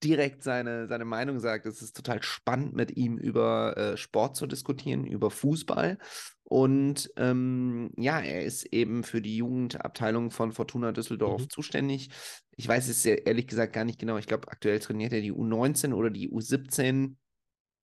direkt 0.02 0.42
seine, 0.42 0.86
seine 0.88 1.04
Meinung 1.04 1.40
sagt. 1.40 1.66
Es 1.66 1.82
ist 1.82 1.96
total 1.96 2.22
spannend, 2.22 2.74
mit 2.74 2.96
ihm 2.96 3.18
über 3.18 3.76
äh, 3.76 3.96
Sport 3.96 4.36
zu 4.36 4.46
diskutieren, 4.46 5.06
über 5.06 5.30
Fußball. 5.30 5.98
Und 6.44 7.10
ähm, 7.16 7.90
ja, 7.96 8.18
er 8.20 8.44
ist 8.44 8.64
eben 8.72 9.04
für 9.04 9.20
die 9.22 9.36
Jugendabteilung 9.36 10.30
von 10.30 10.52
Fortuna 10.52 10.92
Düsseldorf 10.92 11.42
Mhm. 11.42 11.48
zuständig. 11.48 12.10
Ich 12.56 12.66
weiß 12.66 12.88
es 12.88 13.04
ehrlich 13.04 13.46
gesagt 13.46 13.72
gar 13.72 13.84
nicht 13.84 13.98
genau. 14.00 14.16
Ich 14.18 14.26
glaube, 14.26 14.48
aktuell 14.48 14.78
trainiert 14.80 15.12
er 15.12 15.20
die 15.20 15.32
U19 15.32 15.92
oder 15.92 16.10
die 16.10 16.30
U17. 16.30 17.16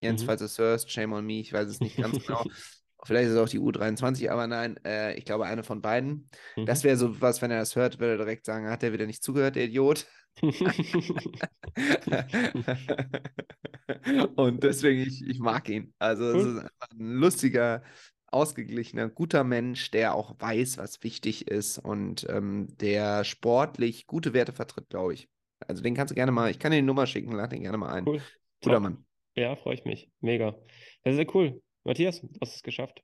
Jens, 0.01 0.22
Mhm. 0.22 0.24
falls 0.24 0.39
du 0.39 0.45
es 0.45 0.57
hörst, 0.59 0.91
shame 0.91 1.13
on 1.13 1.26
me, 1.26 1.39
ich 1.39 1.53
weiß 1.53 1.68
es 1.70 1.82
nicht 1.82 1.97
ganz 1.99 2.20
genau. 2.20 2.45
Vielleicht 3.08 3.28
ist 3.30 3.34
es 3.36 3.39
auch 3.39 3.49
die 3.49 3.60
U23, 3.60 4.30
aber 4.30 4.47
nein, 4.47 4.78
äh, 4.86 5.14
ich 5.16 5.26
glaube 5.26 5.45
eine 5.45 5.64
von 5.64 5.82
beiden. 5.82 6.30
Das 6.66 6.84
Mhm. 6.84 6.84
wäre 6.84 6.97
so 6.97 7.22
was, 7.22 7.41
wenn 7.41 7.51
er 7.51 7.60
das 7.60 7.76
hört, 7.76 7.99
würde 7.99 8.14
er 8.14 8.18
direkt 8.18 8.45
sagen, 8.45 8.70
hat 8.70 8.84
er 8.84 8.93
wieder 8.93 9.05
nicht 9.08 9.24
zugehört, 9.24 9.55
der 9.55 9.66
Idiot. 9.66 10.05
Und 14.36 14.64
deswegen, 14.64 15.01
ich, 15.01 15.26
ich 15.26 15.39
mag 15.39 15.70
ihn. 15.70 15.93
Also 15.99 16.26
es 16.32 16.43
ist 16.43 16.58
einfach 16.60 16.89
ein 16.91 17.14
lustiger, 17.16 17.84
ausgeglichener, 18.30 19.10
guter 19.10 19.43
Mensch, 19.43 19.89
der 19.91 20.14
auch 20.14 20.36
weiß, 20.39 20.78
was 20.78 21.01
wichtig 21.03 21.47
ist 21.47 21.80
und 21.80 22.26
ähm, 22.30 22.68
der 22.78 23.24
sportlich 23.24 24.05
gute 24.05 24.34
Werte 24.34 24.53
vertritt, 24.53 24.89
glaube 24.89 25.14
ich. 25.14 25.30
Also 25.66 25.82
den 25.82 25.95
kannst 25.95 26.12
du 26.12 26.16
gerne 26.16 26.32
mal, 26.32 26.51
ich 26.51 26.60
kann 26.60 26.72
dir 26.72 26.78
die 26.78 26.84
Nummer 26.84 27.08
schicken, 27.08 27.32
lad 27.32 27.51
den 27.51 27.62
gerne 27.62 27.78
mal 27.78 27.93
ein. 27.93 28.05
Cool. 28.05 28.22
Guter 28.62 28.76
Top. 28.76 28.84
Mann. 28.84 29.05
Ja, 29.36 29.55
freue 29.55 29.76
ich 29.76 29.86
mich. 29.86 30.12
Mega. 30.20 30.55
Das 31.03 31.14
ist 31.14 31.20
ja 31.20 31.26
cool. 31.34 31.62
Matthias, 31.88 32.21
du 32.21 32.29
hast 32.41 32.55
es 32.55 32.63
geschafft. 32.63 33.03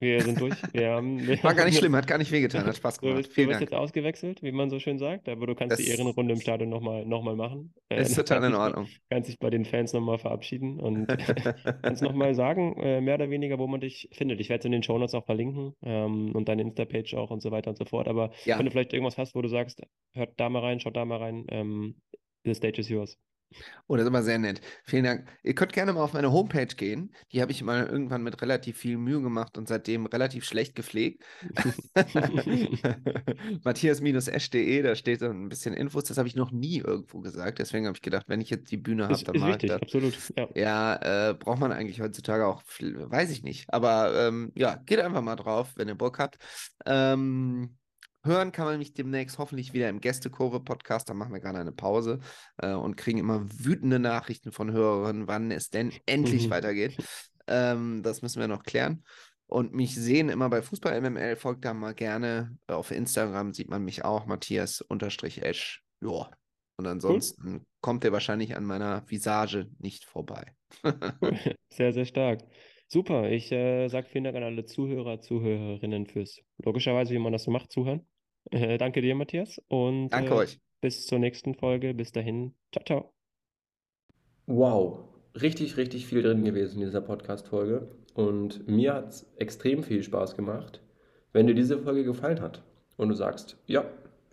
Wir 0.00 0.22
sind 0.22 0.40
durch. 0.40 0.54
Wir 0.74 0.90
haben, 0.90 1.26
wir 1.26 1.42
War 1.42 1.54
gar 1.54 1.64
nicht 1.64 1.78
schlimm, 1.78 1.96
hat 1.96 2.06
gar 2.06 2.18
nicht 2.18 2.32
wehgetan, 2.32 2.66
hat 2.66 2.76
Spaß 2.76 3.00
du 3.00 3.06
gemacht. 3.08 3.26
du 3.26 3.30
Vielen 3.30 3.48
bist 3.48 3.60
Dank. 3.60 3.70
jetzt 3.70 3.74
ausgewechselt, 3.74 4.42
wie 4.42 4.52
man 4.52 4.70
so 4.70 4.78
schön 4.80 4.98
sagt, 4.98 5.28
aber 5.28 5.46
du 5.46 5.54
kannst 5.54 5.78
die 5.78 5.84
Das 5.84 5.88
Ehrenrunde 5.88 6.34
im 6.34 6.40
Stadion 6.40 6.70
nochmal 6.70 7.06
noch 7.06 7.22
mal 7.22 7.36
machen. 7.36 7.74
Äh, 7.88 8.02
ist 8.02 8.16
du 8.16 8.16
total 8.16 8.44
in 8.44 8.52
dich 8.52 8.54
Ordnung. 8.54 8.88
kannst 9.10 9.28
dich 9.28 9.38
bei 9.38 9.50
den 9.50 9.64
Fans 9.64 9.92
nochmal 9.92 10.18
verabschieden 10.18 10.80
und 10.80 11.06
kannst 11.82 12.02
nochmal 12.02 12.34
sagen, 12.34 12.76
äh, 12.80 13.00
mehr 13.00 13.14
oder 13.16 13.30
weniger, 13.30 13.58
wo 13.58 13.66
man 13.68 13.80
dich 13.80 14.08
findet. 14.12 14.40
Ich 14.40 14.48
werde 14.48 14.60
es 14.60 14.64
in 14.66 14.72
den 14.72 14.82
Shownotes 14.82 15.14
auch 15.14 15.26
verlinken 15.26 15.74
ähm, 15.82 16.32
und 16.34 16.48
deine 16.48 16.62
Insta-Page 16.62 17.14
auch 17.14 17.30
und 17.30 17.42
so 17.42 17.50
weiter 17.52 17.70
und 17.70 17.76
so 17.78 17.84
fort. 17.84 18.08
Aber 18.08 18.30
wenn 18.30 18.34
Ja, 18.44 18.62
du 18.66 18.70
vielleicht 18.72 18.92
irgendwas 18.92 19.18
hast, 19.18 19.34
wo 19.34 19.42
du 19.42 19.48
sagst, 19.48 19.82
hört 20.14 20.38
da 20.40 20.48
mal 20.50 20.60
rein, 20.60 20.80
schaut 20.80 20.96
da 20.96 21.04
mal 21.04 21.18
rein, 21.18 21.46
ähm, 21.50 22.00
the 22.44 22.54
stage 22.54 22.80
is 22.80 22.88
yours. 22.88 23.18
Oh, 23.86 23.96
das 23.96 24.04
ist 24.04 24.08
immer 24.08 24.22
sehr 24.22 24.38
nett. 24.38 24.60
Vielen 24.84 25.04
Dank. 25.04 25.28
Ihr 25.42 25.54
könnt 25.54 25.72
gerne 25.72 25.92
mal 25.92 26.02
auf 26.02 26.12
meine 26.12 26.32
Homepage 26.32 26.66
gehen. 26.66 27.14
Die 27.32 27.42
habe 27.42 27.52
ich 27.52 27.62
mal 27.62 27.86
irgendwann 27.86 28.22
mit 28.22 28.40
relativ 28.40 28.78
viel 28.78 28.96
Mühe 28.96 29.20
gemacht 29.20 29.58
und 29.58 29.68
seitdem 29.68 30.06
relativ 30.06 30.44
schlecht 30.44 30.74
gepflegt. 30.74 31.22
Matthias-esch.de, 33.64 34.82
da 34.82 34.94
steht 34.94 35.20
so 35.20 35.26
ein 35.26 35.48
bisschen 35.48 35.74
Infos. 35.74 36.04
Das 36.04 36.18
habe 36.18 36.28
ich 36.28 36.36
noch 36.36 36.50
nie 36.50 36.78
irgendwo 36.78 37.20
gesagt. 37.20 37.58
Deswegen 37.58 37.86
habe 37.86 37.96
ich 37.96 38.02
gedacht, 38.02 38.28
wenn 38.28 38.40
ich 38.40 38.50
jetzt 38.50 38.70
die 38.70 38.76
Bühne 38.76 39.08
habe, 39.08 39.22
dann 39.24 39.38
mache 39.38 39.58
ich 39.62 39.68
das. 39.68 39.82
absolut. 39.82 40.14
Ja. 40.36 40.48
Ja, 40.54 41.30
äh, 41.30 41.34
braucht 41.34 41.60
man 41.60 41.72
eigentlich 41.72 42.00
heutzutage 42.00 42.46
auch, 42.46 42.62
weiß 42.80 43.30
ich 43.30 43.42
nicht. 43.42 43.72
Aber 43.72 44.28
ähm, 44.28 44.52
ja, 44.54 44.76
geht 44.86 45.00
einfach 45.00 45.22
mal 45.22 45.36
drauf, 45.36 45.72
wenn 45.76 45.88
ihr 45.88 45.94
Bock 45.94 46.18
habt. 46.18 46.38
Ähm, 46.86 47.76
hören 48.24 48.52
kann 48.52 48.66
man 48.66 48.78
mich 48.78 48.94
demnächst 48.94 49.38
hoffentlich 49.38 49.72
wieder 49.72 49.88
im 49.88 50.00
Gästekurve-Podcast. 50.00 51.08
Da 51.08 51.14
machen 51.14 51.32
wir 51.32 51.40
gerade 51.40 51.58
eine 51.58 51.72
Pause 51.72 52.20
äh, 52.58 52.72
und 52.72 52.96
kriegen 52.96 53.18
immer 53.18 53.44
wütende 53.44 53.98
Nachrichten 53.98 54.52
von 54.52 54.72
Hörerinnen, 54.72 55.28
wann 55.28 55.50
es 55.50 55.70
denn 55.70 55.92
endlich 56.06 56.50
weitergeht. 56.50 56.96
Ähm, 57.46 58.02
das 58.02 58.22
müssen 58.22 58.40
wir 58.40 58.48
noch 58.48 58.62
klären. 58.62 59.04
Und 59.46 59.74
mich 59.74 59.94
sehen 59.94 60.30
immer 60.30 60.48
bei 60.48 60.62
Fußball 60.62 61.00
MML, 61.00 61.36
folgt 61.36 61.64
da 61.64 61.74
mal 61.74 61.94
gerne. 61.94 62.56
Auf 62.66 62.90
Instagram 62.90 63.52
sieht 63.52 63.68
man 63.68 63.84
mich 63.84 64.04
auch, 64.04 64.26
Matthias-Esch. 64.26 65.82
Ja. 66.02 66.30
Und 66.76 66.86
Cool, 66.86 66.92
ansonsten 66.92 67.66
kommt 67.80 68.04
er 68.04 68.12
wahrscheinlich 68.12 68.56
an 68.56 68.64
meiner 68.64 69.08
Visage 69.08 69.68
nicht 69.78 70.04
vorbei. 70.06 70.54
cool. 70.84 71.38
Sehr, 71.68 71.92
sehr 71.92 72.04
stark. 72.04 72.42
Super. 72.88 73.30
Ich 73.30 73.50
äh, 73.52 73.88
sage 73.88 74.08
vielen 74.08 74.24
Dank 74.24 74.36
an 74.36 74.42
alle 74.42 74.64
Zuhörer, 74.64 75.20
Zuhörerinnen 75.20 76.06
fürs 76.06 76.40
logischerweise, 76.58 77.12
wie 77.14 77.18
man 77.18 77.32
das 77.32 77.44
so 77.44 77.50
macht, 77.50 77.72
zuhören. 77.72 78.06
Äh, 78.50 78.78
danke 78.78 79.00
dir, 79.00 79.14
Matthias. 79.14 79.60
Und 79.68 80.10
Danke 80.10 80.34
äh, 80.34 80.36
euch. 80.36 80.60
bis 80.80 81.06
zur 81.06 81.18
nächsten 81.18 81.54
Folge. 81.54 81.94
Bis 81.94 82.12
dahin. 82.12 82.54
Ciao, 82.72 82.84
ciao. 82.84 83.14
Wow, 84.46 85.00
richtig, 85.40 85.76
richtig 85.76 86.06
viel 86.06 86.22
drin 86.22 86.44
gewesen 86.44 86.80
in 86.80 86.86
dieser 86.86 87.00
Podcast-Folge. 87.00 87.88
Und 88.14 88.68
mir 88.68 88.94
hat 88.94 89.08
es 89.08 89.26
extrem 89.36 89.82
viel 89.82 90.02
Spaß 90.02 90.36
gemacht. 90.36 90.80
Wenn 91.32 91.46
dir 91.46 91.54
diese 91.54 91.78
Folge 91.78 92.04
gefallen 92.04 92.40
hat 92.40 92.62
und 92.96 93.08
du 93.08 93.14
sagst, 93.14 93.56
ja, 93.66 93.84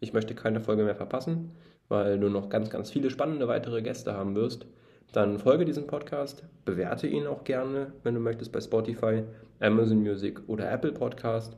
ich 0.01 0.13
möchte 0.13 0.35
keine 0.35 0.59
Folge 0.59 0.83
mehr 0.83 0.95
verpassen, 0.95 1.51
weil 1.87 2.19
du 2.19 2.29
noch 2.29 2.49
ganz, 2.49 2.69
ganz 2.69 2.91
viele 2.91 3.09
spannende 3.09 3.47
weitere 3.47 3.81
Gäste 3.81 4.13
haben 4.13 4.35
wirst, 4.35 4.65
dann 5.11 5.39
folge 5.39 5.65
diesem 5.65 5.87
Podcast, 5.87 6.43
bewerte 6.63 7.07
ihn 7.07 7.27
auch 7.27 7.43
gerne, 7.43 7.93
wenn 8.03 8.13
du 8.13 8.21
möchtest, 8.21 8.51
bei 8.51 8.61
Spotify, 8.61 9.23
Amazon 9.59 10.01
Music 10.01 10.39
oder 10.47 10.71
Apple 10.71 10.93
Podcast 10.93 11.57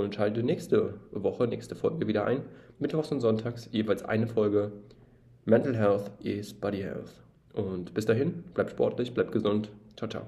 und 0.00 0.14
schalte 0.14 0.42
nächste 0.42 0.94
Woche, 1.12 1.46
nächste 1.46 1.74
Folge 1.74 2.06
wieder 2.06 2.24
ein. 2.24 2.42
Mittwochs 2.78 3.12
und 3.12 3.20
Sonntags 3.20 3.68
jeweils 3.72 4.04
eine 4.04 4.26
Folge. 4.26 4.72
Mental 5.44 5.76
Health 5.76 6.10
is 6.20 6.54
Body 6.54 6.78
Health. 6.78 7.22
Und 7.52 7.94
bis 7.94 8.06
dahin, 8.06 8.42
bleibt 8.54 8.70
sportlich, 8.70 9.14
bleibt 9.14 9.32
gesund. 9.32 9.70
Ciao, 9.96 10.08
ciao. 10.08 10.22